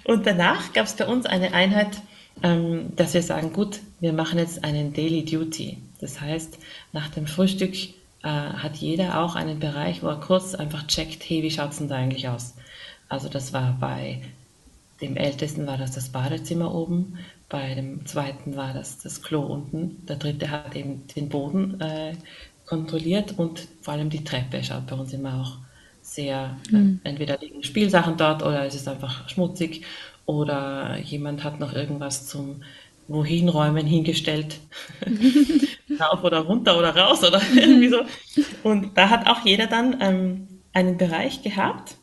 Und 0.04 0.28
danach 0.28 0.72
gab 0.74 0.86
es 0.86 0.94
bei 0.94 1.08
uns 1.08 1.26
eine 1.26 1.54
Einheit, 1.54 2.02
ähm, 2.44 2.96
dass 2.96 3.16
wir 3.16 3.24
sagen, 3.24 3.52
gut, 3.52 3.80
wir 4.00 4.14
machen 4.14 4.38
jetzt 4.38 4.64
einen 4.64 4.94
Daily 4.94 5.26
Duty. 5.26 5.80
Das 6.00 6.22
heißt, 6.22 6.60
nach 6.94 7.10
dem 7.10 7.26
Frühstück 7.26 7.74
äh, 8.24 8.28
hat 8.28 8.78
jeder 8.78 9.22
auch 9.22 9.36
einen 9.36 9.60
Bereich, 9.60 10.04
wo 10.04 10.08
er 10.08 10.20
kurz 10.20 10.56
einfach 10.56 10.88
checkt, 10.88 11.24
hey, 11.30 11.44
wie 11.44 11.52
schaut 11.52 11.72
es 11.72 11.78
denn 11.78 11.88
da 11.88 11.96
eigentlich 11.96 12.28
aus? 12.28 12.56
Also 13.08 13.30
das 13.30 13.54
war 13.54 13.78
bei 13.80 14.22
dem 15.02 15.16
Ältesten 15.16 15.66
war 15.66 15.78
das 15.78 15.92
das 15.92 16.10
Badezimmer 16.10 16.74
oben, 16.74 17.18
bei 17.48 17.74
dem 17.74 18.06
zweiten 18.06 18.56
war 18.56 18.74
das 18.74 19.00
das 19.00 19.22
Klo 19.22 19.42
unten, 19.42 20.06
der 20.06 20.18
dritte 20.18 20.52
hat 20.52 20.76
eben 20.76 21.08
den 21.16 21.30
Boden 21.30 21.80
äh, 21.82 22.14
kontrolliert 22.66 23.38
und 23.38 23.68
vor 23.82 23.94
allem 23.94 24.10
die 24.10 24.24
Treppe 24.24 24.64
schaut 24.64 24.88
bei 24.88 24.96
uns 24.96 25.14
immer 25.14 25.42
auch 25.42 25.58
sehr, 26.02 26.58
mhm. 26.70 27.00
äh, 27.04 27.10
entweder 27.10 27.38
liegen 27.40 27.64
Spielsachen 27.64 28.18
dort 28.18 28.44
oder 28.44 28.66
es 28.66 28.76
ist 28.76 28.88
einfach 28.88 29.28
schmutzig 29.30 29.86
oder 30.26 30.98
jemand 30.98 31.44
hat 31.44 31.60
noch 31.60 31.74
irgendwas 31.74 32.28
zum 32.28 32.62
Wohinräumen 33.10 33.86
hingestellt. 33.86 34.60
Rauf 36.00 36.24
oder 36.24 36.40
runter 36.40 36.78
oder 36.78 36.96
raus 36.96 37.24
oder 37.24 37.42
irgendwie 37.56 37.90
so. 37.90 38.02
Und 38.64 38.98
da 38.98 39.10
hat 39.10 39.28
auch 39.28 39.46
jeder 39.46 39.68
dann 39.68 39.98
ähm, 40.00 40.48
einen 40.72 40.98
Bereich 40.98 41.42
gehabt. 41.42 41.96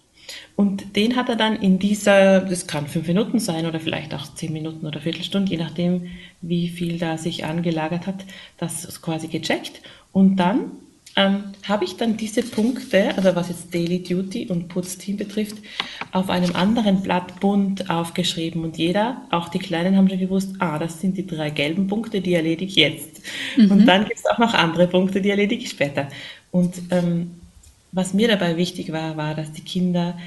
Und 0.56 0.96
den 0.96 1.16
hat 1.16 1.28
er 1.28 1.36
dann 1.36 1.56
in 1.56 1.78
dieser, 1.78 2.40
das 2.40 2.66
kann 2.66 2.88
fünf 2.88 3.06
Minuten 3.06 3.38
sein 3.38 3.66
oder 3.66 3.78
vielleicht 3.78 4.12
auch 4.12 4.34
zehn 4.34 4.52
Minuten 4.52 4.86
oder 4.86 5.00
Viertelstunde, 5.00 5.50
je 5.50 5.58
nachdem, 5.58 6.08
wie 6.40 6.68
viel 6.68 6.98
da 6.98 7.16
sich 7.16 7.44
angelagert 7.44 8.06
hat, 8.06 8.24
das 8.58 9.00
quasi 9.00 9.28
gecheckt. 9.28 9.82
Und 10.12 10.36
dann 10.36 10.72
ähm, 11.16 11.44
habe 11.66 11.84
ich 11.84 11.96
dann 11.96 12.18
diese 12.18 12.42
Punkte, 12.42 13.16
also 13.16 13.34
was 13.34 13.48
jetzt 13.48 13.74
Daily 13.74 14.02
Duty 14.02 14.48
und 14.50 14.68
Putzteam 14.68 15.16
betrifft, 15.16 15.56
auf 16.12 16.28
einem 16.28 16.54
anderen 16.54 17.00
Blatt 17.02 17.40
bunt 17.40 17.88
aufgeschrieben. 17.88 18.62
Und 18.62 18.76
jeder, 18.76 19.22
auch 19.30 19.48
die 19.48 19.58
Kleinen, 19.58 19.96
haben 19.96 20.10
schon 20.10 20.18
gewusst, 20.18 20.56
ah, 20.58 20.78
das 20.78 21.00
sind 21.00 21.16
die 21.16 21.26
drei 21.26 21.48
gelben 21.48 21.86
Punkte, 21.86 22.20
die 22.20 22.34
erledige 22.34 22.66
ich 22.66 22.76
jetzt. 22.76 23.22
Mhm. 23.56 23.70
Und 23.70 23.86
dann 23.86 24.04
gibt 24.04 24.18
es 24.18 24.26
auch 24.26 24.38
noch 24.38 24.52
andere 24.52 24.88
Punkte, 24.88 25.22
die 25.22 25.30
erledige 25.30 25.64
ich 25.64 25.70
später. 25.70 26.08
Und 26.50 26.74
ähm, 26.90 27.32
was 27.92 28.12
mir 28.12 28.28
dabei 28.28 28.58
wichtig 28.58 28.92
war, 28.92 29.16
war, 29.16 29.34
dass 29.34 29.52
die 29.52 29.62
Kinder 29.62 30.18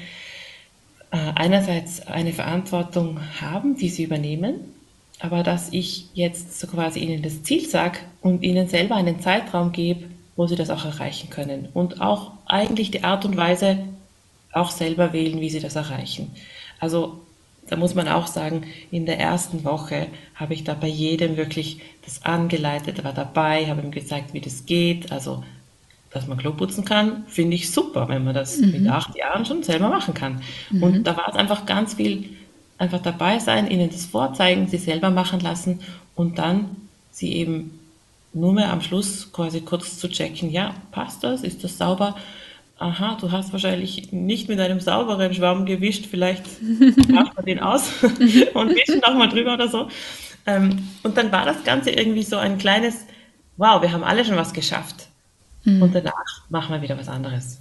äh, 1.12 1.18
einerseits 1.36 2.04
eine 2.08 2.32
Verantwortung 2.32 3.20
haben, 3.40 3.76
die 3.76 3.88
sie 3.90 4.02
übernehmen, 4.02 4.56
aber 5.20 5.44
dass 5.44 5.68
ich 5.72 6.08
jetzt 6.14 6.58
so 6.58 6.66
quasi 6.66 6.98
ihnen 6.98 7.22
das 7.22 7.44
Ziel 7.44 7.68
sage 7.68 8.00
und 8.22 8.42
ihnen 8.42 8.66
selber 8.66 8.96
einen 8.96 9.20
Zeitraum 9.20 9.70
gebe, 9.70 10.09
wo 10.40 10.46
sie 10.46 10.56
das 10.56 10.70
auch 10.70 10.86
erreichen 10.86 11.28
können. 11.28 11.68
Und 11.74 12.00
auch 12.00 12.32
eigentlich 12.46 12.90
die 12.90 13.04
Art 13.04 13.26
und 13.26 13.36
Weise 13.36 13.76
auch 14.54 14.70
selber 14.70 15.12
wählen, 15.12 15.38
wie 15.38 15.50
sie 15.50 15.60
das 15.60 15.76
erreichen. 15.76 16.30
Also 16.78 17.20
da 17.68 17.76
muss 17.76 17.94
man 17.94 18.08
auch 18.08 18.26
sagen, 18.26 18.62
in 18.90 19.04
der 19.04 19.20
ersten 19.20 19.64
Woche 19.64 20.06
habe 20.34 20.54
ich 20.54 20.64
da 20.64 20.72
bei 20.72 20.86
jedem 20.86 21.36
wirklich 21.36 21.82
das 22.06 22.24
angeleitet, 22.24 23.04
war 23.04 23.12
dabei, 23.12 23.66
habe 23.66 23.82
ihm 23.82 23.90
gezeigt, 23.90 24.32
wie 24.32 24.40
das 24.40 24.64
geht. 24.64 25.12
Also, 25.12 25.44
dass 26.10 26.26
man 26.26 26.38
Klo 26.38 26.54
putzen 26.54 26.86
kann, 26.86 27.24
finde 27.28 27.56
ich 27.56 27.70
super, 27.70 28.08
wenn 28.08 28.24
man 28.24 28.34
das 28.34 28.56
mhm. 28.56 28.70
mit 28.70 28.88
acht 28.88 29.14
Jahren 29.16 29.44
schon 29.44 29.62
selber 29.62 29.90
machen 29.90 30.14
kann. 30.14 30.40
Mhm. 30.70 30.82
Und 30.82 31.04
da 31.06 31.18
war 31.18 31.28
es 31.28 31.36
einfach 31.36 31.66
ganz 31.66 31.92
viel, 31.92 32.30
einfach 32.78 33.02
dabei 33.02 33.40
sein, 33.40 33.70
ihnen 33.70 33.90
das 33.90 34.06
vorzeigen, 34.06 34.68
sie 34.68 34.78
selber 34.78 35.10
machen 35.10 35.40
lassen 35.40 35.80
und 36.16 36.38
dann 36.38 36.76
sie 37.12 37.34
eben 37.34 37.79
nur 38.32 38.52
mehr 38.52 38.72
am 38.72 38.80
Schluss 38.80 39.32
quasi 39.32 39.60
kurz 39.60 39.98
zu 39.98 40.08
checken, 40.08 40.50
ja, 40.50 40.74
passt 40.92 41.24
das, 41.24 41.42
ist 41.42 41.64
das 41.64 41.78
sauber? 41.78 42.16
aha, 42.80 43.18
du 43.20 43.30
hast 43.30 43.52
wahrscheinlich 43.52 44.10
nicht 44.10 44.48
mit 44.48 44.58
einem 44.58 44.80
sauberen 44.80 45.32
Schwamm 45.34 45.66
gewischt, 45.66 46.06
vielleicht 46.10 46.44
macht 47.08 47.36
man 47.36 47.44
den 47.44 47.60
aus 47.60 47.90
und 48.02 48.70
wischen 48.70 49.00
nochmal 49.06 49.28
drüber 49.28 49.54
oder 49.54 49.68
so. 49.68 49.88
Ähm, 50.46 50.88
und 51.02 51.16
dann 51.16 51.30
war 51.30 51.44
das 51.44 51.62
Ganze 51.62 51.90
irgendwie 51.90 52.22
so 52.22 52.38
ein 52.38 52.56
kleines, 52.56 53.04
wow, 53.58 53.82
wir 53.82 53.92
haben 53.92 54.02
alle 54.02 54.24
schon 54.24 54.36
was 54.36 54.54
geschafft. 54.54 55.08
Mhm. 55.64 55.82
Und 55.82 55.94
danach 55.94 56.48
machen 56.48 56.74
wir 56.74 56.80
wieder 56.80 56.98
was 56.98 57.08
anderes. 57.08 57.60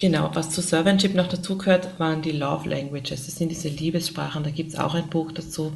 Genau, 0.00 0.30
was 0.34 0.50
zu 0.50 0.60
Servantship 0.60 1.14
noch 1.14 1.28
dazu 1.28 1.56
gehört, 1.56 1.98
waren 1.98 2.22
die 2.22 2.32
Love 2.32 2.68
Languages. 2.68 3.26
Das 3.26 3.36
sind 3.36 3.50
diese 3.50 3.68
Liebessprachen, 3.68 4.42
da 4.42 4.50
gibt 4.50 4.72
es 4.72 4.78
auch 4.78 4.94
ein 4.94 5.08
Buch 5.08 5.30
dazu. 5.32 5.72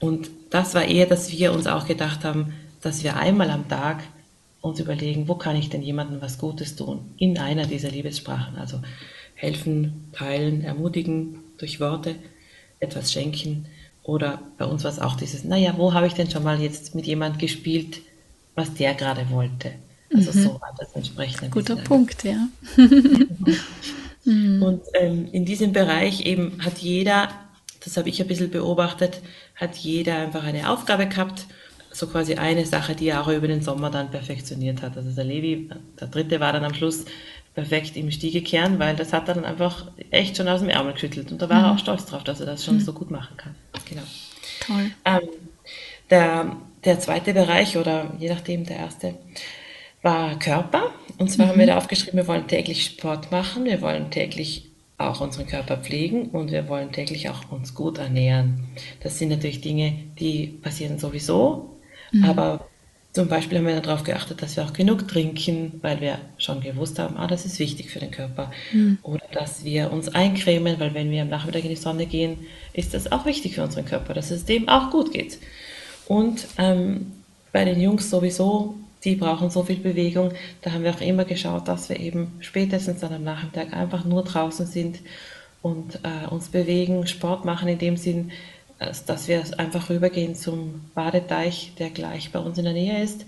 Und 0.00 0.30
das 0.48 0.74
war 0.74 0.84
eher, 0.84 1.06
dass 1.06 1.30
wir 1.30 1.52
uns 1.52 1.66
auch 1.66 1.86
gedacht 1.86 2.24
haben, 2.24 2.54
dass 2.84 3.02
wir 3.02 3.16
einmal 3.16 3.50
am 3.50 3.68
Tag 3.68 4.02
uns 4.60 4.80
überlegen, 4.80 5.28
wo 5.28 5.34
kann 5.34 5.56
ich 5.56 5.68
denn 5.68 5.82
jemandem 5.82 6.20
was 6.20 6.38
Gutes 6.38 6.76
tun 6.76 7.12
in 7.16 7.38
einer 7.38 7.66
dieser 7.66 7.90
Liebessprachen. 7.90 8.56
Also 8.56 8.80
helfen, 9.34 10.08
teilen, 10.12 10.62
ermutigen 10.62 11.40
durch 11.58 11.80
Worte, 11.80 12.16
etwas 12.80 13.12
schenken 13.12 13.66
oder 14.02 14.40
bei 14.58 14.66
uns 14.66 14.84
war 14.84 14.90
es 14.90 14.98
auch 14.98 15.16
dieses, 15.16 15.44
naja, 15.44 15.74
wo 15.78 15.94
habe 15.94 16.06
ich 16.06 16.12
denn 16.12 16.30
schon 16.30 16.44
mal 16.44 16.60
jetzt 16.60 16.94
mit 16.94 17.06
jemand 17.06 17.38
gespielt, 17.38 18.02
was 18.54 18.74
der 18.74 18.94
gerade 18.94 19.30
wollte. 19.30 19.72
Also 20.14 20.32
mhm. 20.32 20.42
so 20.42 20.60
war 20.60 20.74
das 20.78 20.92
entsprechend. 20.92 21.50
Guter 21.50 21.76
Punkt, 21.76 22.22
ja. 22.22 22.48
Und 24.26 24.82
ähm, 24.94 25.28
in 25.32 25.44
diesem 25.44 25.72
Bereich 25.72 26.24
eben 26.24 26.64
hat 26.64 26.78
jeder, 26.78 27.28
das 27.82 27.96
habe 27.96 28.08
ich 28.10 28.20
ein 28.20 28.28
bisschen 28.28 28.50
beobachtet, 28.50 29.20
hat 29.54 29.76
jeder 29.76 30.16
einfach 30.18 30.44
eine 30.44 30.70
Aufgabe 30.70 31.06
gehabt 31.06 31.46
so 31.94 32.06
quasi 32.08 32.34
eine 32.34 32.66
Sache, 32.66 32.94
die 32.94 33.08
er 33.08 33.22
auch 33.22 33.28
über 33.28 33.48
den 33.48 33.62
Sommer 33.62 33.90
dann 33.90 34.10
perfektioniert 34.10 34.82
hat. 34.82 34.96
Also 34.96 35.10
der 35.10 35.24
Levi, 35.24 35.70
der 36.00 36.08
dritte 36.08 36.40
war 36.40 36.52
dann 36.52 36.64
am 36.64 36.74
Schluss 36.74 37.04
perfekt 37.54 37.96
im 37.96 38.10
Stiegekern, 38.10 38.78
weil 38.78 38.96
das 38.96 39.12
hat 39.12 39.28
er 39.28 39.34
dann 39.34 39.44
einfach 39.44 39.86
echt 40.10 40.36
schon 40.36 40.48
aus 40.48 40.60
dem 40.60 40.68
Ärmel 40.68 40.94
geschüttelt. 40.94 41.30
Und 41.30 41.40
da 41.40 41.48
war 41.48 41.60
mhm. 41.60 41.64
er 41.64 41.72
auch 41.72 41.78
stolz 41.78 42.04
drauf, 42.04 42.24
dass 42.24 42.40
er 42.40 42.46
das 42.46 42.64
schon 42.64 42.76
mhm. 42.76 42.80
so 42.80 42.92
gut 42.92 43.10
machen 43.10 43.36
kann. 43.36 43.54
Genau. 43.88 44.02
Toll. 44.66 44.90
Ähm, 45.04 45.28
der, 46.10 46.56
der 46.84 46.98
zweite 46.98 47.32
Bereich 47.32 47.76
oder 47.76 48.12
je 48.18 48.28
nachdem 48.28 48.64
der 48.64 48.78
erste 48.78 49.14
war 50.02 50.38
Körper. 50.38 50.90
Und 51.18 51.30
zwar 51.30 51.46
mhm. 51.46 51.50
haben 51.50 51.58
wir 51.58 51.66
mhm. 51.66 51.70
da 51.70 51.78
aufgeschrieben, 51.78 52.18
wir 52.18 52.26
wollen 52.26 52.48
täglich 52.48 52.84
Sport 52.84 53.30
machen, 53.30 53.64
wir 53.64 53.80
wollen 53.80 54.10
täglich 54.10 54.70
auch 54.98 55.20
unseren 55.20 55.46
Körper 55.46 55.76
pflegen 55.76 56.30
und 56.30 56.50
wir 56.50 56.68
wollen 56.68 56.92
täglich 56.92 57.28
auch 57.28 57.50
uns 57.50 57.74
gut 57.74 57.98
ernähren. 57.98 58.66
Das 59.00 59.18
sind 59.18 59.28
natürlich 59.28 59.60
Dinge, 59.60 59.92
die 60.18 60.46
passieren 60.46 60.98
sowieso 60.98 61.73
Mhm. 62.14 62.24
Aber 62.24 62.66
zum 63.12 63.28
Beispiel 63.28 63.58
haben 63.58 63.66
wir 63.66 63.80
darauf 63.80 64.02
geachtet, 64.02 64.42
dass 64.42 64.56
wir 64.56 64.64
auch 64.64 64.72
genug 64.72 65.06
trinken, 65.06 65.78
weil 65.82 66.00
wir 66.00 66.18
schon 66.38 66.60
gewusst 66.60 66.98
haben, 66.98 67.16
ah, 67.16 67.26
das 67.26 67.44
ist 67.44 67.58
wichtig 67.58 67.90
für 67.90 68.00
den 68.00 68.10
Körper. 68.10 68.50
Mhm. 68.72 68.98
Oder 69.02 69.24
dass 69.32 69.64
wir 69.64 69.92
uns 69.92 70.08
eincremen, 70.08 70.80
weil 70.80 70.94
wenn 70.94 71.10
wir 71.10 71.22
am 71.22 71.28
Nachmittag 71.28 71.64
in 71.64 71.70
die 71.70 71.76
Sonne 71.76 72.06
gehen, 72.06 72.38
ist 72.72 72.94
das 72.94 73.12
auch 73.12 73.24
wichtig 73.26 73.54
für 73.54 73.62
unseren 73.62 73.84
Körper, 73.84 74.14
dass 74.14 74.30
es 74.30 74.44
dem 74.44 74.68
auch 74.68 74.90
gut 74.90 75.12
geht. 75.12 75.38
Und 76.06 76.46
ähm, 76.58 77.12
bei 77.52 77.64
den 77.64 77.80
Jungs 77.80 78.10
sowieso, 78.10 78.74
die 79.04 79.16
brauchen 79.16 79.50
so 79.50 79.62
viel 79.62 79.76
Bewegung, 79.76 80.32
da 80.62 80.72
haben 80.72 80.82
wir 80.82 80.92
auch 80.92 81.00
immer 81.00 81.24
geschaut, 81.24 81.68
dass 81.68 81.88
wir 81.88 82.00
eben 82.00 82.32
spätestens 82.40 83.00
dann 83.00 83.12
am 83.12 83.24
Nachmittag 83.24 83.72
einfach 83.72 84.04
nur 84.04 84.24
draußen 84.24 84.66
sind 84.66 84.98
und 85.62 86.00
äh, 86.02 86.28
uns 86.28 86.48
bewegen, 86.48 87.06
Sport 87.06 87.44
machen 87.44 87.68
in 87.68 87.78
dem 87.78 87.96
Sinn, 87.96 88.32
dass 88.78 89.28
wir 89.28 89.42
einfach 89.58 89.88
rübergehen 89.90 90.34
zum 90.34 90.82
Badeteich, 90.94 91.72
der 91.78 91.90
gleich 91.90 92.30
bei 92.32 92.38
uns 92.38 92.58
in 92.58 92.64
der 92.64 92.72
Nähe 92.72 93.02
ist. 93.02 93.24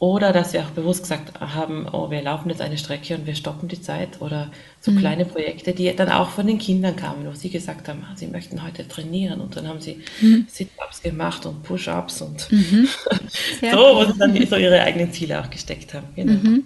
Oder 0.00 0.32
dass 0.32 0.52
wir 0.52 0.60
auch 0.60 0.70
bewusst 0.70 1.02
gesagt 1.02 1.40
haben, 1.40 1.88
oh, 1.90 2.08
wir 2.08 2.22
laufen 2.22 2.50
jetzt 2.50 2.60
eine 2.60 2.78
Strecke 2.78 3.16
und 3.16 3.26
wir 3.26 3.34
stoppen 3.34 3.68
die 3.68 3.80
Zeit. 3.80 4.20
Oder 4.20 4.52
so 4.80 4.92
mhm. 4.92 4.98
kleine 4.98 5.24
Projekte, 5.24 5.72
die 5.72 5.94
dann 5.94 6.08
auch 6.08 6.30
von 6.30 6.46
den 6.46 6.58
Kindern 6.58 6.94
kamen, 6.94 7.26
wo 7.26 7.32
sie 7.32 7.50
gesagt 7.50 7.88
haben, 7.88 8.06
sie 8.14 8.28
möchten 8.28 8.62
heute 8.62 8.86
trainieren. 8.86 9.40
Und 9.40 9.56
dann 9.56 9.66
haben 9.66 9.80
sie 9.80 10.00
mhm. 10.20 10.46
Sit-Ups 10.48 11.02
gemacht 11.02 11.44
und 11.46 11.64
Push-Ups 11.64 12.22
und 12.22 12.52
mhm. 12.52 12.88
so, 13.60 13.76
wo 13.76 14.04
sie 14.04 14.16
dann 14.16 14.46
so 14.46 14.54
ihre 14.54 14.80
eigenen 14.80 15.12
Ziele 15.12 15.40
auch 15.40 15.50
gesteckt 15.50 15.92
haben. 15.94 16.06
Genau. 16.14 16.32
Mhm. 16.32 16.64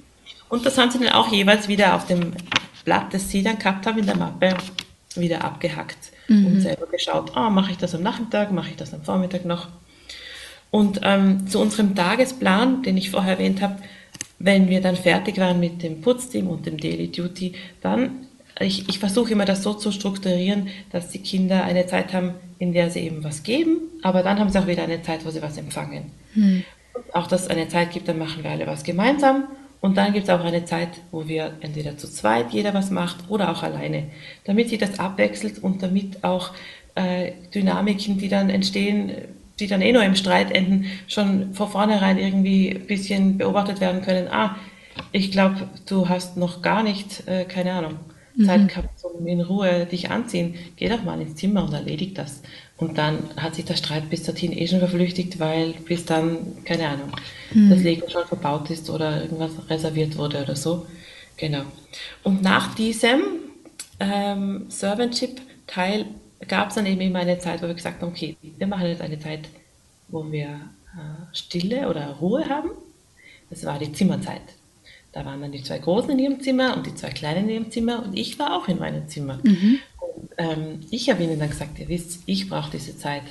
Und 0.51 0.67
das 0.67 0.77
haben 0.77 0.91
sie 0.91 0.99
dann 0.99 1.15
auch 1.15 1.33
jeweils 1.33 1.69
wieder 1.69 1.95
auf 1.95 2.07
dem 2.07 2.35
Blatt, 2.85 3.15
das 3.15 3.31
sie 3.31 3.43
dann 3.43 3.59
gehabt 3.59 3.87
haben 3.87 3.99
in 3.99 4.05
der 4.05 4.17
Mappe, 4.17 4.55
wieder 5.17 5.43
abgehackt 5.43 6.12
mhm. 6.29 6.47
und 6.47 6.61
selber 6.61 6.87
geschaut, 6.87 7.37
ah, 7.37 7.51
mache 7.51 7.73
ich 7.73 7.79
das 7.79 7.95
am 7.95 8.03
Nachmittag, 8.03 8.53
mache 8.53 8.71
ich 8.71 8.77
das 8.77 8.95
am 8.95 9.03
Vormittag 9.03 9.45
noch. 9.45 9.69
Und 10.71 11.01
ähm, 11.03 11.47
zu 11.49 11.61
unserem 11.61 11.95
Tagesplan, 11.95 12.83
den 12.83 12.97
ich 12.97 13.11
vorher 13.11 13.35
erwähnt 13.35 13.61
habe, 13.61 13.77
wenn 14.39 14.69
wir 14.69 14.81
dann 14.81 14.97
fertig 14.97 15.39
waren 15.39 15.61
mit 15.61 15.83
dem 15.83 16.01
Putzteam 16.01 16.49
und 16.49 16.67
dem 16.67 16.79
Daily 16.79 17.09
Duty, 17.09 17.55
dann, 17.81 18.27
ich, 18.59 18.89
ich 18.89 18.99
versuche 18.99 19.33
immer 19.33 19.45
das 19.45 19.63
so 19.63 19.75
zu 19.75 19.93
strukturieren, 19.93 20.69
dass 20.91 21.11
die 21.11 21.21
Kinder 21.21 21.65
eine 21.65 21.87
Zeit 21.87 22.13
haben, 22.13 22.35
in 22.59 22.73
der 22.73 22.91
sie 22.91 23.01
eben 23.01 23.23
was 23.23 23.43
geben, 23.43 23.79
aber 24.03 24.23
dann 24.23 24.39
haben 24.39 24.51
sie 24.51 24.59
auch 24.59 24.67
wieder 24.67 24.83
eine 24.83 25.03
Zeit, 25.03 25.25
wo 25.25 25.31
sie 25.31 25.43
was 25.43 25.59
empfangen. 25.59 26.11
Mhm. 26.35 26.65
Auch, 27.13 27.27
dass 27.27 27.43
es 27.43 27.49
eine 27.49 27.69
Zeit 27.69 27.93
gibt, 27.93 28.09
dann 28.09 28.19
machen 28.19 28.43
wir 28.43 28.51
alle 28.51 28.67
was 28.67 28.83
gemeinsam 28.83 29.45
und 29.83 29.97
dann 29.97 30.13
gibt 30.13 30.29
es 30.29 30.31
auch 30.31 30.45
eine 30.45 30.65
Zeit, 30.65 30.89
wo 31.11 31.27
wir 31.27 31.55
entweder 31.61 31.99
zu 31.99 32.09
zweit 32.09 32.53
jeder 32.53 32.73
was 32.73 32.91
macht 32.91 33.29
oder 33.29 33.51
auch 33.51 33.65
alleine, 33.65 34.05
damit 34.45 34.69
sich 34.69 34.79
das 34.79 35.01
abwechselt 35.01 35.59
und 35.61 35.83
damit 35.83 36.23
auch 36.23 36.53
äh, 36.95 37.33
Dynamiken, 37.53 38.17
die 38.17 38.29
dann 38.29 38.49
entstehen, 38.49 39.11
die 39.59 39.67
dann 39.67 39.83
eh 39.83 39.93
nur 39.93 40.05
im 40.05 40.15
Streit 40.15 40.53
enden, 40.53 40.87
schon 41.09 41.53
vor 41.53 41.69
vornherein 41.69 42.17
irgendwie 42.17 42.71
ein 42.71 42.87
bisschen 42.87 43.39
beobachtet 43.39 43.81
werden 43.81 44.03
können. 44.03 44.29
Ah, 44.31 44.55
ich 45.11 45.33
glaube, 45.33 45.69
du 45.87 46.09
hast 46.09 46.37
noch 46.37 46.63
gar 46.63 46.85
nicht, 46.85 47.27
äh, 47.27 47.45
keine 47.45 47.73
Ahnung, 47.73 47.97
mhm. 48.37 48.45
Zeit 48.45 48.69
gehabt, 48.69 49.05
um 49.05 49.27
in 49.27 49.41
Ruhe 49.41 49.87
dich 49.87 50.13
anziehen. 50.13 50.55
Geh 50.77 50.89
doch 50.91 51.03
mal 51.03 51.21
ins 51.21 51.35
Zimmer 51.35 51.65
und 51.65 51.73
erledig 51.73 52.15
das. 52.15 52.43
Und 52.83 52.99
dann 52.99 53.31
hat 53.37 53.55
sich 53.55 53.65
der 53.65 53.77
Streit 53.77 54.11
bis 54.11 54.25
dorthin 54.25 54.51
eh 54.51 54.67
schon 54.67 54.81
verflüchtigt, 54.81 55.39
weil 55.39 55.75
bis 55.87 56.05
dann, 56.05 56.65
keine 56.65 56.89
Ahnung, 56.89 57.13
mhm. 57.55 57.71
das 57.71 57.81
Lego 57.81 58.11
schon 58.11 58.27
verbaut 58.27 58.71
ist 58.71 58.91
oder 58.91 59.23
irgendwas 59.23 59.53
reserviert 59.71 60.19
wurde 60.19 60.43
oder 60.43 60.57
so. 60.57 60.85
Genau. 61.37 61.63
Und 62.25 62.43
nach 62.43 62.75
diesem 62.75 63.23
ähm, 64.01 64.67
Servantship-Teil 64.69 66.07
gab 66.49 66.71
es 66.71 66.75
dann 66.75 66.87
eben 66.87 67.01
immer 67.03 67.21
eine 67.21 67.39
Zeit, 67.39 67.63
wo 67.63 67.69
wir 67.69 67.75
gesagt 67.75 68.03
haben, 68.03 68.09
okay, 68.09 68.37
wir 68.43 68.67
machen 68.67 68.89
jetzt 68.89 69.01
eine 69.01 69.21
Zeit, 69.21 69.49
wo 70.09 70.33
wir 70.33 70.49
äh, 70.49 71.33
Stille 71.33 71.89
oder 71.89 72.17
Ruhe 72.21 72.49
haben. 72.49 72.73
Das 73.49 73.65
war 73.65 73.79
die 73.79 73.93
Zimmerzeit. 73.93 74.43
Da 75.13 75.25
waren 75.25 75.41
dann 75.41 75.53
die 75.53 75.63
zwei 75.63 75.79
Großen 75.79 76.11
in 76.11 76.19
ihrem 76.19 76.41
Zimmer 76.41 76.77
und 76.77 76.85
die 76.85 76.97
zwei 76.97 77.11
Kleinen 77.11 77.49
in 77.49 77.55
ihrem 77.55 77.71
Zimmer 77.71 78.03
und 78.05 78.19
ich 78.19 78.41
war 78.41 78.57
auch 78.57 78.67
in 78.67 78.81
meinem 78.81 79.09
Zimmer. 79.09 79.39
Mhm. 79.45 79.79
Und 80.01 80.12
ähm, 80.43 80.81
ich 80.91 81.09
habe 81.09 81.23
ihnen 81.23 81.39
dann 81.39 81.51
gesagt, 81.51 81.79
ihr 81.79 81.89
wisst, 81.89 82.23
ich 82.27 82.49
brauche 82.49 82.73
diese 82.73 82.99
Zeit, 82.99 83.23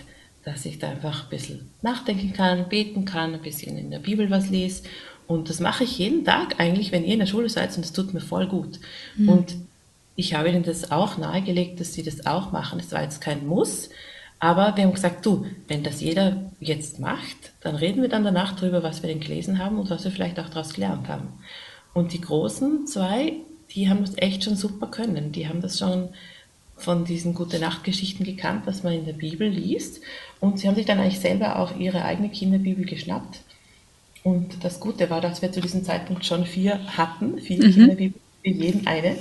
dass 0.45 0.65
ich 0.65 0.79
da 0.79 0.89
einfach 0.89 1.25
ein 1.25 1.29
bisschen 1.29 1.69
nachdenken 1.81 2.33
kann, 2.33 2.69
beten 2.69 3.05
kann, 3.05 3.33
ein 3.33 3.41
bisschen 3.41 3.77
in 3.77 3.91
der 3.91 3.99
Bibel 3.99 4.29
was 4.31 4.49
lese. 4.49 4.83
Und 5.27 5.49
das 5.49 5.59
mache 5.59 5.83
ich 5.83 5.97
jeden 5.97 6.25
Tag 6.25 6.59
eigentlich, 6.59 6.91
wenn 6.91 7.03
ihr 7.03 7.13
in 7.13 7.19
der 7.19 7.25
Schule 7.25 7.49
seid 7.49 7.75
und 7.75 7.85
es 7.85 7.93
tut 7.93 8.13
mir 8.13 8.21
voll 8.21 8.47
gut. 8.47 8.79
Mhm. 9.17 9.29
Und 9.29 9.55
ich 10.15 10.33
habe 10.33 10.49
ihnen 10.49 10.63
das 10.63 10.91
auch 10.91 11.17
nahegelegt, 11.17 11.79
dass 11.79 11.93
sie 11.93 12.03
das 12.03 12.25
auch 12.25 12.51
machen. 12.51 12.79
Es 12.79 12.91
war 12.91 13.03
jetzt 13.03 13.21
kein 13.21 13.45
Muss, 13.45 13.89
aber 14.39 14.75
wir 14.75 14.85
haben 14.85 14.93
gesagt, 14.93 15.25
du, 15.25 15.45
wenn 15.67 15.83
das 15.83 16.01
jeder 16.01 16.51
jetzt 16.59 16.99
macht, 16.99 17.51
dann 17.61 17.75
reden 17.75 18.01
wir 18.01 18.09
dann 18.09 18.23
danach 18.23 18.55
drüber, 18.55 18.83
was 18.83 19.03
wir 19.03 19.09
denn 19.09 19.19
gelesen 19.19 19.59
haben 19.59 19.79
und 19.79 19.89
was 19.89 20.03
wir 20.03 20.11
vielleicht 20.11 20.39
auch 20.39 20.49
daraus 20.49 20.73
gelernt 20.73 21.07
haben. 21.07 21.29
Und 21.93 22.13
die 22.13 22.21
großen 22.21 22.87
zwei, 22.87 23.33
die 23.75 23.89
haben 23.89 24.01
das 24.01 24.17
echt 24.17 24.43
schon 24.43 24.55
super 24.55 24.87
können. 24.87 25.31
Die 25.31 25.47
haben 25.47 25.61
das 25.61 25.77
schon 25.77 26.09
von 26.81 27.05
diesen 27.05 27.33
gute 27.33 27.59
Nacht-Geschichten 27.59 28.23
gekannt, 28.23 28.63
was 28.65 28.83
man 28.83 28.93
in 28.93 29.05
der 29.05 29.13
Bibel 29.13 29.47
liest. 29.47 30.01
Und 30.39 30.59
sie 30.59 30.67
haben 30.67 30.75
sich 30.75 30.85
dann 30.85 30.99
eigentlich 30.99 31.19
selber 31.19 31.59
auch 31.59 31.77
ihre 31.77 32.03
eigene 32.03 32.29
Kinderbibel 32.29 32.85
geschnappt. 32.85 33.41
Und 34.23 34.63
das 34.63 34.79
Gute 34.79 35.09
war, 35.09 35.21
dass 35.21 35.41
wir 35.41 35.51
zu 35.51 35.61
diesem 35.61 35.83
Zeitpunkt 35.83 36.25
schon 36.25 36.45
vier 36.45 36.79
hatten, 36.97 37.39
vier 37.39 37.57
mhm. 37.57 37.73
Kinderbibeln, 37.73 38.21
für 38.43 38.49
jeden 38.49 38.87
eine. 38.87 39.15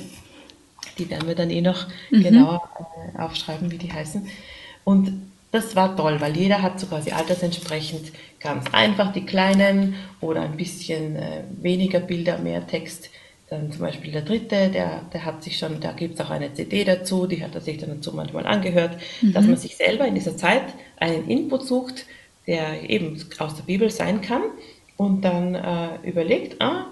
Die 0.99 1.09
werden 1.09 1.29
wir 1.29 1.35
dann 1.35 1.51
eh 1.51 1.61
noch 1.61 1.87
mhm. 2.11 2.23
genauer 2.23 2.69
äh, 3.15 3.19
aufschreiben, 3.19 3.71
wie 3.71 3.79
die 3.79 3.93
heißen. 3.93 4.27
Und 4.85 5.23
das 5.53 5.75
war 5.75 5.97
toll, 5.97 6.21
weil 6.21 6.37
jeder 6.37 6.63
hat 6.63 6.79
so 6.79 6.87
quasi 6.87 7.11
altersentsprechend 7.11 8.13
ganz 8.39 8.67
einfach 8.73 9.13
die 9.13 9.27
kleinen 9.27 9.95
oder 10.21 10.43
ein 10.43 10.57
bisschen 10.57 11.17
äh, 11.17 11.45
weniger 11.61 12.01
Bilder, 12.01 12.39
mehr 12.39 12.67
Text 12.67 13.11
dann 13.51 13.73
zum 13.73 13.81
Beispiel 13.81 14.13
der 14.13 14.23
dritte, 14.23 14.71
der, 14.71 15.03
der 15.13 15.25
hat 15.25 15.43
sich 15.43 15.59
schon, 15.59 15.81
da 15.81 15.91
gibt 15.91 16.15
es 16.15 16.21
auch 16.21 16.31
eine 16.31 16.55
CD 16.55 16.85
dazu, 16.85 17.27
die 17.27 17.43
hat 17.43 17.55
er 17.55 17.61
sich 17.61 17.79
dann 17.79 17.91
dazu 17.91 18.13
manchmal 18.13 18.47
angehört, 18.47 18.97
mhm. 19.21 19.33
dass 19.33 19.45
man 19.45 19.57
sich 19.57 19.77
selber 19.77 20.07
in 20.07 20.15
dieser 20.15 20.37
Zeit 20.37 20.63
einen 20.97 21.29
Input 21.29 21.67
sucht, 21.67 22.07
der 22.47 22.89
eben 22.89 23.21
aus 23.39 23.57
der 23.57 23.65
Bibel 23.65 23.91
sein 23.91 24.21
kann 24.21 24.43
und 24.97 25.23
dann 25.23 25.57
äh, 25.57 25.97
überlegt, 26.05 26.63
ah, 26.63 26.87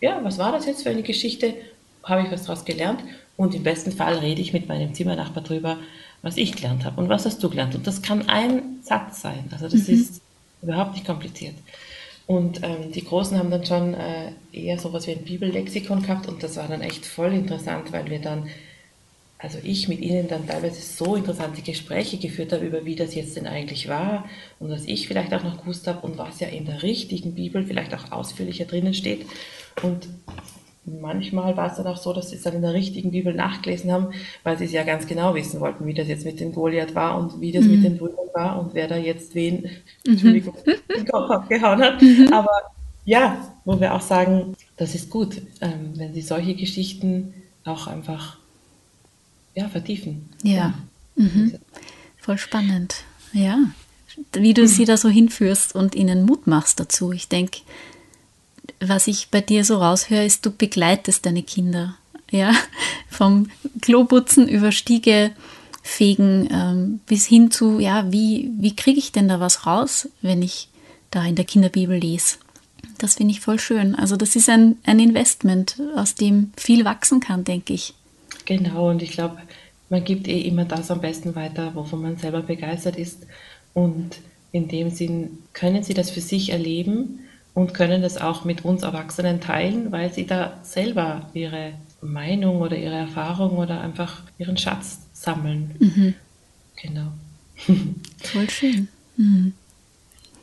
ja, 0.00 0.18
was 0.22 0.38
war 0.38 0.52
das 0.52 0.66
jetzt 0.66 0.82
für 0.82 0.90
eine 0.90 1.02
Geschichte? 1.02 1.54
Habe 2.02 2.22
ich 2.22 2.32
was 2.32 2.44
daraus 2.44 2.64
gelernt? 2.64 3.00
Und 3.36 3.54
im 3.54 3.62
besten 3.62 3.92
Fall 3.92 4.18
rede 4.18 4.40
ich 4.40 4.52
mit 4.52 4.68
meinem 4.68 4.92
Zimmernachbar 4.92 5.44
drüber, 5.44 5.78
was 6.22 6.36
ich 6.36 6.56
gelernt 6.56 6.84
habe 6.84 7.00
und 7.00 7.08
was 7.08 7.26
hast 7.26 7.42
du 7.42 7.48
gelernt. 7.48 7.74
Und 7.74 7.86
das 7.86 8.02
kann 8.02 8.28
ein 8.28 8.80
Satz 8.82 9.22
sein. 9.22 9.44
Also 9.52 9.68
das 9.68 9.86
mhm. 9.86 9.94
ist 9.94 10.20
überhaupt 10.62 10.94
nicht 10.94 11.06
kompliziert. 11.06 11.54
Und 12.26 12.62
ähm, 12.64 12.90
die 12.92 13.04
Großen 13.04 13.38
haben 13.38 13.50
dann 13.50 13.64
schon 13.64 13.94
äh, 13.94 14.32
eher 14.52 14.78
sowas 14.78 15.06
wie 15.06 15.12
ein 15.12 15.24
Bibellexikon 15.24 16.02
gehabt 16.02 16.26
und 16.26 16.42
das 16.42 16.56
war 16.56 16.66
dann 16.66 16.80
echt 16.80 17.06
voll 17.06 17.32
interessant, 17.32 17.92
weil 17.92 18.10
wir 18.10 18.20
dann, 18.20 18.48
also 19.38 19.58
ich 19.62 19.86
mit 19.86 20.00
ihnen 20.00 20.26
dann 20.26 20.46
teilweise 20.46 20.80
so 20.80 21.14
interessante 21.14 21.62
Gespräche 21.62 22.18
geführt 22.18 22.52
habe 22.52 22.66
über 22.66 22.84
wie 22.84 22.96
das 22.96 23.14
jetzt 23.14 23.36
denn 23.36 23.46
eigentlich 23.46 23.88
war 23.88 24.28
und 24.58 24.70
was 24.70 24.86
ich 24.86 25.06
vielleicht 25.06 25.32
auch 25.34 25.44
noch 25.44 25.60
gewusst 25.60 25.86
habe 25.86 26.04
und 26.04 26.18
was 26.18 26.40
ja 26.40 26.48
in 26.48 26.66
der 26.66 26.82
richtigen 26.82 27.34
Bibel 27.34 27.64
vielleicht 27.64 27.94
auch 27.94 28.10
ausführlicher 28.10 28.64
drinnen 28.64 28.94
steht. 28.94 29.24
Und 29.82 30.08
manchmal 30.86 31.56
war 31.56 31.70
es 31.70 31.76
dann 31.76 31.86
auch 31.86 31.96
so, 31.96 32.12
dass 32.12 32.30
sie 32.30 32.36
es 32.36 32.42
dann 32.42 32.54
in 32.54 32.62
der 32.62 32.72
richtigen 32.72 33.10
Bibel 33.10 33.34
nachgelesen 33.34 33.90
haben, 33.90 34.08
weil 34.44 34.56
sie 34.56 34.66
es 34.66 34.72
ja 34.72 34.84
ganz 34.84 35.06
genau 35.06 35.34
wissen 35.34 35.60
wollten, 35.60 35.86
wie 35.86 35.94
das 35.94 36.08
jetzt 36.08 36.24
mit 36.24 36.38
dem 36.38 36.52
Goliath 36.52 36.94
war 36.94 37.18
und 37.18 37.40
wie 37.40 37.52
das 37.52 37.64
mhm. 37.64 37.70
mit 37.72 37.84
den 37.84 37.98
Brüdern 37.98 38.28
war 38.34 38.58
und 38.60 38.74
wer 38.74 38.86
da 38.86 38.96
jetzt 38.96 39.34
wen, 39.34 39.62
mhm. 39.62 40.12
Entschuldigung, 40.12 40.54
den 40.96 41.06
Kopf 41.06 41.30
abgehauen 41.30 41.80
hat. 41.80 42.00
Mhm. 42.00 42.32
Aber 42.32 42.52
ja, 43.04 43.54
wo 43.64 43.80
wir 43.80 43.94
auch 43.94 44.00
sagen, 44.00 44.54
das 44.76 44.94
ist 44.94 45.10
gut, 45.10 45.42
ähm, 45.60 45.92
wenn 45.96 46.14
sie 46.14 46.22
solche 46.22 46.54
Geschichten 46.54 47.34
auch 47.64 47.86
einfach 47.88 48.38
ja, 49.54 49.68
vertiefen. 49.68 50.28
Ja, 50.42 50.74
mhm. 51.16 51.54
voll 52.18 52.38
spannend. 52.38 53.04
Ja, 53.32 53.58
wie 54.32 54.54
du 54.54 54.66
sie 54.66 54.84
da 54.84 54.96
so 54.96 55.08
hinführst 55.08 55.74
und 55.74 55.94
ihnen 55.94 56.24
Mut 56.24 56.46
machst 56.46 56.80
dazu. 56.80 57.12
Ich 57.12 57.28
denke, 57.28 57.60
was 58.80 59.06
ich 59.06 59.28
bei 59.30 59.40
dir 59.40 59.64
so 59.64 59.78
raushöre, 59.78 60.24
ist, 60.24 60.44
du 60.44 60.50
begleitest 60.50 61.26
deine 61.26 61.42
Kinder. 61.42 61.96
Ja, 62.30 62.52
vom 63.08 63.50
Kloputzen 63.80 64.48
über 64.48 64.72
Stiege 64.72 65.30
fegen 65.82 66.48
ähm, 66.50 67.00
bis 67.06 67.26
hin 67.26 67.52
zu, 67.52 67.78
ja, 67.78 68.10
wie, 68.10 68.50
wie 68.58 68.74
kriege 68.74 68.98
ich 68.98 69.12
denn 69.12 69.28
da 69.28 69.38
was 69.38 69.66
raus, 69.66 70.08
wenn 70.22 70.42
ich 70.42 70.68
da 71.12 71.24
in 71.24 71.36
der 71.36 71.44
Kinderbibel 71.44 71.96
lese? 71.96 72.38
Das 72.98 73.14
finde 73.14 73.32
ich 73.32 73.40
voll 73.40 73.60
schön. 73.60 73.94
Also 73.94 74.16
das 74.16 74.34
ist 74.34 74.48
ein, 74.48 74.76
ein 74.84 74.98
Investment, 74.98 75.80
aus 75.94 76.16
dem 76.16 76.52
viel 76.56 76.84
wachsen 76.84 77.20
kann, 77.20 77.44
denke 77.44 77.74
ich. 77.74 77.94
Genau, 78.46 78.90
und 78.90 79.02
ich 79.02 79.12
glaube, 79.12 79.38
man 79.88 80.02
gibt 80.02 80.26
eh 80.26 80.40
immer 80.40 80.64
das 80.64 80.90
am 80.90 81.00
besten 81.00 81.36
weiter, 81.36 81.74
wovon 81.74 82.02
man 82.02 82.16
selber 82.16 82.42
begeistert 82.42 82.96
ist. 82.96 83.26
Und 83.72 84.16
in 84.50 84.66
dem 84.66 84.90
Sinn 84.90 85.38
können 85.52 85.84
sie 85.84 85.94
das 85.94 86.10
für 86.10 86.20
sich 86.20 86.50
erleben 86.50 87.20
und 87.56 87.72
können 87.72 88.02
das 88.02 88.18
auch 88.18 88.44
mit 88.44 88.66
uns 88.66 88.82
Erwachsenen 88.82 89.40
teilen, 89.40 89.90
weil 89.90 90.12
sie 90.12 90.26
da 90.26 90.58
selber 90.62 91.30
ihre 91.32 91.72
Meinung 92.02 92.60
oder 92.60 92.76
ihre 92.76 92.96
Erfahrung 92.96 93.56
oder 93.56 93.80
einfach 93.80 94.20
ihren 94.36 94.58
Schatz 94.58 94.98
sammeln. 95.14 95.74
Mhm. 95.78 96.14
Genau. 96.82 97.12
Voll 98.18 98.50
schön. 98.50 98.88
Mhm. 99.16 99.54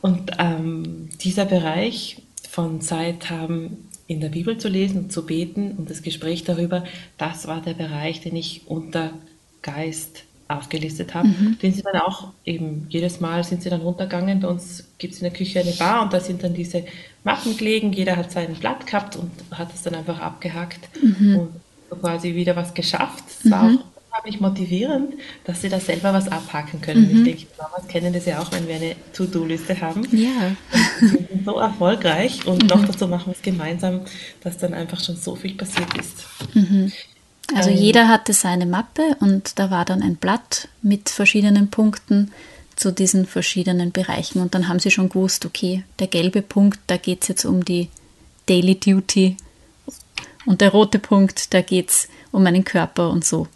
Und 0.00 0.32
ähm, 0.40 1.08
dieser 1.20 1.44
Bereich 1.44 2.20
von 2.50 2.80
Zeit 2.80 3.30
haben, 3.30 3.88
in 4.08 4.20
der 4.20 4.30
Bibel 4.30 4.58
zu 4.58 4.68
lesen 4.68 5.04
und 5.04 5.12
zu 5.12 5.24
beten 5.24 5.70
und 5.70 5.90
das 5.90 6.02
Gespräch 6.02 6.42
darüber, 6.42 6.82
das 7.16 7.46
war 7.46 7.62
der 7.62 7.74
Bereich, 7.74 8.22
den 8.22 8.34
ich 8.34 8.62
unter 8.66 9.12
Geist 9.62 10.24
aufgelistet 10.48 11.14
habe, 11.14 11.28
mhm. 11.28 11.58
den 11.62 11.72
sie 11.72 11.82
dann 11.82 12.00
auch 12.00 12.28
eben 12.44 12.86
jedes 12.88 13.20
Mal 13.20 13.44
sind 13.44 13.62
sie 13.62 13.70
dann 13.70 13.80
runtergegangen. 13.80 14.40
Bei 14.40 14.48
uns 14.48 14.84
gibt 14.98 15.14
es 15.14 15.20
in 15.20 15.24
der 15.24 15.32
Küche 15.32 15.60
eine 15.60 15.72
Bar 15.72 16.02
und 16.02 16.12
da 16.12 16.20
sind 16.20 16.42
dann 16.42 16.54
diese 16.54 16.84
Mappen 17.24 17.56
gelegen. 17.56 17.92
Jeder 17.92 18.16
hat 18.16 18.30
sein 18.30 18.54
Blatt 18.54 18.86
gehabt 18.86 19.16
und 19.16 19.30
hat 19.50 19.74
es 19.74 19.82
dann 19.82 19.94
einfach 19.94 20.20
abgehakt 20.20 20.80
mhm. 21.02 21.36
und 21.38 21.48
so 21.90 21.96
quasi 21.96 22.34
wieder 22.34 22.56
was 22.56 22.74
geschafft. 22.74 23.24
Es 23.42 23.50
war 23.50 23.64
mhm. 23.64 23.78
auch 23.78 23.84
unheimlich 24.10 24.40
motivierend, 24.40 25.14
dass 25.44 25.62
sie 25.62 25.70
da 25.70 25.80
selber 25.80 26.12
was 26.12 26.28
abhaken 26.28 26.80
können. 26.80 27.08
Ich 27.10 27.16
mhm. 27.16 27.24
denke, 27.24 27.46
Mamas 27.58 27.88
kennen 27.88 28.12
das 28.12 28.26
ja 28.26 28.40
auch, 28.40 28.52
wenn 28.52 28.68
wir 28.68 28.76
eine 28.76 28.96
To-Do-Liste 29.14 29.80
haben. 29.80 30.06
Ja. 30.12 30.54
Und 31.00 31.28
sind 31.28 31.44
so 31.44 31.58
erfolgreich 31.58 32.46
und 32.46 32.68
noch 32.68 32.82
mhm. 32.82 32.86
dazu 32.86 33.08
machen 33.08 33.26
wir 33.26 33.32
es 33.32 33.42
gemeinsam, 33.42 34.02
dass 34.42 34.58
dann 34.58 34.74
einfach 34.74 35.02
schon 35.02 35.16
so 35.16 35.34
viel 35.36 35.54
passiert 35.54 35.96
ist. 35.98 36.26
Mhm. 37.50 37.56
Also 37.56 37.70
ähm, 37.70 37.76
jeder 37.76 38.08
hatte 38.08 38.32
seine 38.32 38.66
Mappe 38.66 39.16
und 39.20 39.58
da 39.58 39.70
war 39.70 39.84
dann 39.84 40.02
ein 40.02 40.16
Blatt 40.16 40.68
mit 40.82 41.08
verschiedenen 41.08 41.70
Punkten 41.70 42.32
zu 42.76 42.92
diesen 42.92 43.26
verschiedenen 43.26 43.92
Bereichen. 43.92 44.40
Und 44.40 44.54
dann 44.54 44.68
haben 44.68 44.78
sie 44.78 44.90
schon 44.90 45.08
gewusst, 45.08 45.46
okay, 45.46 45.84
der 45.98 46.08
gelbe 46.08 46.42
Punkt, 46.42 46.80
da 46.86 46.96
geht 46.96 47.22
es 47.22 47.28
jetzt 47.28 47.44
um 47.44 47.64
die 47.64 47.88
Daily 48.46 48.74
Duty 48.74 49.36
und 50.46 50.60
der 50.60 50.70
rote 50.70 50.98
Punkt, 50.98 51.54
da 51.54 51.62
geht 51.62 51.90
es 51.90 52.08
um 52.30 52.42
meinen 52.42 52.64
Körper 52.64 53.10
und 53.10 53.24
so. 53.24 53.46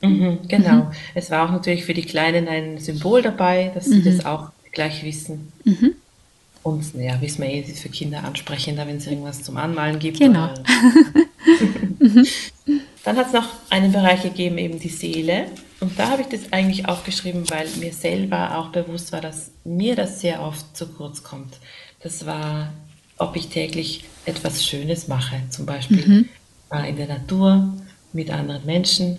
Mhm, 0.00 0.40
genau. 0.48 0.76
Mhm. 0.76 0.92
Es 1.14 1.30
war 1.30 1.46
auch 1.46 1.52
natürlich 1.52 1.84
für 1.84 1.94
die 1.94 2.02
Kleinen 2.04 2.48
ein 2.48 2.78
Symbol 2.78 3.22
dabei, 3.22 3.70
dass 3.74 3.86
sie 3.86 4.00
mhm. 4.00 4.04
das 4.04 4.24
auch 4.24 4.50
gleich 4.72 5.04
wissen. 5.04 5.52
Mhm. 5.64 5.94
Und 6.62 6.94
ja, 6.94 7.20
wissen 7.20 7.42
wir 7.42 7.50
eh, 7.50 7.60
es 7.60 7.68
ist 7.68 7.80
für 7.80 7.90
Kinder 7.90 8.24
ansprechender, 8.24 8.86
wenn 8.86 8.96
es 8.96 9.06
irgendwas 9.06 9.42
zum 9.42 9.56
Anmalen 9.58 9.98
gibt. 9.98 10.18
Genau. 10.18 10.48
Dann 13.04 13.16
hat 13.16 13.28
es 13.28 13.32
noch 13.32 13.48
einen 13.70 13.92
Bereich 13.92 14.22
gegeben, 14.22 14.58
eben 14.58 14.80
die 14.80 14.88
Seele. 14.88 15.46
Und 15.80 15.98
da 15.98 16.10
habe 16.10 16.22
ich 16.22 16.28
das 16.28 16.52
eigentlich 16.52 16.88
aufgeschrieben, 16.88 17.48
weil 17.50 17.68
mir 17.78 17.92
selber 17.92 18.58
auch 18.58 18.68
bewusst 18.68 19.12
war, 19.12 19.20
dass 19.20 19.50
mir 19.64 19.94
das 19.94 20.20
sehr 20.20 20.42
oft 20.42 20.76
zu 20.76 20.86
kurz 20.86 21.22
kommt. 21.22 21.58
Das 22.02 22.24
war, 22.24 22.72
ob 23.18 23.36
ich 23.36 23.48
täglich 23.48 24.04
etwas 24.24 24.64
Schönes 24.66 25.08
mache, 25.08 25.36
zum 25.50 25.66
Beispiel 25.66 26.06
mhm. 26.06 26.28
in 26.86 26.96
der 26.96 27.06
Natur, 27.06 27.74
mit 28.14 28.30
anderen 28.30 28.64
Menschen 28.64 29.18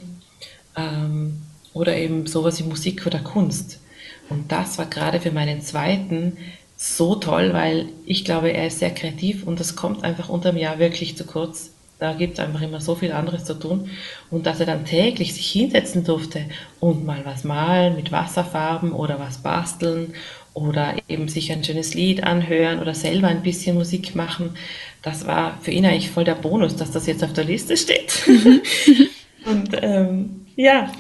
ähm, 0.76 1.42
oder 1.74 1.96
eben 1.96 2.26
sowas 2.26 2.60
wie 2.60 2.64
Musik 2.64 3.06
oder 3.06 3.20
Kunst. 3.20 3.80
Und 4.30 4.52
das 4.52 4.78
war 4.78 4.86
gerade 4.86 5.22
für 5.22 5.32
meinen 5.32 5.62
zweiten 5.62 6.38
so 6.78 7.16
toll, 7.16 7.54
weil 7.54 7.90
ich 8.06 8.26
glaube, 8.26 8.52
er 8.52 8.68
ist 8.68 8.80
sehr 8.80 8.94
kreativ 8.94 9.46
und 9.46 9.60
das 9.60 9.76
kommt 9.76 10.04
einfach 10.04 10.30
unterm 10.30 10.58
Jahr 10.58 10.80
wirklich 10.80 11.16
zu 11.16 11.26
kurz. 11.26 11.72
Da 11.98 12.14
gibt 12.14 12.34
es 12.34 12.40
einfach 12.40 12.62
immer 12.62 12.82
so 12.82 12.96
viel 12.96 13.12
anderes 13.12 13.46
zu 13.46 13.54
tun. 13.54 13.90
Und 14.30 14.46
dass 14.46 14.60
er 14.60 14.66
dann 14.66 14.86
täglich 14.86 15.34
sich 15.34 15.50
hinsetzen 15.50 16.04
durfte 16.04 16.46
und 16.80 17.06
mal 17.06 17.22
was 17.24 17.44
malen 17.44 17.96
mit 17.96 18.12
Wasserfarben 18.12 18.92
oder 18.92 19.20
was 19.20 19.38
basteln 19.38 20.14
oder 20.54 20.96
eben 21.08 21.28
sich 21.28 21.52
ein 21.52 21.64
schönes 21.64 21.94
Lied 21.94 22.24
anhören 22.24 22.80
oder 22.80 22.94
selber 22.94 23.28
ein 23.28 23.44
bisschen 23.44 23.76
Musik 23.76 24.16
machen, 24.16 24.52
das 25.02 25.28
war 25.28 25.58
für 25.62 25.72
ihn 25.72 25.86
eigentlich 25.86 26.10
voll 26.10 26.24
der 26.24 26.36
Bonus, 26.36 26.76
dass 26.76 26.92
das 26.92 27.06
jetzt 27.06 27.24
auf 27.24 27.34
der 27.34 27.44
Liste 27.44 27.78
steht. 27.78 28.28
und 29.46 29.70
ähm, 29.82 30.48
ja, 30.56 30.92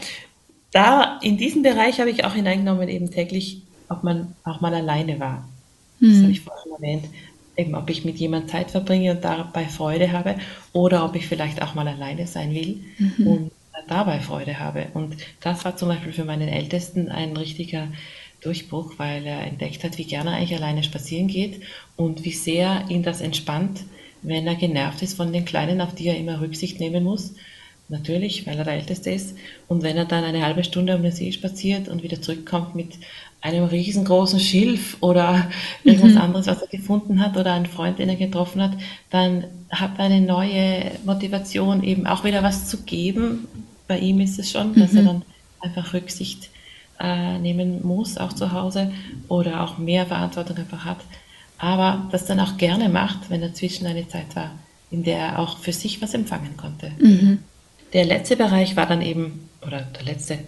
da 0.71 1.19
in 1.21 1.37
diesem 1.37 1.63
Bereich 1.63 1.99
habe 1.99 2.09
ich 2.09 2.23
auch 2.23 2.33
hineingenommen, 2.33 2.87
eben 2.87 3.09
täglich, 3.09 3.61
ob 3.89 4.03
man 4.03 4.35
auch 4.43 4.61
mal 4.61 4.73
alleine 4.73 5.19
war. 5.19 5.47
Das 5.99 6.09
mhm. 6.09 6.23
habe 6.23 6.31
ich 6.31 6.41
vorhin 6.41 6.71
erwähnt 6.73 7.05
eben 7.57 7.75
ob 7.75 7.89
ich 7.89 8.05
mit 8.05 8.17
jemand 8.17 8.49
Zeit 8.49 8.71
verbringe 8.71 9.11
und 9.11 9.23
dabei 9.23 9.65
Freude 9.65 10.11
habe 10.11 10.35
oder 10.73 11.05
ob 11.05 11.15
ich 11.15 11.27
vielleicht 11.27 11.61
auch 11.61 11.73
mal 11.73 11.87
alleine 11.87 12.27
sein 12.27 12.53
will 12.53 12.83
mhm. 12.97 13.27
und 13.27 13.51
dabei 13.87 14.19
Freude 14.19 14.59
habe. 14.59 14.87
Und 14.93 15.15
das 15.41 15.65
war 15.65 15.77
zum 15.77 15.89
Beispiel 15.89 16.13
für 16.13 16.25
meinen 16.25 16.47
Ältesten 16.47 17.09
ein 17.09 17.35
richtiger 17.37 17.87
Durchbruch, 18.41 18.93
weil 18.97 19.25
er 19.25 19.41
entdeckt 19.41 19.83
hat, 19.83 19.97
wie 19.97 20.05
gerne 20.05 20.31
er 20.31 20.37
eigentlich 20.37 20.55
alleine 20.55 20.83
spazieren 20.83 21.27
geht 21.27 21.61
und 21.95 22.23
wie 22.25 22.31
sehr 22.31 22.85
ihn 22.89 23.03
das 23.03 23.21
entspannt, 23.21 23.83
wenn 24.21 24.47
er 24.47 24.55
genervt 24.55 25.01
ist 25.01 25.15
von 25.17 25.33
den 25.33 25.45
Kleinen, 25.45 25.81
auf 25.81 25.95
die 25.95 26.07
er 26.07 26.17
immer 26.17 26.41
Rücksicht 26.41 26.79
nehmen 26.79 27.03
muss. 27.03 27.33
Natürlich, 27.87 28.47
weil 28.47 28.57
er 28.57 28.63
der 28.63 28.73
Älteste 28.73 29.11
ist. 29.11 29.35
Und 29.67 29.83
wenn 29.83 29.95
er 29.95 30.05
dann 30.05 30.23
eine 30.23 30.43
halbe 30.43 30.63
Stunde 30.63 30.95
um 30.95 31.03
den 31.03 31.11
See 31.11 31.31
spaziert 31.31 31.87
und 31.87 32.01
wieder 32.01 32.19
zurückkommt 32.19 32.73
mit 32.73 32.95
einem 33.45 33.65
riesengroßen 33.65 34.39
Schilf 34.39 34.97
oder 35.01 35.49
irgendwas 35.83 36.13
mhm. 36.13 36.21
anderes, 36.21 36.47
was 36.47 36.63
er 36.63 36.67
gefunden 36.67 37.21
hat 37.21 37.37
oder 37.37 37.53
einen 37.53 37.67
Freund, 37.67 37.99
den 37.99 38.09
er 38.09 38.15
getroffen 38.15 38.61
hat, 38.61 38.71
dann 39.11 39.45
hat 39.69 39.91
er 39.99 40.05
eine 40.05 40.21
neue 40.21 40.91
Motivation, 41.05 41.83
eben 41.83 42.07
auch 42.07 42.23
wieder 42.23 42.41
was 42.41 42.67
zu 42.67 42.81
geben. 42.83 43.47
Bei 43.87 43.99
ihm 43.99 44.19
ist 44.19 44.39
es 44.39 44.51
schon, 44.51 44.73
dass 44.73 44.93
mhm. 44.93 44.97
er 44.97 45.03
dann 45.03 45.21
einfach 45.61 45.93
Rücksicht 45.93 46.49
äh, 46.99 47.37
nehmen 47.37 47.85
muss, 47.85 48.17
auch 48.17 48.33
zu 48.33 48.51
Hause, 48.51 48.91
oder 49.27 49.63
auch 49.63 49.77
mehr 49.77 50.07
Verantwortung 50.07 50.57
einfach 50.57 50.83
hat. 50.83 50.99
Aber 51.59 52.07
das 52.11 52.25
dann 52.25 52.39
auch 52.39 52.57
gerne 52.57 52.89
macht, 52.89 53.29
wenn 53.29 53.41
dazwischen 53.41 53.85
eine 53.85 54.07
Zeit 54.07 54.35
war, 54.35 54.51
in 54.89 55.03
der 55.03 55.19
er 55.19 55.39
auch 55.39 55.59
für 55.59 55.71
sich 55.71 56.01
was 56.01 56.15
empfangen 56.15 56.57
konnte. 56.57 56.91
Mhm. 56.99 57.39
Der 57.93 58.05
letzte 58.05 58.37
Bereich 58.37 58.75
war 58.75 58.87
dann 58.87 59.03
eben, 59.03 59.49
oder 59.61 59.81
der 59.81 60.03
letzte 60.03 60.39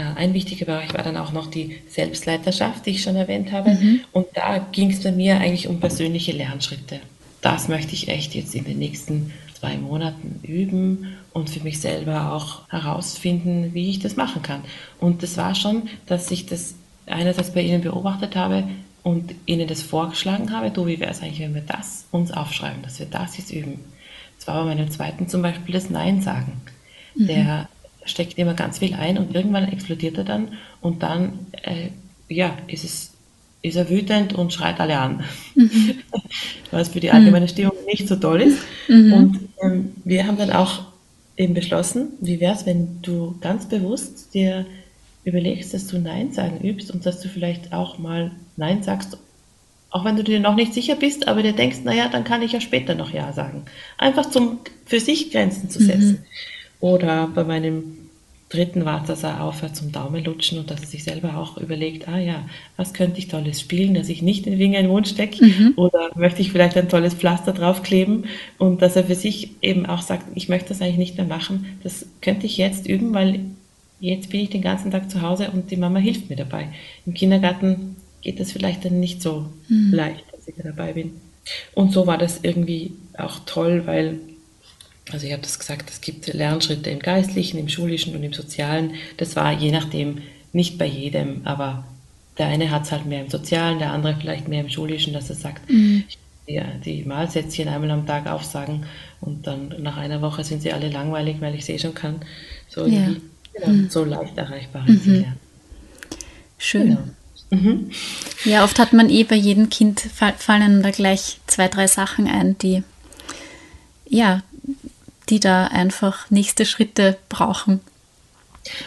ein 0.00 0.34
wichtiger 0.34 0.66
Bereich 0.66 0.92
war 0.92 1.04
dann 1.04 1.16
auch 1.16 1.32
noch 1.32 1.46
die 1.46 1.76
Selbstleiterschaft, 1.88 2.86
die 2.86 2.90
ich 2.90 3.02
schon 3.02 3.16
erwähnt 3.16 3.52
habe. 3.52 3.70
Mhm. 3.70 4.00
Und 4.12 4.26
da 4.34 4.58
ging 4.58 4.90
es 4.90 5.02
bei 5.02 5.12
mir 5.12 5.38
eigentlich 5.38 5.68
um 5.68 5.78
persönliche 5.78 6.32
Lernschritte. 6.32 7.00
Das 7.40 7.68
möchte 7.68 7.92
ich 7.92 8.08
echt 8.08 8.34
jetzt 8.34 8.54
in 8.54 8.64
den 8.64 8.78
nächsten 8.78 9.32
zwei 9.58 9.76
Monaten 9.76 10.40
üben 10.42 11.16
und 11.32 11.50
für 11.50 11.60
mich 11.60 11.80
selber 11.80 12.32
auch 12.32 12.68
herausfinden, 12.68 13.72
wie 13.72 13.90
ich 13.90 13.98
das 14.00 14.16
machen 14.16 14.42
kann. 14.42 14.62
Und 14.98 15.22
das 15.22 15.36
war 15.36 15.54
schon, 15.54 15.88
dass 16.06 16.30
ich 16.30 16.46
das 16.46 16.74
einerseits 17.06 17.52
bei 17.52 17.62
Ihnen 17.62 17.82
beobachtet 17.82 18.34
habe 18.34 18.64
und 19.02 19.34
Ihnen 19.46 19.68
das 19.68 19.82
vorgeschlagen 19.82 20.52
habe, 20.52 20.70
du, 20.70 20.86
wie 20.86 20.98
wäre 20.98 21.10
es 21.10 21.22
eigentlich, 21.22 21.40
wenn 21.40 21.54
wir 21.54 21.62
das 21.62 22.06
uns 22.10 22.32
aufschreiben, 22.32 22.82
dass 22.82 22.98
wir 22.98 23.06
das 23.06 23.36
jetzt 23.36 23.52
üben. 23.52 23.78
Das 24.38 24.48
war 24.48 24.64
bei 24.64 24.74
meinem 24.74 24.90
zweiten 24.90 25.28
zum 25.28 25.42
Beispiel 25.42 25.74
das 25.74 25.90
Nein 25.90 26.20
sagen. 26.22 26.60
Mhm. 27.14 27.26
Der 27.26 27.68
steckt 28.06 28.38
immer 28.38 28.54
ganz 28.54 28.78
viel 28.78 28.94
ein 28.94 29.18
und 29.18 29.34
irgendwann 29.34 29.68
explodiert 29.68 30.18
er 30.18 30.24
dann 30.24 30.48
und 30.80 31.02
dann 31.02 31.38
äh, 31.62 31.88
ja, 32.28 32.56
ist 32.66 32.84
es 32.84 33.10
ist 33.62 33.76
er 33.76 33.88
wütend 33.88 34.34
und 34.34 34.52
schreit 34.52 34.78
alle 34.78 34.98
an, 34.98 35.24
mhm. 35.54 35.94
was 36.70 36.90
für 36.90 37.00
die 37.00 37.10
allgemeine 37.10 37.48
Stimmung 37.48 37.72
nicht 37.86 38.06
so 38.06 38.16
toll 38.16 38.42
ist. 38.42 38.58
Mhm. 38.88 39.12
Und 39.14 39.40
ähm, 39.62 39.92
wir 40.04 40.26
haben 40.26 40.36
dann 40.36 40.50
auch 40.52 40.82
eben 41.38 41.54
beschlossen, 41.54 42.08
wie 42.20 42.40
wäre 42.40 42.54
es, 42.54 42.66
wenn 42.66 43.00
du 43.00 43.36
ganz 43.40 43.66
bewusst 43.66 44.34
dir 44.34 44.66
überlegst, 45.24 45.72
dass 45.72 45.86
du 45.86 45.98
Nein 45.98 46.32
sagen 46.32 46.60
übst 46.62 46.90
und 46.90 47.06
dass 47.06 47.20
du 47.20 47.28
vielleicht 47.28 47.72
auch 47.72 47.98
mal 47.98 48.32
Nein 48.56 48.82
sagst, 48.82 49.16
auch 49.88 50.04
wenn 50.04 50.16
du 50.16 50.24
dir 50.24 50.40
noch 50.40 50.56
nicht 50.56 50.74
sicher 50.74 50.96
bist, 50.96 51.26
aber 51.26 51.42
dir 51.42 51.54
denkst, 51.54 51.78
naja, 51.84 52.08
dann 52.08 52.24
kann 52.24 52.42
ich 52.42 52.52
ja 52.52 52.60
später 52.60 52.94
noch 52.94 53.14
Ja 53.14 53.32
sagen. 53.32 53.62
Einfach 53.96 54.28
zum 54.28 54.58
für 54.84 55.00
sich 55.00 55.30
Grenzen 55.30 55.70
zu 55.70 55.82
setzen. 55.82 56.24
Oder 56.84 57.28
bei 57.34 57.44
meinem 57.44 57.96
dritten 58.50 58.84
war 58.84 59.00
es, 59.00 59.06
dass 59.06 59.22
er 59.22 59.42
aufhört 59.42 59.74
zum 59.74 59.90
Daumenlutschen 59.90 60.58
und 60.58 60.70
dass 60.70 60.82
er 60.82 60.86
sich 60.86 61.02
selber 61.02 61.38
auch 61.38 61.56
überlegt, 61.56 62.08
ah 62.08 62.18
ja, 62.18 62.44
was 62.76 62.92
könnte 62.92 63.18
ich 63.18 63.28
tolles 63.28 63.58
spielen, 63.58 63.94
dass 63.94 64.10
ich 64.10 64.20
nicht 64.20 64.44
den 64.44 64.58
Finger 64.58 64.80
in 64.80 64.84
den 64.84 64.92
Mund 64.92 65.08
stecke 65.08 65.46
mhm. 65.46 65.72
oder 65.76 66.10
möchte 66.14 66.42
ich 66.42 66.52
vielleicht 66.52 66.76
ein 66.76 66.90
tolles 66.90 67.14
Pflaster 67.14 67.54
draufkleben 67.54 68.26
und 68.58 68.82
dass 68.82 68.96
er 68.96 69.04
für 69.04 69.14
sich 69.14 69.52
eben 69.62 69.86
auch 69.86 70.02
sagt, 70.02 70.26
ich 70.34 70.50
möchte 70.50 70.68
das 70.68 70.82
eigentlich 70.82 70.98
nicht 70.98 71.16
mehr 71.16 71.24
machen, 71.26 71.64
das 71.82 72.04
könnte 72.20 72.44
ich 72.44 72.58
jetzt 72.58 72.86
üben, 72.86 73.14
weil 73.14 73.40
jetzt 74.00 74.28
bin 74.28 74.40
ich 74.40 74.50
den 74.50 74.60
ganzen 74.60 74.90
Tag 74.90 75.10
zu 75.10 75.22
Hause 75.22 75.52
und 75.54 75.70
die 75.70 75.78
Mama 75.78 76.00
hilft 76.00 76.28
mir 76.28 76.36
dabei. 76.36 76.68
Im 77.06 77.14
Kindergarten 77.14 77.96
geht 78.20 78.40
das 78.40 78.52
vielleicht 78.52 78.84
dann 78.84 79.00
nicht 79.00 79.22
so 79.22 79.46
mhm. 79.70 79.88
leicht, 79.90 80.26
dass 80.32 80.46
ich 80.46 80.54
da 80.54 80.64
dabei 80.64 80.92
bin. 80.92 81.12
Und 81.72 81.92
so 81.92 82.06
war 82.06 82.18
das 82.18 82.40
irgendwie 82.42 82.92
auch 83.16 83.38
toll, 83.46 83.84
weil 83.86 84.18
also 85.12 85.26
ich 85.26 85.32
habe 85.32 85.42
das 85.42 85.58
gesagt, 85.58 85.90
es 85.90 86.00
gibt 86.00 86.32
Lernschritte 86.32 86.90
im 86.90 86.98
Geistlichen, 86.98 87.58
im 87.58 87.68
Schulischen 87.68 88.14
und 88.16 88.22
im 88.22 88.32
Sozialen. 88.32 88.94
Das 89.16 89.36
war 89.36 89.52
je 89.52 89.70
nachdem 89.70 90.22
nicht 90.52 90.78
bei 90.78 90.86
jedem, 90.86 91.42
aber 91.44 91.84
der 92.38 92.46
eine 92.46 92.70
hat 92.70 92.84
es 92.84 92.92
halt 92.92 93.06
mehr 93.06 93.20
im 93.20 93.30
Sozialen, 93.30 93.78
der 93.78 93.92
andere 93.92 94.16
vielleicht 94.18 94.48
mehr 94.48 94.60
im 94.60 94.70
Schulischen, 94.70 95.12
dass 95.12 95.30
er 95.30 95.36
sagt, 95.36 95.70
mhm. 95.70 96.04
die, 96.48 96.60
die 96.84 97.04
Mahlsätzchen 97.04 97.68
einmal 97.68 97.90
am 97.90 98.06
Tag 98.06 98.26
aufsagen 98.26 98.86
und 99.20 99.46
dann 99.46 99.74
nach 99.78 99.96
einer 99.96 100.22
Woche 100.22 100.42
sind 100.42 100.62
sie 100.62 100.72
alle 100.72 100.88
langweilig, 100.88 101.36
weil 101.40 101.54
ich 101.54 101.64
sie 101.64 101.72
eh 101.72 101.78
schon 101.78 101.94
kann. 101.94 102.20
So, 102.68 102.86
ja. 102.86 103.08
genau, 103.52 103.68
mhm. 103.68 103.90
so 103.90 104.04
leicht 104.04 104.36
erreichbare 104.36 104.90
mhm. 104.90 105.00
Ziele. 105.00 105.36
Schön. 106.58 106.88
Genau. 106.88 107.00
Mhm. 107.50 107.90
Ja, 108.44 108.64
oft 108.64 108.78
hat 108.78 108.92
man 108.92 109.10
eh 109.10 109.24
bei 109.24 109.36
jedem 109.36 109.70
Kind 109.70 110.00
fallen 110.00 110.82
da 110.82 110.90
gleich 110.90 111.38
zwei, 111.46 111.68
drei 111.68 111.86
Sachen 111.86 112.26
ein, 112.26 112.58
die 112.58 112.82
ja, 114.06 114.42
die 115.28 115.40
da 115.40 115.66
einfach 115.66 116.30
nächste 116.30 116.66
Schritte 116.66 117.16
brauchen. 117.28 117.80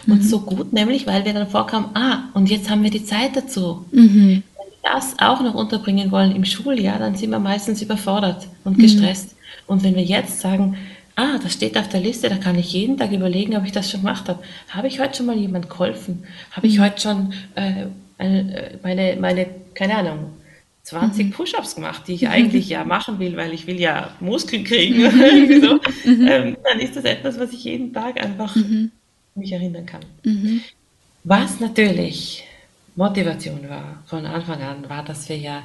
Und 0.07 0.23
mhm. 0.23 0.27
so 0.27 0.39
gut 0.39 0.73
nämlich, 0.73 1.05
weil 1.05 1.25
wir 1.25 1.33
dann 1.33 1.49
vorkamen, 1.49 1.89
ah, 1.93 2.29
und 2.33 2.49
jetzt 2.49 2.69
haben 2.69 2.83
wir 2.83 2.89
die 2.89 3.05
Zeit 3.05 3.35
dazu. 3.35 3.85
Mhm. 3.91 4.43
Wenn 4.57 4.71
wir 4.71 4.91
das 4.93 5.15
auch 5.19 5.41
noch 5.41 5.53
unterbringen 5.53 6.11
wollen 6.11 6.35
im 6.35 6.45
Schuljahr, 6.45 6.99
dann 6.99 7.15
sind 7.15 7.29
wir 7.29 7.39
meistens 7.39 7.81
überfordert 7.81 8.47
und 8.63 8.77
mhm. 8.77 8.81
gestresst. 8.81 9.31
Mhm. 9.31 9.37
Und 9.67 9.83
wenn 9.83 9.95
wir 9.95 10.03
jetzt 10.03 10.39
sagen, 10.39 10.77
ah, 11.15 11.37
das 11.41 11.53
steht 11.53 11.77
auf 11.77 11.89
der 11.89 11.99
Liste, 11.99 12.29
da 12.29 12.37
kann 12.37 12.57
ich 12.57 12.73
jeden 12.73 12.97
Tag 12.97 13.11
überlegen, 13.11 13.55
ob 13.55 13.65
ich 13.65 13.71
das 13.71 13.91
schon 13.91 14.01
gemacht 14.01 14.29
habe. 14.29 14.41
Habe 14.69 14.87
ich 14.87 14.99
heute 14.99 15.17
schon 15.17 15.25
mal 15.25 15.37
jemand 15.37 15.69
geholfen? 15.69 16.23
Habe 16.51 16.67
ich 16.67 16.77
mhm. 16.77 16.83
heute 16.83 17.01
schon 17.01 17.33
äh, 17.55 17.87
eine, 18.17 18.79
meine, 18.81 19.17
meine, 19.19 19.47
keine 19.73 19.95
Ahnung, 19.95 20.31
20 20.87 21.25
mhm. 21.25 21.31
Push-ups 21.31 21.75
gemacht, 21.75 22.03
die 22.07 22.13
ich 22.13 22.29
eigentlich 22.29 22.69
ja 22.69 22.85
machen 22.85 23.19
will, 23.19 23.35
weil 23.35 23.53
ich 23.53 23.67
will 23.67 23.77
ja 23.77 24.11
Muskeln 24.21 24.63
kriegen. 24.63 25.01
Mhm. 25.01 25.61
so. 25.61 25.73
Mhm. 26.09 26.27
ähm, 26.27 26.57
dann 26.63 26.79
ist 26.79 26.95
das 26.95 27.03
etwas, 27.03 27.37
was 27.37 27.51
ich 27.51 27.65
jeden 27.65 27.91
Tag 27.91 28.23
einfach 28.23 28.55
mhm. 28.55 28.91
mich 29.35 29.51
erinnern 29.51 29.85
kann. 29.85 29.99
Mhm. 30.23 30.61
Was 31.25 31.59
natürlich 31.59 32.45
Motivation 32.95 33.67
war 33.67 34.01
von 34.05 34.25
Anfang 34.25 34.61
an, 34.61 34.87
war, 34.87 35.03
dass 35.03 35.27
wir 35.27 35.37
ja, 35.37 35.63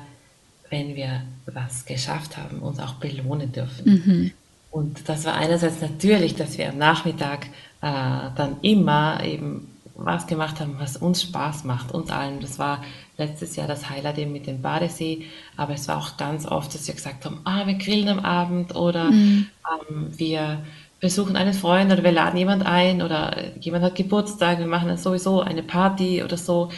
wenn 0.70 0.96
wir 0.96 1.22
was 1.46 1.84
geschafft 1.84 2.36
haben, 2.36 2.58
uns 2.58 2.80
auch 2.80 2.94
belohnen 2.94 3.52
dürfen. 3.52 3.84
Mhm. 3.84 4.30
Und 4.72 5.08
das 5.08 5.24
war 5.24 5.34
einerseits 5.34 5.80
natürlich, 5.80 6.34
dass 6.34 6.58
wir 6.58 6.70
am 6.70 6.78
Nachmittag 6.78 7.46
äh, 7.80 8.30
dann 8.34 8.56
immer 8.62 9.22
eben 9.22 9.68
was 10.04 10.26
gemacht 10.26 10.60
haben, 10.60 10.76
was 10.78 10.96
uns 10.96 11.22
Spaß 11.22 11.64
macht, 11.64 11.92
uns 11.92 12.10
allen. 12.10 12.40
Das 12.40 12.58
war 12.58 12.82
letztes 13.16 13.56
Jahr 13.56 13.68
das 13.68 13.90
Highlight 13.90 14.18
eben 14.18 14.32
mit 14.32 14.46
dem 14.46 14.62
Badesee, 14.62 15.26
aber 15.56 15.74
es 15.74 15.88
war 15.88 15.98
auch 15.98 16.16
ganz 16.16 16.46
oft, 16.46 16.74
dass 16.74 16.86
wir 16.86 16.94
gesagt 16.94 17.24
haben, 17.24 17.40
ah, 17.44 17.66
wir 17.66 17.74
grillen 17.74 18.08
am 18.08 18.20
Abend 18.20 18.74
oder 18.74 19.10
mhm. 19.10 19.48
ähm, 19.90 20.12
wir 20.16 20.62
besuchen 21.00 21.36
einen 21.36 21.52
Freund 21.52 21.92
oder 21.92 22.04
wir 22.04 22.12
laden 22.12 22.38
jemand 22.38 22.64
ein 22.64 23.02
oder 23.02 23.36
jemand 23.60 23.84
hat 23.84 23.96
Geburtstag, 23.96 24.58
wir 24.58 24.66
machen 24.66 24.88
dann 24.88 24.98
sowieso 24.98 25.40
eine 25.40 25.62
Party 25.62 26.22
oder 26.22 26.36
so. 26.36 26.70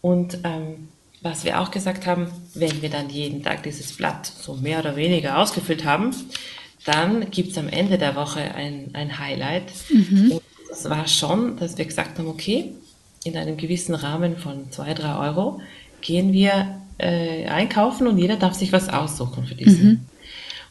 Und 0.00 0.38
ähm, 0.44 0.88
was 1.20 1.44
wir 1.44 1.60
auch 1.60 1.70
gesagt 1.70 2.06
haben, 2.06 2.28
wenn 2.54 2.82
wir 2.82 2.90
dann 2.90 3.10
jeden 3.10 3.42
Tag 3.42 3.62
dieses 3.64 3.96
Blatt 3.96 4.26
so 4.26 4.54
mehr 4.54 4.78
oder 4.80 4.96
weniger 4.96 5.38
ausgefüllt 5.38 5.84
haben, 5.84 6.14
dann 6.84 7.30
gibt 7.30 7.52
es 7.52 7.58
am 7.58 7.68
Ende 7.68 7.98
der 7.98 8.16
Woche 8.16 8.54
ein, 8.54 8.90
ein 8.92 9.18
Highlight. 9.18 9.72
Mhm. 9.90 10.32
Und 10.32 10.42
das 10.72 10.88
war 10.88 11.06
schon, 11.06 11.58
dass 11.58 11.76
wir 11.76 11.84
gesagt 11.84 12.18
haben, 12.18 12.28
okay, 12.28 12.72
in 13.24 13.36
einem 13.36 13.58
gewissen 13.58 13.94
Rahmen 13.94 14.38
von 14.38 14.72
zwei, 14.72 14.94
drei 14.94 15.16
Euro 15.28 15.60
gehen 16.00 16.32
wir 16.32 16.80
äh, 16.96 17.44
einkaufen 17.46 18.06
und 18.06 18.16
jeder 18.16 18.36
darf 18.36 18.54
sich 18.54 18.72
was 18.72 18.88
aussuchen 18.88 19.44
für 19.44 19.54
diesen. 19.54 19.84
Mhm. 19.84 20.00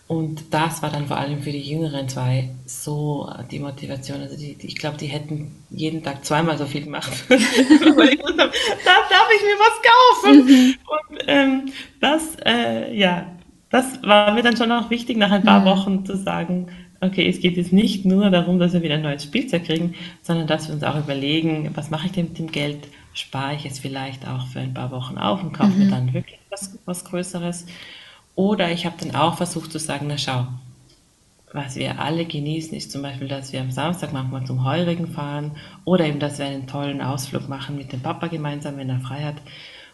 Und 0.08 0.44
das 0.50 0.82
war 0.82 0.90
dann 0.90 1.06
vor 1.08 1.18
allem 1.18 1.44
für 1.44 1.52
die 1.52 1.62
jüngeren 1.62 2.10
zwei 2.10 2.50
so 2.66 3.32
die 3.52 3.60
Motivation. 3.60 4.22
Also 4.22 4.36
die, 4.36 4.56
die, 4.56 4.68
ich 4.68 4.78
glaube, 4.78 4.98
die 4.98 5.06
hätten 5.06 5.52
jeden 5.70 6.04
Tag 6.04 6.26
zweimal 6.26 6.58
so 6.58 6.66
viel 6.66 6.84
gemacht. 6.84 7.12
Da 7.30 8.94
darf 9.10 9.28
ich 9.36 9.44
mir 9.44 9.58
was 9.60 9.82
kaufen. 9.92 10.46
Mhm. 10.46 10.76
Und 10.88 11.20
ähm, 11.28 11.72
das, 12.02 12.24
äh, 12.44 12.94
ja, 12.94 13.28
das 13.70 14.02
war 14.02 14.34
mir 14.34 14.42
dann 14.42 14.58
schon 14.58 14.72
auch 14.72 14.90
wichtig, 14.90 15.18
nach 15.18 15.32
ein 15.32 15.44
paar 15.44 15.62
mhm. 15.62 15.66
Wochen 15.66 16.06
zu 16.06 16.18
sagen, 16.18 16.68
okay, 17.02 17.28
es 17.28 17.40
geht 17.40 17.58
jetzt 17.58 17.74
nicht 17.74 18.06
nur 18.06 18.30
darum, 18.30 18.60
dass 18.60 18.74
wir 18.74 18.84
wieder 18.84 18.96
ein 18.96 19.02
neues 19.02 19.24
Spielzeug 19.24 19.66
kriegen, 19.66 19.96
sondern 20.22 20.48
dass 20.48 20.68
wir 20.68 20.76
uns 20.76 20.84
auch 20.84 20.98
überlegen, 20.98 21.72
was 21.74 21.90
mache 21.90 22.06
ich 22.06 22.12
denn 22.14 22.26
mit 22.26 22.38
dem 22.38 22.52
Geld? 22.52 22.88
Spare 23.14 23.56
ich 23.56 23.66
es 23.66 23.80
vielleicht 23.80 24.26
auch 24.28 24.48
für 24.48 24.60
ein 24.60 24.74
paar 24.74 24.92
Wochen 24.92 25.18
auf 25.18 25.44
und 25.44 25.52
kaufe 25.52 25.72
mhm. 25.72 25.80
mir 25.80 25.90
dann 25.90 26.14
wirklich 26.14 26.40
was, 26.50 26.78
was 26.86 27.04
Größeres? 27.04 27.66
Oder 28.36 28.72
ich 28.72 28.86
habe 28.86 28.96
dann 29.00 29.16
auch 29.16 29.36
versucht 29.36 29.72
zu 29.72 29.80
sagen, 29.80 30.06
na 30.08 30.18
schau, 30.18 30.48
was 31.52 31.76
wir 31.76 32.00
alle 32.00 32.26
genießen, 32.26 32.78
ist 32.78 32.92
zum 32.92 33.02
Beispiel, 33.02 33.28
dass 33.28 33.52
wir 33.52 33.60
am 33.60 33.72
Samstag 33.72 34.14
manchmal 34.14 34.46
zum 34.46 34.64
Heurigen 34.64 35.08
fahren 35.08 35.52
oder 35.84 36.06
eben, 36.06 36.20
dass 36.20 36.40
wir 36.40 36.46
einen 36.46 36.68
tollen 36.68 37.02
Ausflug 37.02 37.50
machen 37.50 37.78
mit 37.78 37.92
dem 37.92 38.00
Papa 38.00 38.28
gemeinsam, 38.28 38.78
wenn 38.78 38.90
er 38.90 39.02
frei 39.02 39.24
hat. 39.24 39.42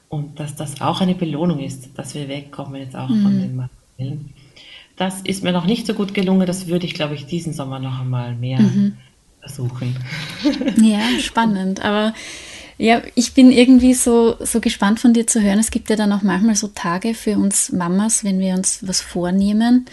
Und 0.09 0.39
dass 0.39 0.55
das 0.55 0.81
auch 0.81 1.01
eine 1.01 1.15
Belohnung 1.15 1.59
ist, 1.59 1.97
dass 1.97 2.13
wir 2.13 2.27
wegkommen 2.27 2.79
jetzt 2.81 2.95
auch 2.95 3.09
mhm. 3.09 3.23
von 3.23 3.41
den 3.41 3.55
Materiellen. 3.55 4.33
Das 4.97 5.21
ist 5.21 5.43
mir 5.43 5.51
noch 5.51 5.65
nicht 5.65 5.87
so 5.87 5.93
gut 5.93 6.13
gelungen. 6.13 6.47
Das 6.47 6.67
würde 6.67 6.85
ich, 6.85 6.93
glaube 6.93 7.15
ich, 7.15 7.25
diesen 7.25 7.53
Sommer 7.53 7.79
noch 7.79 7.99
einmal 7.99 8.35
mehr 8.35 8.59
mhm. 8.59 8.97
versuchen. 9.39 9.95
Ja, 10.81 11.01
spannend. 11.19 11.85
Aber 11.85 12.13
ja, 12.79 13.01
ich 13.15 13.33
bin 13.33 13.51
irgendwie 13.51 13.93
so, 13.93 14.35
so 14.39 14.59
gespannt 14.59 14.99
von 14.99 15.13
dir 15.13 15.25
zu 15.25 15.41
hören. 15.41 15.59
Es 15.59 15.71
gibt 15.71 15.89
ja 15.89 15.95
dann 15.95 16.11
auch 16.11 16.21
manchmal 16.21 16.55
so 16.55 16.67
Tage 16.67 17.15
für 17.15 17.37
uns 17.37 17.71
Mamas, 17.71 18.23
wenn 18.23 18.39
wir 18.39 18.53
uns 18.53 18.87
was 18.87 19.01
vornehmen, 19.01 19.85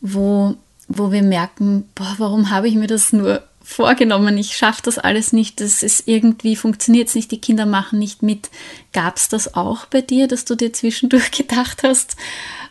wo, 0.00 0.54
wo 0.88 1.12
wir 1.12 1.22
merken, 1.22 1.84
boah, 1.94 2.14
warum 2.16 2.50
habe 2.50 2.68
ich 2.68 2.76
mir 2.76 2.86
das 2.86 3.12
nur 3.12 3.42
vorgenommen? 3.62 4.38
Ich 4.38 4.56
schaffe 4.56 4.80
das 4.84 4.98
alles 4.98 5.34
nicht. 5.34 5.60
Das 5.60 5.82
ist 5.82 6.08
irgendwie, 6.08 6.56
funktioniert 6.56 7.08
es 7.08 7.14
nicht, 7.14 7.30
die 7.30 7.40
Kinder 7.40 7.66
machen 7.66 7.98
nicht 7.98 8.22
mit. 8.22 8.48
Gab 8.94 9.18
es 9.18 9.28
das 9.28 9.54
auch 9.54 9.84
bei 9.86 10.00
dir, 10.00 10.26
dass 10.26 10.46
du 10.46 10.54
dir 10.54 10.72
zwischendurch 10.72 11.30
gedacht 11.36 11.82
hast, 11.82 12.16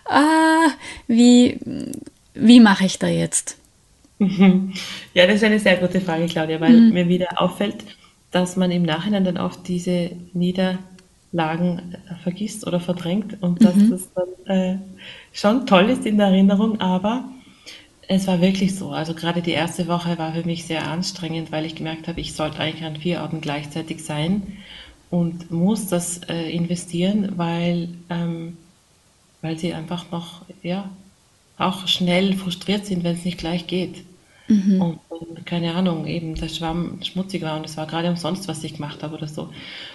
ah, 0.09 0.69
wie, 1.07 1.60
wie 2.33 2.60
mache 2.60 2.85
ich 2.85 2.99
da 2.99 3.07
jetzt? 3.07 3.57
Ja, 5.13 5.25
das 5.25 5.37
ist 5.37 5.43
eine 5.43 5.60
sehr 5.60 5.77
gute 5.77 6.01
Frage, 6.01 6.25
Claudia, 6.25 6.60
weil 6.60 6.73
mhm. 6.73 6.93
mir 6.93 7.07
wieder 7.07 7.27
auffällt, 7.37 7.83
dass 8.31 8.57
man 8.57 8.71
im 8.71 8.83
Nachhinein 8.83 9.23
dann 9.23 9.37
oft 9.37 9.67
diese 9.67 10.12
Niederlagen 10.33 11.95
vergisst 12.23 12.67
oder 12.67 12.79
verdrängt 12.79 13.41
und 13.41 13.63
dass 13.63 13.75
mhm. 13.75 13.89
das 13.89 14.10
dann 14.13 14.55
äh, 14.55 14.77
schon 15.31 15.65
toll 15.65 15.89
ist 15.89 16.05
in 16.05 16.17
der 16.17 16.27
Erinnerung, 16.27 16.79
aber 16.79 17.23
es 18.07 18.27
war 18.27 18.41
wirklich 18.41 18.75
so. 18.75 18.89
Also 18.89 19.13
gerade 19.13 19.41
die 19.41 19.51
erste 19.51 19.87
Woche 19.87 20.17
war 20.17 20.33
für 20.33 20.43
mich 20.43 20.65
sehr 20.65 20.87
anstrengend, 20.87 21.51
weil 21.51 21.65
ich 21.65 21.75
gemerkt 21.75 22.07
habe, 22.07 22.19
ich 22.19 22.33
sollte 22.33 22.60
eigentlich 22.60 22.83
an 22.83 22.97
vier 22.97 23.21
Orten 23.21 23.39
gleichzeitig 23.39 24.03
sein 24.03 24.57
und 25.10 25.51
muss 25.51 25.87
das 25.87 26.21
äh, 26.27 26.49
investieren, 26.51 27.33
weil 27.37 27.89
ähm, 28.10 28.57
weil 29.42 29.58
sie 29.58 29.73
einfach 29.73 30.12
noch, 30.12 30.44
ja, 30.63 30.90
auch 31.58 31.87
schnell 31.87 32.33
frustriert 32.33 32.85
sind, 32.85 33.04
wenn 33.04 33.15
es 33.15 33.25
nicht 33.25 33.37
gleich 33.37 33.67
geht. 33.67 34.04
Mhm. 34.48 34.81
Und, 34.81 35.00
und, 35.10 35.46
keine 35.46 35.75
Ahnung, 35.75 36.08
eben 36.08 36.35
der 36.35 36.50
Schwamm 36.50 37.04
schmutzig 37.04 37.44
war 37.44 37.58
und 37.58 37.65
es 37.65 37.77
war 37.77 37.85
gerade 37.85 38.10
umsonst, 38.10 38.48
was 38.48 38.63
ich 38.63 38.75
gemacht 38.75 39.04
habe 39.04 39.15
oder 39.15 39.27
so. 39.27 39.50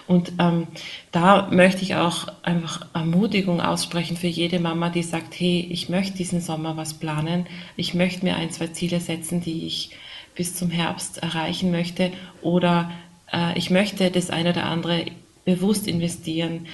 Und 0.07 0.31
ähm, 0.39 0.67
da 1.11 1.49
möchte 1.51 1.83
ich 1.83 1.95
auch 1.95 2.27
einfach 2.41 2.87
Ermutigung 2.93 3.59
aussprechen 3.59 4.15
für 4.15 4.27
jede 4.27 4.59
Mama, 4.59 4.89
die 4.89 5.03
sagt, 5.03 5.37
hey, 5.37 5.67
ich 5.69 5.89
möchte 5.89 6.17
diesen 6.17 6.39
Sommer 6.39 6.77
was 6.77 6.93
planen, 6.93 7.47
ich 7.75 7.93
möchte 7.93 8.23
mir 8.23 8.37
ein, 8.37 8.51
zwei 8.51 8.67
Ziele 8.67 9.01
setzen, 9.01 9.41
die 9.41 9.67
ich 9.67 9.89
bis 10.35 10.55
zum 10.55 10.69
Herbst 10.69 11.17
erreichen 11.17 11.71
möchte 11.71 12.11
oder 12.41 12.91
äh, 13.31 13.57
ich 13.57 13.69
möchte 13.69 14.09
das 14.09 14.29
eine 14.29 14.51
oder 14.51 14.65
andere 14.65 15.05
bewusst 15.43 15.87
investieren, 15.87 16.65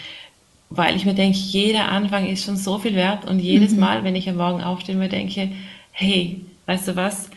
weil 0.71 0.95
ich 0.95 1.05
mir 1.05 1.13
denke, 1.13 1.37
jeder 1.37 1.89
Anfang 1.89 2.25
ist 2.25 2.45
schon 2.45 2.55
so 2.55 2.79
viel 2.79 2.95
wert 2.95 3.25
und 3.25 3.39
jedes 3.39 3.73
mhm. 3.73 3.79
Mal, 3.79 4.03
wenn 4.03 4.15
ich 4.15 4.27
am 4.29 4.37
Morgen 4.37 4.63
aufstehe, 4.63 4.95
mir 4.95 5.09
denke, 5.09 5.49
hey, 5.91 6.41
weißt 6.65 6.87
du 6.87 6.95
was, 6.95 7.29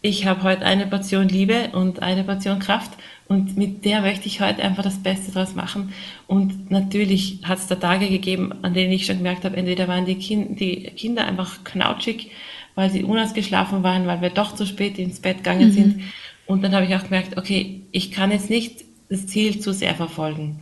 ich 0.00 0.26
habe 0.26 0.42
heute 0.42 0.64
eine 0.64 0.86
Portion 0.86 1.28
Liebe 1.28 1.70
und 1.72 2.02
eine 2.02 2.24
Portion 2.24 2.58
Kraft 2.58 2.92
und 3.28 3.56
mit 3.56 3.84
der 3.84 4.00
möchte 4.00 4.26
ich 4.26 4.40
heute 4.40 4.62
einfach 4.62 4.82
das 4.82 5.02
Beste 5.02 5.32
draus 5.32 5.54
machen. 5.54 5.92
Und 6.26 6.70
natürlich 6.70 7.40
hat 7.42 7.58
es 7.58 7.66
da 7.66 7.74
Tage 7.74 8.08
gegeben, 8.08 8.52
an 8.62 8.72
denen 8.72 8.92
ich 8.92 9.04
schon 9.04 9.18
gemerkt 9.18 9.44
habe, 9.44 9.56
entweder 9.56 9.88
waren 9.88 10.06
die, 10.06 10.14
kind, 10.14 10.58
die 10.58 10.84
Kinder 10.96 11.26
einfach 11.26 11.62
knautschig, 11.64 12.30
weil 12.74 12.90
sie 12.90 13.04
unausgeschlafen 13.04 13.82
waren, 13.82 14.06
weil 14.06 14.22
wir 14.22 14.30
doch 14.30 14.54
zu 14.54 14.64
spät 14.64 14.98
ins 14.98 15.20
Bett 15.20 15.38
gegangen 15.38 15.68
mhm. 15.68 15.72
sind. 15.72 16.00
Und 16.46 16.62
dann 16.62 16.74
habe 16.74 16.86
ich 16.86 16.94
auch 16.94 17.02
gemerkt, 17.02 17.36
okay, 17.36 17.82
ich 17.90 18.12
kann 18.12 18.30
jetzt 18.30 18.48
nicht 18.48 18.84
das 19.10 19.26
Ziel 19.26 19.60
zu 19.60 19.72
sehr 19.72 19.94
verfolgen. 19.94 20.60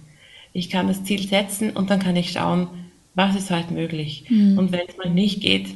Ich 0.54 0.70
kann 0.70 0.88
das 0.88 1.04
Ziel 1.04 1.28
setzen 1.28 1.70
und 1.70 1.90
dann 1.90 2.00
kann 2.00 2.16
ich 2.16 2.32
schauen, 2.32 2.68
was 3.14 3.36
ist 3.36 3.50
halt 3.50 3.70
möglich. 3.70 4.24
Mhm. 4.30 4.56
Und 4.56 4.72
wenn 4.72 4.88
es 4.88 4.96
mal 4.96 5.10
nicht 5.10 5.42
geht 5.42 5.66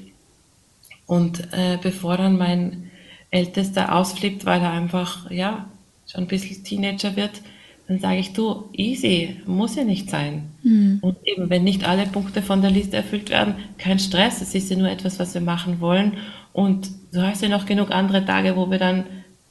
und 1.07 1.53
äh, 1.53 1.79
bevor 1.83 2.16
dann 2.16 2.39
mein 2.39 2.91
Ältester 3.31 3.95
ausflippt, 3.95 4.47
weil 4.47 4.62
er 4.62 4.72
einfach, 4.72 5.31
ja, 5.31 5.68
schon 6.11 6.22
ein 6.22 6.29
bisschen 6.29 6.64
Teenager 6.64 7.16
wird, 7.16 7.43
dann 7.89 8.01
sage 8.01 8.18
ich, 8.18 8.33
du, 8.35 8.68
easy, 8.72 9.37
muss 9.47 9.76
ja 9.76 9.85
nicht 9.85 10.11
sein. 10.11 10.51
Mhm. 10.62 10.99
Und 11.01 11.16
eben, 11.24 11.49
wenn 11.51 11.64
nicht 11.64 11.89
alle 11.89 12.07
Punkte 12.07 12.43
von 12.43 12.61
der 12.61 12.70
Liste 12.70 12.97
erfüllt 12.97 13.31
werden, 13.31 13.55
kein 13.79 13.99
Stress, 13.99 14.43
es 14.43 14.55
ist 14.55 14.70
ja 14.70 14.76
nur 14.76 14.91
etwas, 14.91 15.18
was 15.18 15.35
wir 15.35 15.41
machen 15.41 15.81
wollen. 15.81 16.18
Und 16.53 16.91
du 17.12 17.22
hast 17.22 17.43
ja 17.43 17.49
noch 17.49 17.66
genug 17.66 17.91
andere 17.91 18.24
Tage, 18.24 18.57
wo 18.57 18.70
wir 18.70 18.79
dann 18.79 19.05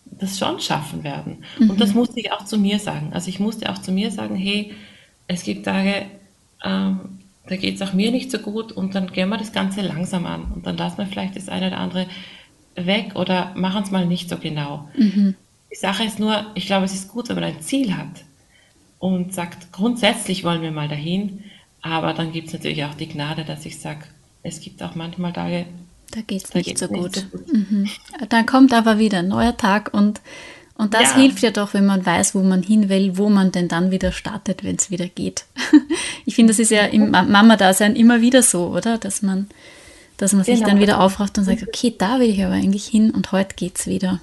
das 0.06 0.38
schon 0.38 0.60
schaffen 0.60 1.04
werden. 1.04 1.38
Mhm. 1.60 1.72
Und 1.72 1.82
das 1.82 1.94
musste 1.94 2.20
ich 2.20 2.32
auch 2.32 2.46
zu 2.46 2.58
mir 2.58 2.80
sagen. 2.80 3.10
Also 3.12 3.30
ich 3.30 3.40
musste 3.40 3.72
auch 3.72 3.80
zu 3.80 3.92
mir 3.92 4.12
sagen, 4.12 4.36
hey, 4.36 4.74
es 5.28 5.44
gibt 5.44 5.66
Tage, 5.66 6.06
ähm, 6.64 7.00
da 7.48 7.56
geht 7.56 7.76
es 7.76 7.82
auch 7.82 7.94
mir 7.94 8.12
nicht 8.12 8.32
so 8.32 8.40
gut 8.40 8.72
und 8.72 8.96
dann 8.96 9.12
gehen 9.12 9.30
wir 9.30 9.38
das 9.38 9.52
Ganze 9.52 9.82
langsam 9.82 10.26
an 10.26 10.44
und 10.54 10.66
dann 10.66 10.78
lassen 10.78 10.98
wir 10.98 11.08
vielleicht 11.08 11.36
das 11.36 11.50
eine 11.50 11.68
oder 11.68 11.78
andere 11.78 12.08
weg 12.76 13.12
oder 13.16 13.54
machen 13.56 13.84
es 13.84 13.92
mal 13.92 14.06
nicht 14.06 14.30
so 14.30 14.38
genau. 14.38 14.90
Mhm. 14.98 15.36
Die 15.72 15.76
Sache 15.76 16.04
ist 16.04 16.20
nur, 16.20 16.46
ich 16.56 16.66
glaube, 16.66 16.86
es 16.86 16.94
ist 16.94 17.10
gut, 17.10 17.30
wenn 17.30 17.36
man 17.36 17.46
ein 17.46 17.62
Ziel 17.62 17.96
hat 17.96 18.24
und 19.00 19.34
sagt, 19.34 19.72
grundsätzlich 19.72 20.44
wollen 20.44 20.62
wir 20.62 20.72
mal 20.72 20.88
dahin, 20.88 21.44
aber 21.82 22.14
dann 22.14 22.32
gibt 22.32 22.48
es 22.48 22.54
natürlich 22.54 22.84
auch 22.86 22.94
die 22.94 23.08
Gnade, 23.08 23.44
dass 23.46 23.66
ich 23.66 23.80
sage, 23.80 24.06
es 24.44 24.60
gibt 24.60 24.82
auch 24.84 24.96
manchmal 24.96 25.34
Tage, 25.34 25.66
da 26.12 26.22
geht 26.22 26.44
es 26.46 26.54
nicht, 26.54 26.78
so 26.78 26.88
gut. 26.88 27.16
Nicht 27.16 27.32
so 27.32 27.38
gut. 27.38 27.54
Mhm. 27.54 27.90
Dann 28.30 28.46
kommt 28.46 28.74
aber 28.74 28.98
wieder 28.98 29.20
ein 29.20 29.28
neuer 29.28 29.58
Tag 29.58 29.94
und, 29.94 30.22
und 30.78 30.94
das 30.94 31.12
ja. 31.12 31.16
hilft 31.18 31.42
ja 31.42 31.52
doch, 31.52 31.74
wenn 31.74 31.86
man 31.86 32.06
weiß, 32.06 32.36
wo 32.36 32.44
man 32.44 32.62
hin 32.62 32.88
will, 32.88 33.18
wo 33.18 33.30
man 33.30 33.52
denn 33.52 33.68
dann 33.68 33.90
wieder 33.90 34.12
startet, 34.12 34.64
wenn 34.64 34.76
es 34.76 34.92
wieder 34.92 35.08
geht. 35.08 35.46
ich 36.26 36.36
finde, 36.36 36.52
das 36.52 36.60
ist 36.60 36.70
ja 36.70 36.86
im 36.86 37.10
Mama-Dasein 37.10 37.96
immer 37.96 38.22
wieder 38.22 38.44
so, 38.44 38.68
oder? 38.68 39.00
Dass 39.00 39.24
man, 39.24 39.48
dass 40.18 40.34
man 40.34 40.44
sich 40.44 40.60
genau. 40.60 40.70
dann 40.70 40.80
wieder 40.80 41.02
aufrafft 41.02 41.38
und 41.40 41.46
sagt, 41.46 41.64
okay, 41.64 41.94
da 41.98 42.20
will 42.20 42.30
ich 42.30 42.44
aber 42.44 42.54
eigentlich 42.54 42.86
hin 42.86 43.10
und 43.10 43.32
heute 43.32 43.56
geht 43.56 43.80
es 43.80 43.88
wieder. 43.88 44.20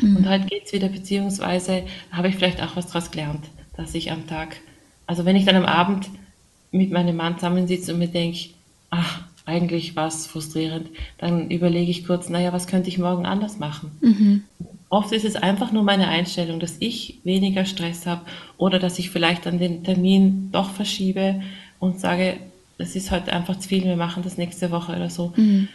Mhm. 0.00 0.16
Und 0.16 0.28
heute 0.28 0.46
geht 0.46 0.66
es 0.66 0.72
wieder, 0.72 0.88
beziehungsweise 0.88 1.84
habe 2.10 2.28
ich 2.28 2.36
vielleicht 2.36 2.62
auch 2.62 2.76
was 2.76 2.86
daraus 2.86 3.10
gelernt, 3.10 3.44
dass 3.76 3.94
ich 3.94 4.10
am 4.10 4.26
Tag, 4.26 4.56
also 5.06 5.26
wenn 5.26 5.36
ich 5.36 5.44
dann 5.44 5.56
am 5.56 5.66
Abend 5.66 6.08
mit 6.70 6.90
meinem 6.90 7.16
Mann 7.16 7.34
zusammensitze 7.34 7.92
und 7.92 7.98
mir 7.98 8.08
denke, 8.08 8.50
ach, 8.90 9.20
eigentlich 9.44 9.96
war 9.96 10.08
es 10.08 10.26
frustrierend, 10.26 10.88
dann 11.18 11.50
überlege 11.50 11.90
ich 11.90 12.06
kurz, 12.06 12.28
naja, 12.28 12.52
was 12.52 12.66
könnte 12.66 12.88
ich 12.88 12.98
morgen 12.98 13.26
anders 13.26 13.58
machen? 13.58 13.90
Mhm. 14.00 14.37
Oft 14.90 15.12
ist 15.12 15.24
es 15.24 15.36
einfach 15.36 15.70
nur 15.70 15.82
meine 15.82 16.08
Einstellung, 16.08 16.60
dass 16.60 16.76
ich 16.80 17.20
weniger 17.24 17.66
Stress 17.66 18.06
habe 18.06 18.22
oder 18.56 18.78
dass 18.78 18.98
ich 18.98 19.10
vielleicht 19.10 19.44
dann 19.44 19.58
den 19.58 19.84
Termin 19.84 20.48
doch 20.50 20.70
verschiebe 20.70 21.42
und 21.78 22.00
sage, 22.00 22.38
es 22.78 22.96
ist 22.96 23.10
heute 23.10 23.32
einfach 23.32 23.58
zu 23.58 23.68
viel, 23.68 23.84
wir 23.84 23.96
machen 23.96 24.22
das 24.22 24.38
nächste 24.38 24.70
Woche 24.70 24.96
oder 24.96 25.10
so. 25.10 25.32
Mhm. 25.36 25.68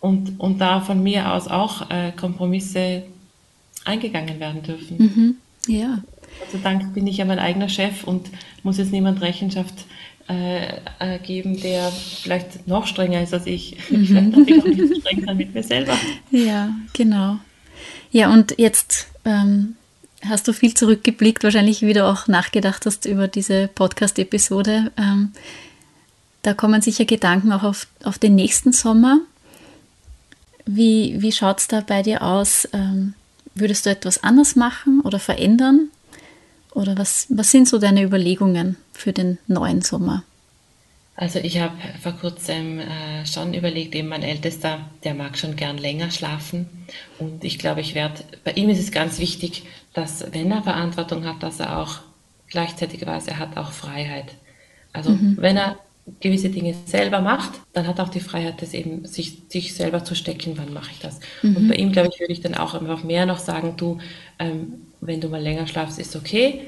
Und, 0.00 0.40
und 0.40 0.60
da 0.60 0.80
von 0.80 1.02
mir 1.02 1.32
aus 1.32 1.48
auch 1.48 1.90
äh, 1.90 2.12
Kompromisse 2.12 3.02
eingegangen 3.84 4.40
werden 4.40 4.62
dürfen. 4.62 4.96
Mhm. 4.98 5.36
Ja. 5.66 6.02
Gott 6.40 6.50
sei 6.52 6.58
Dank 6.62 6.94
bin 6.94 7.06
ich 7.06 7.18
ja 7.18 7.24
mein 7.24 7.38
eigener 7.38 7.68
Chef 7.68 8.04
und 8.04 8.30
muss 8.62 8.78
jetzt 8.78 8.92
niemand 8.92 9.20
Rechenschaft 9.20 9.74
äh, 10.28 10.66
äh, 10.98 11.18
geben, 11.22 11.60
der 11.60 11.90
vielleicht 11.90 12.66
noch 12.66 12.86
strenger 12.86 13.22
ist 13.22 13.34
als 13.34 13.46
ich. 13.46 13.76
Mhm. 13.90 14.06
Vielleicht 14.06 14.36
darf 14.36 14.48
ich 14.48 14.62
auch 14.62 14.66
nicht 14.66 14.88
so 14.88 15.00
streng 15.00 15.24
sein 15.24 15.36
mit 15.36 15.54
mir 15.54 15.62
selber. 15.62 15.96
Ja, 16.30 16.70
genau. 16.92 17.38
Ja, 18.16 18.32
und 18.32 18.54
jetzt 18.56 19.08
ähm, 19.26 19.76
hast 20.26 20.48
du 20.48 20.54
viel 20.54 20.72
zurückgeblickt, 20.72 21.44
wahrscheinlich 21.44 21.82
wieder 21.82 22.10
auch 22.10 22.28
nachgedacht 22.28 22.86
hast 22.86 23.04
über 23.04 23.28
diese 23.28 23.68
Podcast-Episode. 23.68 24.90
Ähm, 24.96 25.32
da 26.40 26.54
kommen 26.54 26.80
sicher 26.80 27.04
Gedanken 27.04 27.52
auch 27.52 27.62
auf, 27.62 27.86
auf 28.04 28.18
den 28.18 28.34
nächsten 28.34 28.72
Sommer. 28.72 29.18
Wie, 30.64 31.20
wie 31.20 31.30
schaut 31.30 31.60
es 31.60 31.68
da 31.68 31.82
bei 31.82 32.00
dir 32.00 32.22
aus? 32.22 32.66
Ähm, 32.72 33.12
würdest 33.54 33.84
du 33.84 33.90
etwas 33.90 34.24
anders 34.24 34.56
machen 34.56 35.02
oder 35.02 35.18
verändern? 35.18 35.90
Oder 36.70 36.96
was, 36.96 37.26
was 37.28 37.50
sind 37.50 37.68
so 37.68 37.76
deine 37.76 38.02
Überlegungen 38.02 38.76
für 38.94 39.12
den 39.12 39.36
neuen 39.46 39.82
Sommer? 39.82 40.22
Also 41.16 41.38
ich 41.38 41.58
habe 41.60 41.74
vor 42.02 42.12
kurzem 42.12 42.78
äh, 42.78 43.24
schon 43.24 43.54
überlegt, 43.54 43.94
eben 43.94 44.08
mein 44.08 44.22
Ältester, 44.22 44.80
der 45.02 45.14
mag 45.14 45.38
schon 45.38 45.56
gern 45.56 45.78
länger 45.78 46.10
schlafen. 46.10 46.66
Und 47.18 47.42
ich 47.42 47.58
glaube, 47.58 47.80
ich 47.80 47.94
werde, 47.94 48.22
bei 48.44 48.52
ihm 48.52 48.68
ist 48.68 48.80
es 48.80 48.92
ganz 48.92 49.18
wichtig, 49.18 49.64
dass 49.94 50.26
wenn 50.32 50.50
er 50.52 50.62
Verantwortung 50.62 51.24
hat, 51.24 51.42
dass 51.42 51.58
er 51.58 51.78
auch 51.78 52.00
gleichzeitig 52.48 53.06
weiß, 53.06 53.28
er 53.28 53.38
hat 53.38 53.56
auch 53.56 53.72
Freiheit. 53.72 54.34
Also 54.92 55.10
mhm. 55.10 55.38
wenn 55.40 55.56
er 55.56 55.78
gewisse 56.20 56.50
Dinge 56.50 56.74
selber 56.84 57.20
macht, 57.20 57.52
dann 57.72 57.86
hat 57.86 57.98
er 57.98 58.04
auch 58.04 58.10
die 58.10 58.20
Freiheit, 58.20 58.60
das 58.60 58.74
eben 58.74 59.06
sich, 59.06 59.38
sich 59.48 59.74
selber 59.74 60.04
zu 60.04 60.14
stecken, 60.14 60.52
wann 60.56 60.72
mache 60.72 60.90
ich 60.92 61.00
das. 61.00 61.18
Mhm. 61.42 61.56
Und 61.56 61.68
bei 61.68 61.74
ihm, 61.76 61.92
glaube 61.92 62.10
ich, 62.12 62.20
würde 62.20 62.32
ich 62.32 62.42
dann 62.42 62.54
auch 62.54 62.74
einfach 62.74 63.02
mehr 63.02 63.24
noch 63.24 63.38
sagen, 63.38 63.74
du, 63.78 63.98
ähm, 64.38 64.74
wenn 65.00 65.22
du 65.22 65.28
mal 65.28 65.42
länger 65.42 65.66
schlafst, 65.66 65.98
ist 65.98 66.14
okay. 66.14 66.60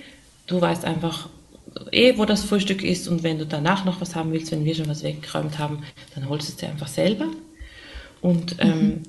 Du 0.47 0.61
weißt 0.61 0.87
einfach 0.87 1.29
eh, 1.91 2.17
wo 2.17 2.25
das 2.25 2.45
Frühstück 2.45 2.83
ist 2.83 3.09
und 3.09 3.23
wenn 3.23 3.39
du 3.39 3.47
danach 3.47 3.85
noch 3.85 4.01
was 4.01 4.15
haben 4.15 4.33
willst, 4.33 4.53
wenn 4.53 4.65
wir 4.65 4.75
schon 4.75 4.89
was 4.89 5.03
weggeräumt 5.03 5.59
haben, 5.59 5.85
dann 6.15 6.29
holst 6.29 6.49
du 6.49 6.53
es 6.53 6.57
dir 6.57 6.69
einfach 6.69 6.89
selber. 6.89 7.27
Und 8.21 8.57
mhm. 8.57 8.71
ähm, 8.71 9.03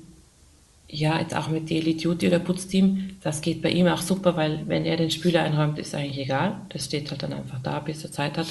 ja, 0.88 1.20
jetzt 1.20 1.36
auch 1.36 1.48
mit 1.48 1.70
Daily 1.70 1.96
Duty 1.96 2.26
oder 2.26 2.40
Putzteam, 2.40 3.16
das 3.22 3.40
geht 3.40 3.62
bei 3.62 3.70
ihm 3.70 3.86
auch 3.86 4.02
super, 4.02 4.36
weil 4.36 4.64
wenn 4.66 4.84
er 4.84 4.96
den 4.96 5.10
Spüler 5.10 5.42
einräumt, 5.42 5.78
ist 5.78 5.94
eigentlich 5.94 6.18
egal. 6.18 6.60
Das 6.70 6.86
steht 6.86 7.10
halt 7.10 7.22
dann 7.22 7.32
einfach 7.32 7.60
da, 7.62 7.78
bis 7.78 8.02
er 8.02 8.10
Zeit 8.10 8.36
hat. 8.36 8.48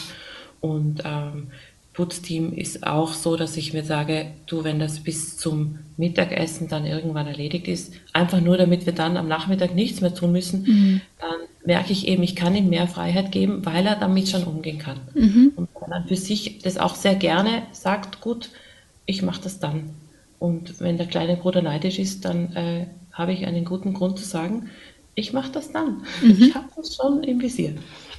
Und 0.61 1.03
ähm, 1.03 1.47
Putzteam 1.93 2.53
ist 2.53 2.87
auch 2.87 3.13
so, 3.13 3.35
dass 3.35 3.57
ich 3.57 3.73
mir 3.73 3.83
sage, 3.83 4.27
du, 4.45 4.63
wenn 4.63 4.79
das 4.79 5.01
bis 5.01 5.35
zum 5.37 5.79
Mittagessen 5.97 6.69
dann 6.69 6.85
irgendwann 6.85 7.27
erledigt 7.27 7.67
ist, 7.67 7.93
einfach 8.13 8.39
nur 8.39 8.55
damit 8.55 8.85
wir 8.85 8.93
dann 8.93 9.17
am 9.17 9.27
Nachmittag 9.27 9.75
nichts 9.75 9.99
mehr 9.99 10.13
tun 10.13 10.31
müssen, 10.31 10.63
mhm. 10.63 11.01
dann 11.19 11.48
merke 11.65 11.91
ich 11.91 12.07
eben, 12.07 12.23
ich 12.23 12.35
kann 12.35 12.55
ihm 12.55 12.69
mehr 12.69 12.87
Freiheit 12.87 13.31
geben, 13.31 13.65
weil 13.65 13.85
er 13.85 13.95
damit 13.95 14.29
schon 14.29 14.43
umgehen 14.43 14.79
kann. 14.79 14.99
Mhm. 15.13 15.53
Und 15.55 15.69
dann 15.89 16.07
für 16.07 16.15
sich 16.15 16.59
das 16.59 16.77
auch 16.77 16.95
sehr 16.95 17.15
gerne 17.15 17.63
sagt, 17.71 18.21
gut, 18.21 18.49
ich 19.05 19.21
mache 19.21 19.41
das 19.41 19.59
dann. 19.59 19.89
Und 20.39 20.79
wenn 20.79 20.97
der 20.97 21.07
kleine 21.07 21.35
Bruder 21.35 21.61
neidisch 21.61 21.99
ist, 21.99 22.23
dann 22.25 22.55
äh, 22.55 22.85
habe 23.11 23.33
ich 23.33 23.45
einen 23.45 23.65
guten 23.65 23.93
Grund 23.93 24.17
zu 24.17 24.25
sagen, 24.25 24.69
ich 25.15 25.33
mache 25.33 25.51
das 25.51 25.71
dann. 25.71 26.03
Mhm. 26.21 26.37
Ich 26.39 26.55
habe 26.55 26.67
das 26.75 26.95
schon 26.95 27.23
im 27.23 27.41
Visier. 27.41 27.73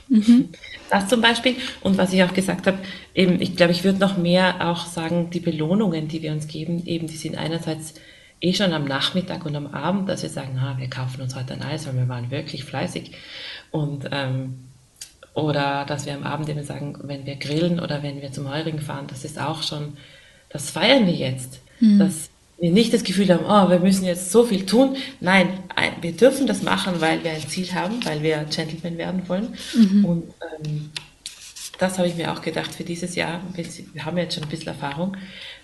Mhm. 0.09 0.51
Das 0.91 1.09
zum 1.09 1.21
Beispiel. 1.21 1.57
Und 1.83 1.97
was 1.97 2.13
ich 2.13 2.23
auch 2.23 2.35
gesagt 2.35 2.67
habe, 2.67 2.79
eben, 3.15 3.41
ich 3.41 3.57
glaube, 3.57 3.73
ich 3.73 3.85
würde 3.85 4.01
noch 4.01 4.19
mehr 4.19 4.69
auch 4.69 4.87
sagen, 4.87 5.31
die 5.31 5.41
Belohnungen, 5.41 6.09
die 6.09 6.21
wir 6.21 6.33
uns 6.33 6.49
geben, 6.49 6.85
eben, 6.85 7.07
die 7.07 7.17
sind 7.17 7.37
einerseits 7.37 7.95
eh 8.41 8.55
schon 8.55 8.73
am 8.73 8.85
Nachmittag 8.85 9.45
und 9.45 9.55
am 9.55 9.69
Abend, 9.69 10.09
dass 10.09 10.23
wir 10.23 10.31
sagen, 10.31 10.59
ah, 10.59 10.77
wir 10.79 10.89
kaufen 10.89 11.21
uns 11.21 11.35
heute 11.35 11.55
ein 11.55 11.63
Eis, 11.63 11.87
weil 11.87 11.97
wir 11.97 12.09
waren 12.09 12.31
wirklich 12.31 12.65
fleißig. 12.65 13.13
Und, 13.71 14.09
ähm, 14.13 14.65
oder 15.35 15.85
dass 15.87 16.07
wir 16.07 16.15
am 16.15 16.25
Abend 16.25 16.49
eben 16.49 16.65
sagen, 16.65 16.99
wenn 17.03 17.27
wir 17.27 17.37
grillen 17.37 17.81
oder 17.81 18.03
wenn 18.03 18.21
wir 18.21 18.33
zum 18.33 18.53
Heurigen 18.53 18.81
fahren, 18.81 19.07
das 19.09 19.25
ist 19.25 19.39
auch 19.39 19.63
schon, 19.63 19.97
das 20.49 20.71
feiern 20.71 21.07
wir 21.07 21.15
jetzt. 21.15 21.61
Mhm. 21.81 21.99
Das 21.99 22.31
wir 22.61 22.71
nicht 22.71 22.93
das 22.93 23.05
Gefühl 23.05 23.31
haben, 23.31 23.47
oh, 23.47 23.71
wir 23.71 23.81
müssen 23.81 24.05
jetzt 24.05 24.31
so 24.31 24.45
viel 24.45 24.67
tun. 24.67 24.97
Nein, 25.21 25.49
wir 26.03 26.13
dürfen 26.13 26.47
das 26.47 26.63
machen, 26.63 27.01
weil 27.01 27.25
wir 27.25 27.33
ein 27.33 27.49
Ziel 27.49 27.73
haben, 27.73 28.05
weil 28.05 28.23
wir 28.23 28.45
Gentleman 28.45 28.99
werden 28.99 29.29
wollen. 29.29 29.55
Mhm. 29.75 30.05
Und 30.05 30.25
ähm, 30.63 30.91
das 31.79 31.97
habe 31.99 32.09
ich 32.09 32.17
mir 32.17 32.31
auch 32.31 32.43
gedacht 32.43 32.75
für 32.75 32.85
dieses 32.85 33.15
Jahr. 33.15 33.41
Wir 33.55 34.05
haben 34.05 34.19
jetzt 34.19 34.35
schon 34.35 34.43
ein 34.43 34.51
bisschen 34.51 34.69
Erfahrung, 34.69 35.17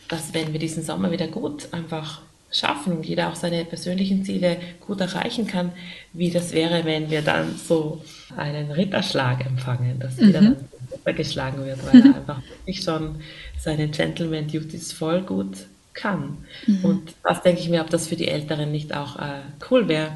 dass 0.09 0.33
wenn 0.33 0.55
wir 0.55 0.59
diesen 0.59 0.83
Sommer 0.83 1.11
wieder 1.13 1.27
gut 1.27 1.69
einfach 1.73 2.23
schaffen 2.59 2.97
und 2.97 3.07
jeder 3.07 3.29
auch 3.29 3.35
seine 3.35 3.65
persönlichen 3.65 4.25
Ziele 4.25 4.57
gut 4.81 5.01
erreichen 5.01 5.47
kann, 5.47 5.73
wie 6.13 6.31
das 6.31 6.53
wäre, 6.53 6.85
wenn 6.85 7.11
wir 7.11 7.23
dann 7.23 7.57
so 7.57 8.03
einen 8.37 8.71
Ritterschlag 8.71 9.45
empfangen, 9.45 9.99
dass 9.99 10.19
jeder 10.19 10.41
mhm. 10.41 10.57
dann 11.05 11.17
geschlagen 11.17 11.65
wird, 11.65 11.85
weil 11.87 12.01
er 12.01 12.17
einfach 12.17 12.43
wirklich 12.43 12.83
schon 12.83 13.17
seine 13.59 13.89
Gentleman 13.89 14.49
Duties 14.49 14.93
voll 14.93 15.23
gut 15.23 15.67
kann. 15.95 16.39
Mhm. 16.67 16.85
Und 16.85 17.15
was 17.23 17.43
denke 17.43 17.61
ich 17.61 17.69
mir, 17.69 17.81
ob 17.81 17.91
das 17.91 18.07
für 18.07 18.17
die 18.17 18.29
Älteren 18.29 18.71
nicht 18.71 18.95
auch 18.95 19.17
äh, 19.17 19.41
cool 19.71 19.89
wäre, 19.89 20.13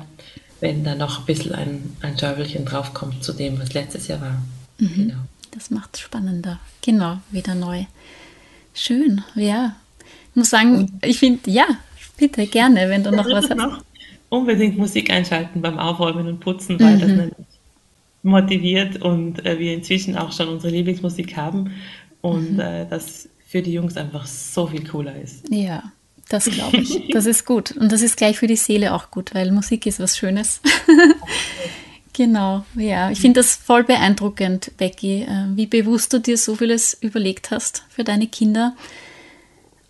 wenn 0.61 0.85
da 0.85 0.95
noch 0.95 1.21
ein 1.21 1.27
bisschen 1.27 1.55
ein, 1.55 1.97
ein 2.03 2.19
Schäufelchen 2.19 2.65
draufkommt 2.65 3.25
zu 3.25 3.33
dem, 3.33 3.59
was 3.59 3.73
letztes 3.73 4.09
Jahr 4.09 4.21
war. 4.21 4.43
Mhm. 4.79 4.95
Genau. 4.95 5.19
Das 5.53 5.71
macht 5.71 5.95
es 5.95 6.01
spannender. 6.01 6.61
Genau, 6.83 7.19
wieder 7.31 7.55
neu. 7.55 7.85
Schön, 8.75 9.25
ja. 9.35 9.77
Ich 10.31 10.37
muss 10.37 10.51
sagen, 10.51 11.01
ich 11.03 11.19
finde, 11.19 11.51
ja, 11.51 11.67
bitte 12.21 12.47
gerne, 12.47 12.89
wenn 12.89 13.03
du 13.03 13.11
noch 13.11 13.27
was 13.27 13.51
hast. 13.51 13.57
Noch 13.57 13.83
unbedingt 14.29 14.79
Musik 14.79 15.11
einschalten 15.11 15.61
beim 15.61 15.79
Aufräumen 15.79 16.29
und 16.29 16.41
Putzen, 16.41 16.79
weil 16.79 16.97
mhm. 16.97 17.01
das 17.01 17.09
nämlich 17.09 17.35
motiviert 18.23 19.03
und 19.03 19.45
äh, 19.45 19.59
wir 19.59 19.75
inzwischen 19.75 20.17
auch 20.17 20.33
schon 20.33 20.49
unsere 20.49 20.73
Lieblingsmusik 20.73 21.37
haben 21.37 21.73
und 22.21 22.55
mhm. 22.55 22.61
äh, 22.61 22.87
das 22.89 23.29
für 23.47 23.63
die 23.63 23.73
Jungs 23.73 23.97
einfach 23.97 24.27
so 24.27 24.67
viel 24.67 24.87
cooler 24.87 25.17
ist. 25.21 25.51
Ja, 25.51 25.93
das 26.29 26.45
glaube 26.45 26.77
ich. 26.77 27.09
Das 27.13 27.27
ist 27.27 27.45
gut. 27.45 27.73
Und 27.73 27.91
das 27.91 28.03
ist 28.03 28.17
gleich 28.17 28.39
für 28.39 28.47
die 28.47 28.57
Seele 28.57 28.95
auch 28.95 29.11
gut, 29.11 29.35
weil 29.35 29.51
Musik 29.51 29.87
ist 29.87 29.99
was 29.99 30.17
Schönes. 30.17 30.61
genau, 32.13 32.65
ja. 32.77 33.11
Ich 33.11 33.21
finde 33.21 33.41
das 33.41 33.57
voll 33.57 33.83
beeindruckend, 33.83 34.71
Becky, 34.77 35.23
äh, 35.23 35.47
wie 35.57 35.67
bewusst 35.67 36.13
du 36.13 36.21
dir 36.21 36.37
so 36.37 36.55
vieles 36.55 36.95
überlegt 37.01 37.51
hast 37.51 37.85
für 37.89 38.05
deine 38.05 38.29
Kinder. 38.29 38.77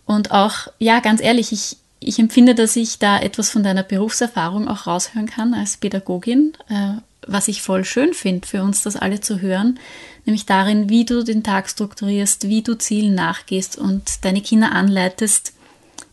Und 0.05 0.31
auch, 0.31 0.67
ja, 0.79 0.99
ganz 0.99 1.21
ehrlich, 1.21 1.51
ich, 1.51 1.77
ich 2.03 2.19
empfinde, 2.19 2.55
dass 2.55 2.75
ich 2.75 2.99
da 2.99 3.19
etwas 3.19 3.51
von 3.51 3.63
deiner 3.63 3.83
Berufserfahrung 3.83 4.67
auch 4.67 4.87
raushören 4.87 5.27
kann 5.27 5.53
als 5.53 5.77
Pädagogin, 5.77 6.53
äh, 6.67 6.93
was 7.27 7.47
ich 7.47 7.61
voll 7.61 7.85
schön 7.85 8.13
finde 8.13 8.47
für 8.47 8.63
uns, 8.63 8.81
das 8.81 8.95
alle 8.95 9.21
zu 9.21 9.39
hören, 9.39 9.79
nämlich 10.25 10.47
darin, 10.47 10.89
wie 10.89 11.05
du 11.05 11.23
den 11.23 11.43
Tag 11.43 11.69
strukturierst, 11.69 12.47
wie 12.47 12.63
du 12.63 12.75
Zielen 12.75 13.13
nachgehst 13.13 13.77
und 13.77 14.25
deine 14.25 14.41
Kinder 14.41 14.71
anleitest, 14.71 15.53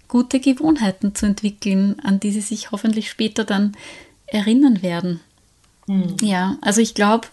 gute 0.09 0.41
Gewohnheiten 0.41 1.15
zu 1.15 1.25
entwickeln, 1.25 1.99
an 2.01 2.21
die 2.21 2.33
sie 2.33 2.43
sich 2.43 2.71
hoffentlich 2.71 3.09
später 3.09 3.45
dann 3.45 3.75
erinnern 4.27 4.83
werden. 4.83 5.21
Mhm. 5.87 6.17
Ja, 6.21 6.59
also 6.61 6.83
ich 6.83 6.95
glaube, 6.95 7.29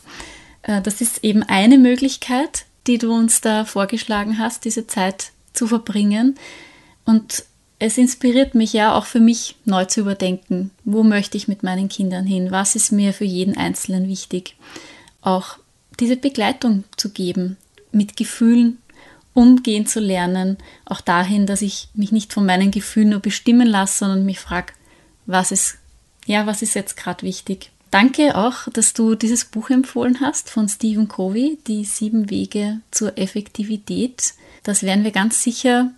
äh, 0.61 0.81
das 0.81 1.01
ist 1.01 1.25
eben 1.25 1.43
eine 1.43 1.77
Möglichkeit, 1.77 2.65
die 2.87 2.97
du 2.97 3.13
uns 3.13 3.41
da 3.41 3.65
vorgeschlagen 3.65 4.39
hast, 4.39 4.63
diese 4.63 4.87
Zeit 4.87 5.31
zu 5.51 5.67
verbringen. 5.67 6.35
Und 7.03 7.43
es 7.79 7.97
inspiriert 7.97 8.55
mich 8.55 8.73
ja 8.73 8.95
auch 8.95 9.05
für 9.05 9.19
mich 9.19 9.55
neu 9.65 9.85
zu 9.85 10.01
überdenken, 10.01 10.71
wo 10.85 11.03
möchte 11.03 11.37
ich 11.37 11.47
mit 11.47 11.63
meinen 11.63 11.89
Kindern 11.89 12.25
hin, 12.25 12.51
was 12.51 12.75
ist 12.75 12.91
mir 12.91 13.13
für 13.13 13.25
jeden 13.25 13.57
Einzelnen 13.57 14.07
wichtig. 14.07 14.55
Auch 15.21 15.57
diese 15.99 16.17
Begleitung 16.17 16.83
zu 16.95 17.09
geben, 17.09 17.57
mit 17.91 18.15
Gefühlen 18.15 18.77
umgehen 19.33 19.85
zu 19.85 19.99
lernen, 19.99 20.57
auch 20.85 21.01
dahin, 21.01 21.45
dass 21.45 21.61
ich 21.61 21.89
mich 21.93 22.11
nicht 22.11 22.31
von 22.31 22.45
meinen 22.45 22.71
Gefühlen 22.71 23.09
nur 23.09 23.19
bestimmen 23.19 23.67
lasse, 23.67 23.99
sondern 23.99 24.25
mich 24.25 24.39
frage, 24.39 24.73
was 25.25 25.51
ist, 25.51 25.77
ja, 26.25 26.47
was 26.47 26.61
ist 26.61 26.75
jetzt 26.75 26.95
gerade 26.95 27.23
wichtig. 27.23 27.71
Danke 27.91 28.35
auch, 28.35 28.69
dass 28.71 28.93
du 28.93 29.15
dieses 29.15 29.45
Buch 29.45 29.69
empfohlen 29.69 30.19
hast 30.21 30.49
von 30.49 30.67
Stephen 30.69 31.07
Covey, 31.07 31.59
Die 31.67 31.85
sieben 31.85 32.29
Wege 32.29 32.79
zur 32.91 33.17
Effektivität. 33.17 34.33
Das 34.63 34.83
werden 34.83 35.03
wir 35.03 35.11
ganz 35.11 35.43
sicher 35.43 35.91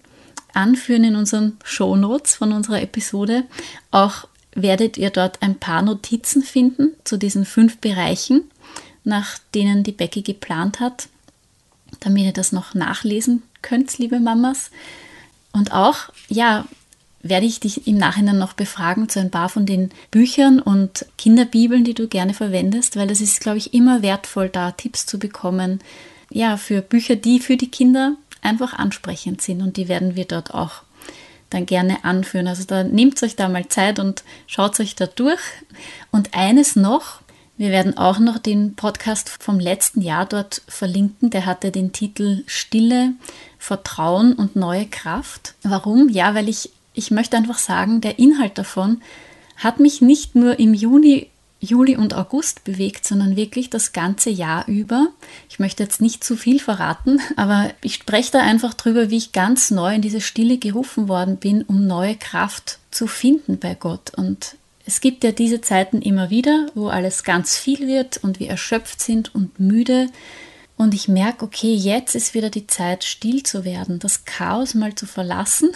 anführen 0.57 1.03
in 1.03 1.15
unseren 1.15 1.57
Show 1.63 1.95
Notes 1.95 2.35
von 2.35 2.51
unserer 2.51 2.81
Episode. 2.81 3.43
Auch 3.91 4.27
werdet 4.53 4.97
ihr 4.97 5.11
dort 5.11 5.41
ein 5.41 5.55
paar 5.55 5.81
Notizen 5.81 6.41
finden 6.41 6.91
zu 7.03 7.17
diesen 7.17 7.45
fünf 7.45 7.77
Bereichen, 7.77 8.43
nach 9.03 9.37
denen 9.53 9.83
die 9.83 9.91
Becky 9.91 10.21
geplant 10.21 10.79
hat 10.79 11.07
damit 11.99 12.23
ihr 12.23 12.33
das 12.33 12.51
noch 12.51 12.73
nachlesen 12.73 13.43
könnt, 13.61 13.97
liebe 13.97 14.19
Mamas. 14.19 14.71
Und 15.51 15.71
auch, 15.73 16.09
ja, 16.29 16.65
werde 17.21 17.45
ich 17.45 17.59
dich 17.59 17.87
im 17.87 17.97
Nachhinein 17.97 18.37
noch 18.37 18.53
befragen 18.53 19.09
zu 19.09 19.19
ein 19.19 19.31
paar 19.31 19.49
von 19.49 19.65
den 19.65 19.89
Büchern 20.11 20.59
und 20.59 21.05
Kinderbibeln, 21.17 21.83
die 21.83 21.93
du 21.93 22.07
gerne 22.07 22.33
verwendest, 22.33 22.95
weil 22.95 23.07
das 23.07 23.21
ist, 23.21 23.41
glaube 23.41 23.57
ich, 23.57 23.73
immer 23.73 24.01
wertvoll, 24.01 24.49
da 24.49 24.71
Tipps 24.71 25.05
zu 25.05 25.17
bekommen. 25.17 25.79
Ja, 26.29 26.57
für 26.57 26.81
Bücher, 26.81 27.15
die 27.15 27.39
für 27.39 27.57
die 27.57 27.71
Kinder 27.71 28.15
einfach 28.41 28.73
ansprechend 28.73 29.41
sind 29.41 29.61
und 29.61 29.77
die 29.77 29.87
werden 29.87 30.15
wir 30.15 30.25
dort 30.25 30.53
auch 30.53 30.83
dann 31.49 31.65
gerne 31.65 32.03
anführen. 32.03 32.47
Also 32.47 32.63
da 32.65 32.83
nehmt 32.83 33.21
euch 33.23 33.35
da 33.35 33.49
mal 33.49 33.67
Zeit 33.67 33.99
und 33.99 34.23
schaut 34.47 34.79
euch 34.79 34.95
da 34.95 35.07
durch. 35.07 35.39
Und 36.11 36.33
eines 36.33 36.75
noch, 36.75 37.21
wir 37.57 37.69
werden 37.69 37.97
auch 37.97 38.19
noch 38.19 38.37
den 38.37 38.75
Podcast 38.75 39.29
vom 39.29 39.59
letzten 39.59 40.01
Jahr 40.01 40.25
dort 40.25 40.61
verlinken. 40.67 41.29
Der 41.29 41.45
hatte 41.45 41.71
den 41.71 41.91
Titel 41.91 42.43
Stille, 42.47 43.13
Vertrauen 43.57 44.33
und 44.33 44.55
neue 44.55 44.85
Kraft. 44.85 45.55
Warum? 45.63 46.09
Ja, 46.09 46.35
weil 46.35 46.49
ich, 46.49 46.71
ich 46.93 47.11
möchte 47.11 47.37
einfach 47.37 47.57
sagen, 47.57 48.01
der 48.01 48.19
Inhalt 48.19 48.57
davon 48.57 49.01
hat 49.55 49.79
mich 49.79 50.01
nicht 50.01 50.35
nur 50.35 50.59
im 50.59 50.73
Juni, 50.73 51.29
Juli 51.59 51.97
und 51.97 52.13
August 52.13 52.63
bewegt, 52.63 53.05
sondern 53.05 53.35
wirklich 53.35 53.69
das 53.69 53.91
ganze 53.91 54.29
Jahr 54.29 54.67
über. 54.67 55.07
Ich 55.49 55.59
möchte 55.59 55.83
jetzt 55.83 56.01
nicht 56.01 56.23
zu 56.23 56.35
viel 56.35 56.59
verraten, 56.59 57.19
aber 57.35 57.71
ich 57.81 57.95
spreche 57.95 58.31
da 58.31 58.39
einfach 58.41 58.73
drüber, 58.73 59.09
wie 59.09 59.17
ich 59.17 59.31
ganz 59.31 59.71
neu 59.71 59.95
in 59.95 60.01
diese 60.01 60.21
Stille 60.21 60.57
gerufen 60.57 61.07
worden 61.07 61.37
bin, 61.37 61.63
um 61.63 61.87
neue 61.87 62.15
Kraft 62.15 62.79
zu 62.91 63.07
finden 63.07 63.57
bei 63.59 63.75
Gott. 63.75 64.11
Und 64.15 64.55
es 64.85 65.01
gibt 65.01 65.23
ja 65.23 65.31
diese 65.31 65.61
Zeiten 65.61 66.01
immer 66.01 66.29
wieder, 66.29 66.67
wo 66.75 66.87
alles 66.87 67.23
ganz 67.23 67.57
viel 67.57 67.87
wird 67.87 68.17
und 68.23 68.39
wir 68.39 68.49
erschöpft 68.49 69.01
sind 69.01 69.33
und 69.33 69.59
müde. 69.59 70.07
Und 70.77 70.93
ich 70.93 71.07
merke, 71.07 71.43
okay, 71.43 71.73
jetzt 71.73 72.15
ist 72.15 72.35
wieder 72.35 72.51
die 72.51 72.67
Zeit, 72.67 73.03
still 73.03 73.41
zu 73.41 73.65
werden, 73.65 73.97
das 73.97 74.25
Chaos 74.25 74.75
mal 74.75 74.93
zu 74.93 75.07
verlassen. 75.07 75.71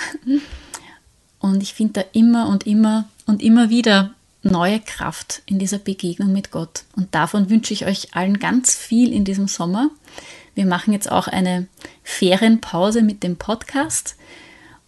Und 1.40 1.64
ich 1.64 1.74
finde 1.74 1.94
da 1.94 2.06
immer 2.14 2.48
und 2.48 2.68
immer 2.68 3.10
und 3.26 3.42
immer 3.42 3.72
wieder 3.72 4.14
neue 4.44 4.80
Kraft 4.80 5.42
in 5.46 5.60
dieser 5.60 5.78
Begegnung 5.78 6.32
mit 6.34 6.52
Gott. 6.52 6.84
Und 6.96 7.14
davon 7.14 7.50
wünsche 7.50 7.74
ich 7.74 7.86
euch 7.86 8.16
allen 8.16 8.40
ganz 8.40 8.76
viel 8.76 9.14
in 9.14 9.24
diesem 9.24 9.48
Sommer. 9.48 9.90
Wir 10.56 10.66
machen 10.66 10.94
jetzt 10.94 11.12
auch 11.12 11.28
eine 11.28 11.68
Ferienpause 12.04 13.02
mit 13.04 13.24
dem 13.24 13.38
Podcast 13.38 14.16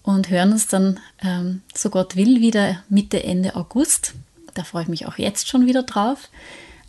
und 0.01 0.30
hören 0.30 0.51
uns 0.51 0.68
dann, 0.68 0.99
ähm, 1.22 1.62
so 1.74 1.89
Gott 1.89 2.16
will, 2.16 2.41
wieder 2.41 2.84
Mitte, 2.89 3.24
Ende 3.24 3.56
August. 3.56 4.14
Da 4.54 4.64
freue 4.64 4.84
ich 4.84 4.89
mich 4.89 5.06
auch 5.08 5.18
jetzt 5.18 5.47
schon 5.47 5.66
wieder 5.66 5.84
drauf. 5.84 6.30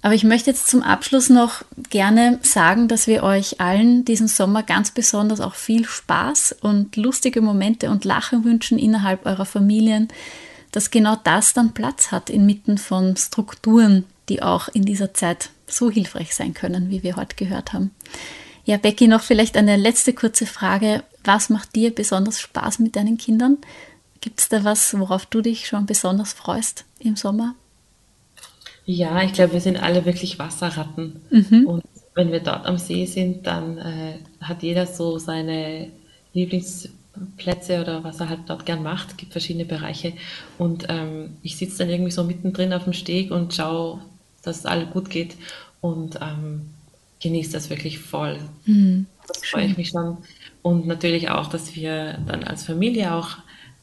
Aber 0.03 0.15
ich 0.15 0.25
möchte 0.25 0.51
jetzt 0.51 0.69
zum 0.69 0.83
Abschluss 0.83 1.31
noch 1.31 1.63
gerne 1.89 2.39
sagen, 2.43 2.89
dass 2.89 3.07
wir 3.07 3.23
euch 3.23 3.63
allen 3.63 4.05
diesen 4.05 4.29
Sommer 4.29 4.63
ganz 4.63 4.91
besonders 4.91 5.41
auch 5.41 5.55
viel 5.55 5.87
Spaß 5.87 6.57
und 6.61 6.97
lustige 6.97 7.41
Momente 7.41 7.89
und 7.89 8.05
Lachen 8.05 8.45
wünschen 8.45 8.79
innerhalb 8.79 9.25
eurer 9.25 9.47
Familien, 9.47 10.09
dass 10.75 10.91
genau 10.91 11.17
das 11.23 11.53
dann 11.53 11.73
Platz 11.73 12.11
hat 12.11 12.29
inmitten 12.29 12.79
von 12.79 13.17
Strukturen, 13.17 14.05
die 14.29 14.43
auch 14.43 14.67
in 14.67 14.85
dieser 14.85 15.15
Zeit 15.15 15.51
so 15.69 15.89
hilfreich 15.89 16.35
sein 16.35 16.53
können, 16.53 16.91
wie 16.91 17.05
wir 17.05 17.15
heute 17.15 17.37
gehört 17.37 17.73
haben. 17.73 17.93
Ja, 18.65 18.77
Becky, 18.77 19.07
noch 19.07 19.21
vielleicht 19.21 19.57
eine 19.57 19.77
letzte 19.77 20.13
kurze 20.13 20.47
Frage. 20.47 21.05
Was 21.23 21.49
macht 21.49 21.77
dir 21.77 21.95
besonders 21.95 22.41
Spaß 22.41 22.81
mit 22.81 22.97
deinen 22.97 23.19
Kindern? 23.19 23.59
Gibt 24.21 24.41
es 24.41 24.49
da 24.49 24.65
was, 24.65 24.99
worauf 24.99 25.27
du 25.27 25.43
dich 25.43 25.69
schon 25.69 25.87
besonders 25.87 26.33
freust 26.33 26.85
im 26.99 27.15
Sommer? 27.15 27.55
Ja, 28.85 29.23
ich 29.23 29.33
glaube, 29.33 29.53
wir 29.53 29.61
sind 29.61 29.77
alle 29.77 30.05
wirklich 30.05 30.41
Wasserratten. 30.41 31.21
Mhm. 31.31 31.67
Und 31.67 31.85
wenn 32.17 32.33
wir 32.33 32.41
dort 32.41 32.67
am 32.67 32.79
See 32.79 33.07
sind, 33.07 33.47
dann 33.47 33.79
äh, 33.79 34.19
hat 34.41 34.65
jeder 34.65 34.87
so 34.87 35.19
seine 35.19 35.93
Lieblingsplätze 37.17 37.81
oder 37.81 38.05
was 38.05 38.21
er 38.21 38.29
halt 38.29 38.41
dort 38.47 38.67
gern 38.67 38.83
macht. 38.83 39.19
Gibt 39.19 39.33
verschiedene 39.33 39.65
Bereiche. 39.65 40.13
Und 40.59 40.87
ähm, 40.89 41.37
ich 41.43 41.57
sitze 41.57 41.79
dann 41.79 41.91
irgendwie 41.91 42.11
so 42.11 42.25
mittendrin 42.25 42.73
auf 42.73 42.85
dem 42.85 42.93
Steg 42.93 43.31
und 43.31 43.55
schaue, 43.55 44.01
dass 44.43 44.59
es 44.59 44.67
allen 44.67 44.91
gut 44.91 45.11
geht 45.11 45.37
und 45.81 46.19
ähm, 46.21 46.71
genieße 47.21 47.53
das 47.53 47.71
wirklich 47.71 47.99
voll. 47.99 48.39
Mhm. 48.67 49.07
Das 49.27 49.45
freue 49.45 49.67
ich 49.67 49.77
mich 49.77 49.91
schon. 49.91 50.19
Und 50.63 50.87
natürlich 50.87 51.31
auch, 51.31 51.49
dass 51.49 51.75
wir 51.75 52.19
dann 52.27 52.45
als 52.45 52.65
Familie 52.65 53.15
auch 53.15 53.39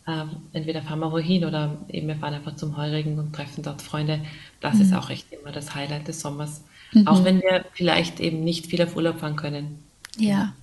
äh, 0.08 0.26
entweder 0.54 0.82
fahren 0.82 1.00
wir 1.00 1.12
wohin 1.12 1.46
oder 1.46 1.78
eben 1.90 2.08
wir 2.08 2.16
fahren 2.16 2.34
einfach 2.34 2.56
zum 2.56 2.78
Heurigen 2.78 3.18
und 3.20 3.34
treffen 3.34 3.64
dort 3.64 3.82
Freunde. 3.82 4.22
Das 4.60 4.76
mhm. 4.76 4.82
ist 4.82 4.94
auch 4.94 5.10
echt 5.10 5.32
immer 5.32 5.52
das 5.52 5.76
Highlight 5.76 6.08
des 6.08 6.22
Sommers. 6.22 6.64
Mhm. 6.94 7.08
Auch 7.08 7.24
wenn 7.24 7.42
wir 7.42 7.66
vielleicht 7.74 8.20
eben 8.20 8.44
nicht 8.44 8.68
viel 8.68 8.82
auf 8.82 8.96
Urlaub 8.96 9.20
fahren 9.20 9.36
können. 9.36 9.80
Ja. 10.18 10.54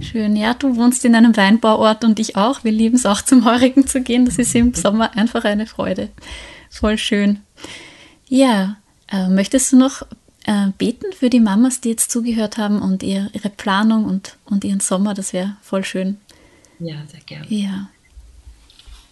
Schön. 0.00 0.36
Ja, 0.36 0.54
du 0.54 0.76
wohnst 0.76 1.04
in 1.04 1.14
einem 1.14 1.36
Weinbauort 1.36 2.04
und 2.04 2.18
ich 2.18 2.36
auch. 2.36 2.64
Wir 2.64 2.72
lieben 2.72 2.96
es 2.96 3.06
auch 3.06 3.22
zum 3.22 3.44
Heurigen 3.44 3.86
zu 3.86 4.02
gehen. 4.02 4.24
Das 4.24 4.38
ist 4.38 4.54
im 4.54 4.74
Sommer 4.74 5.16
einfach 5.16 5.44
eine 5.44 5.66
Freude. 5.66 6.10
Voll 6.70 6.98
schön. 6.98 7.40
Ja, 8.28 8.76
äh, 9.10 9.28
möchtest 9.28 9.72
du 9.72 9.76
noch 9.78 10.02
äh, 10.44 10.68
beten 10.78 11.12
für 11.12 11.30
die 11.30 11.40
Mamas, 11.40 11.80
die 11.80 11.90
jetzt 11.90 12.10
zugehört 12.10 12.58
haben 12.58 12.82
und 12.82 13.02
ihr, 13.02 13.30
ihre 13.32 13.50
Planung 13.50 14.04
und, 14.04 14.36
und 14.44 14.64
ihren 14.64 14.80
Sommer. 14.80 15.14
Das 15.14 15.32
wäre 15.32 15.56
voll 15.62 15.84
schön. 15.84 16.18
Ja, 16.78 16.96
sehr 17.06 17.20
gerne. 17.20 17.46
Ja. 17.48 17.88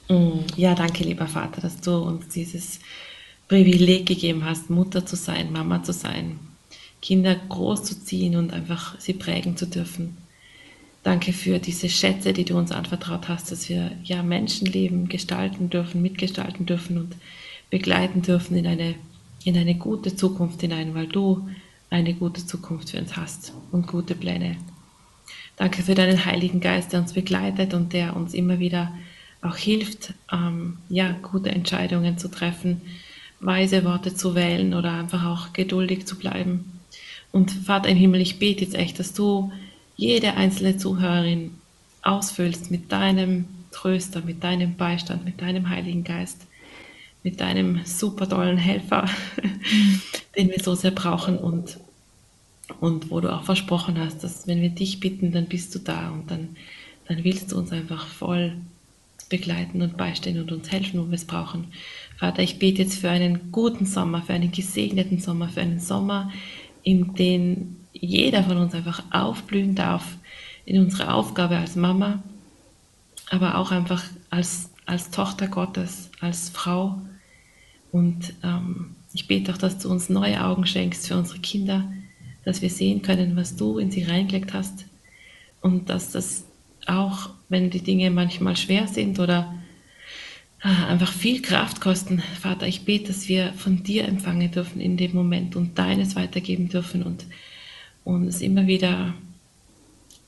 Mm, 0.09 0.45
ja, 0.57 0.75
danke, 0.75 1.05
lieber 1.05 1.27
Vater, 1.27 1.61
dass 1.61 1.81
du 1.81 1.97
uns 1.97 2.29
dieses 2.29 2.81
Privileg 3.49 4.07
gegeben 4.07 4.45
hast, 4.45 4.71
Mutter 4.71 5.07
zu 5.07 5.17
sein, 5.17 5.53
Mama 5.53 5.83
zu 5.83 5.93
sein, 5.93 6.39
Kinder 7.01 7.35
großzuziehen 7.35 8.37
und 8.37 8.53
einfach 8.53 8.99
sie 9.01 9.15
prägen 9.15 9.57
zu 9.57 9.67
dürfen. 9.67 10.17
Danke 11.05 11.35
für 11.35 11.59
diese 11.59 11.91
Schätze, 11.91 12.33
die 12.33 12.47
du 12.47 12.57
uns 12.57 12.73
anvertraut 12.73 13.29
hast, 13.29 13.53
dass 13.53 13.69
wir 13.69 13.93
ja 14.05 14.23
Menschenleben 14.23 15.07
gestalten 15.07 15.69
dürfen, 15.69 16.01
mitgestalten 16.01 16.65
dürfen 16.65 16.97
und 16.97 17.15
begleiten 17.69 18.23
dürfen 18.23 18.57
in 18.57 18.67
eine, 18.67 18.95
in 19.45 19.55
eine 19.59 19.75
gute 19.75 20.17
Zukunft 20.17 20.63
hinein, 20.63 20.95
weil 20.95 21.07
du 21.07 21.47
eine 21.91 22.15
gute 22.15 22.47
Zukunft 22.47 22.91
für 22.91 22.99
uns 22.99 23.19
hast 23.19 23.53
und 23.71 23.87
gute 23.87 24.15
Pläne. 24.15 24.57
Danke 25.57 25.83
für 25.83 25.95
deinen 25.95 26.25
Heiligen 26.25 26.61
Geist, 26.61 26.95
der 26.95 27.01
uns 27.01 27.13
begleitet 27.13 27.75
und 27.75 27.93
der 27.93 28.17
uns 28.17 28.33
immer 28.33 28.59
wieder 28.59 28.91
auch 29.43 29.57
hilft, 29.57 30.15
ähm, 30.33 30.79
ja, 30.89 31.13
gute 31.21 31.51
Entscheidungen 31.51 32.17
zu 32.17 32.29
treffen, 32.29 32.81
weise 33.41 33.85
Worte 33.85 34.15
zu 34.15 34.35
wählen 34.35 34.73
oder 34.73 34.93
einfach 34.93 35.27
auch 35.27 35.53
geduldig 35.53 36.07
zu 36.07 36.17
bleiben. 36.17 36.81
Und 37.31 37.51
Vater 37.51 37.91
im 37.91 37.99
Himmel, 37.99 38.23
ich 38.23 38.39
bete 38.39 38.65
jetzt 38.65 38.75
echt, 38.75 38.99
dass 38.99 39.13
du 39.13 39.53
jede 39.97 40.35
einzelne 40.35 40.77
Zuhörerin 40.77 41.53
ausfüllst 42.03 42.71
mit 42.71 42.93
deinem 42.93 43.47
Tröster, 43.71 44.23
mit 44.25 44.45
deinem 44.45 44.77
Beistand, 44.77 45.25
mit 45.25 45.41
deinem 45.41 45.69
Heiligen 45.69 46.05
Geist, 46.05 46.47
mit 47.23 47.41
deinem 47.41 47.85
super 47.85 48.29
tollen 48.29 48.59
Helfer, 48.59 49.09
den 50.37 50.51
wir 50.51 50.61
so 50.63 50.75
sehr 50.75 50.91
brauchen 50.91 51.39
und, 51.39 51.79
und 52.81 53.11
wo 53.11 53.21
du 53.21 53.33
auch 53.33 53.45
versprochen 53.45 53.99
hast, 53.99 54.23
dass 54.23 54.47
wenn 54.47 54.61
wir 54.61 54.71
dich 54.71 55.01
bitten, 55.01 55.33
dann 55.33 55.47
bist 55.47 55.75
du 55.75 55.79
da 55.79 56.11
und 56.11 56.31
dann, 56.31 56.57
dann 57.09 57.25
willst 57.25 57.53
du 57.53 57.59
uns 57.59 57.73
einfach 57.73 58.07
voll 58.07 58.53
begleiten 59.31 59.83
und 59.83 59.97
beistehen 59.97 60.39
und 60.41 60.53
uns 60.53 60.71
helfen, 60.71 61.01
wo 61.01 61.09
wir 61.09 61.15
es 61.15 61.25
brauchen. 61.25 61.69
Vater, 62.19 62.43
ich 62.43 62.59
bete 62.59 62.83
jetzt 62.83 62.99
für 62.99 63.11
einen 63.11 63.51
guten 63.51 63.87
Sommer, 63.87 64.23
für 64.23 64.35
einen 64.35 64.53
gesegneten 64.53 65.19
Sommer, 65.19 65.49
für 65.49 65.63
einen 65.63 65.81
Sommer, 65.81 66.31
in 66.83 67.15
den 67.15 67.84
jeder 67.95 68.43
von 68.43 68.59
uns 68.59 68.75
einfach 68.75 69.03
aufblühen 69.11 69.75
darf 69.75 70.05
in 70.67 70.81
unserer 70.81 71.15
Aufgabe 71.15 71.57
als 71.57 71.77
Mama, 71.77 72.23
aber 73.31 73.57
auch 73.57 73.71
einfach 73.71 74.03
als, 74.31 74.71
als 74.85 75.11
Tochter 75.11 75.49
Gottes, 75.49 76.11
als 76.21 76.51
Frau. 76.51 77.01
Und 77.93 78.35
ähm, 78.43 78.97
ich 79.13 79.29
bete 79.29 79.53
auch, 79.53 79.59
dass 79.59 79.79
du 79.79 79.91
uns 79.91 80.09
neue 80.09 80.45
Augen 80.45 80.67
schenkst 80.67 81.07
für 81.07 81.17
unsere 81.17 81.39
Kinder, 81.39 81.91
dass 82.45 82.61
wir 82.61 82.71
sehen 82.71 83.03
können, 83.03 83.37
was 83.37 83.57
du 83.57 83.79
in 83.79 83.91
sie 83.91 84.03
reingelegt 84.03 84.53
hast 84.53 84.87
und 85.61 85.89
dass 85.89 86.11
das 86.11 86.45
auch, 86.87 87.31
wenn 87.49 87.71
die 87.71 87.81
Dinge 87.81 88.11
manchmal 88.11 88.57
schwer 88.57 88.87
sind 88.87 89.19
oder 89.19 89.55
ah, 90.61 90.87
einfach 90.89 91.13
viel 91.13 91.41
Kraft 91.41 91.81
kosten, 91.81 92.23
Vater, 92.41 92.67
ich 92.67 92.85
bete, 92.85 93.09
dass 93.09 93.29
wir 93.29 93.53
von 93.55 93.83
dir 93.83 94.07
empfangen 94.07 94.51
dürfen 94.51 94.81
in 94.81 94.97
dem 94.97 95.15
Moment 95.15 95.57
und 95.57 95.79
deines 95.79 96.17
weitergeben 96.17 96.69
dürfen 96.69 97.03
und 97.03 97.25
und 98.05 98.29
es 98.29 98.41
immer 98.41 98.67
wieder 98.67 99.15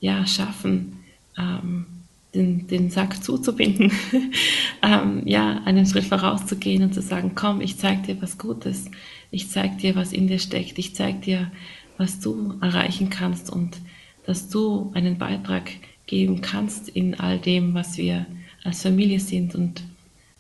ja, 0.01 0.27
schaffen, 0.27 1.05
ähm, 1.39 1.87
den, 2.35 2.67
den 2.67 2.91
Sack 2.91 3.23
zuzubinden, 3.23 3.91
ähm, 4.83 5.23
ja, 5.25 5.63
einen 5.65 5.87
Schritt 5.87 6.05
vorauszugehen 6.05 6.83
und 6.83 6.95
zu 6.95 7.01
sagen, 7.03 7.33
komm, 7.35 7.61
ich 7.61 7.79
zeig 7.79 8.05
dir 8.05 8.21
was 8.21 8.39
Gutes, 8.39 8.91
ich 9.31 9.51
zeig 9.51 9.79
dir, 9.79 9.97
was 9.97 10.13
in 10.13 10.27
dir 10.27 10.39
steckt, 10.39 10.79
ich 10.79 10.95
zeig 10.95 11.23
dir, 11.23 11.51
was 11.97 12.21
du 12.21 12.55
erreichen 12.61 13.09
kannst 13.09 13.51
und 13.51 13.79
dass 14.27 14.49
du 14.49 14.91
einen 14.95 15.19
Beitrag 15.19 15.71
geben 16.07 16.41
kannst 16.41 16.89
in 16.89 17.19
all 17.19 17.39
dem, 17.39 17.75
was 17.75 17.97
wir 17.97 18.27
als 18.65 18.83
Familie 18.83 19.21
sind 19.21 19.55
und 19.55 19.83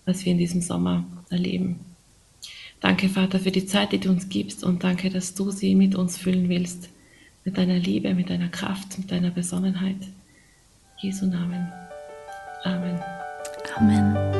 was 0.04 0.24
wir 0.24 0.32
in 0.32 0.38
diesem 0.38 0.60
Sommer 0.60 1.04
erleben. 1.30 1.80
Danke, 2.80 3.08
Vater, 3.08 3.40
für 3.40 3.50
die 3.50 3.66
Zeit, 3.66 3.92
die 3.92 3.98
du 3.98 4.10
uns 4.10 4.28
gibst 4.28 4.62
und 4.62 4.84
danke, 4.84 5.08
dass 5.08 5.34
du 5.34 5.50
sie 5.50 5.74
mit 5.74 5.94
uns 5.94 6.18
füllen 6.18 6.48
willst 6.48 6.90
mit 7.46 7.56
deiner 7.56 7.78
Liebe, 7.78 8.12
mit 8.12 8.28
deiner 8.28 8.48
Kraft, 8.48 8.98
mit 8.98 9.10
deiner 9.10 9.30
Besonnenheit. 9.30 9.96
Jesu 10.98 11.26
Namen. 11.26 11.72
Amen. 12.64 13.00
Amen. 13.76 14.35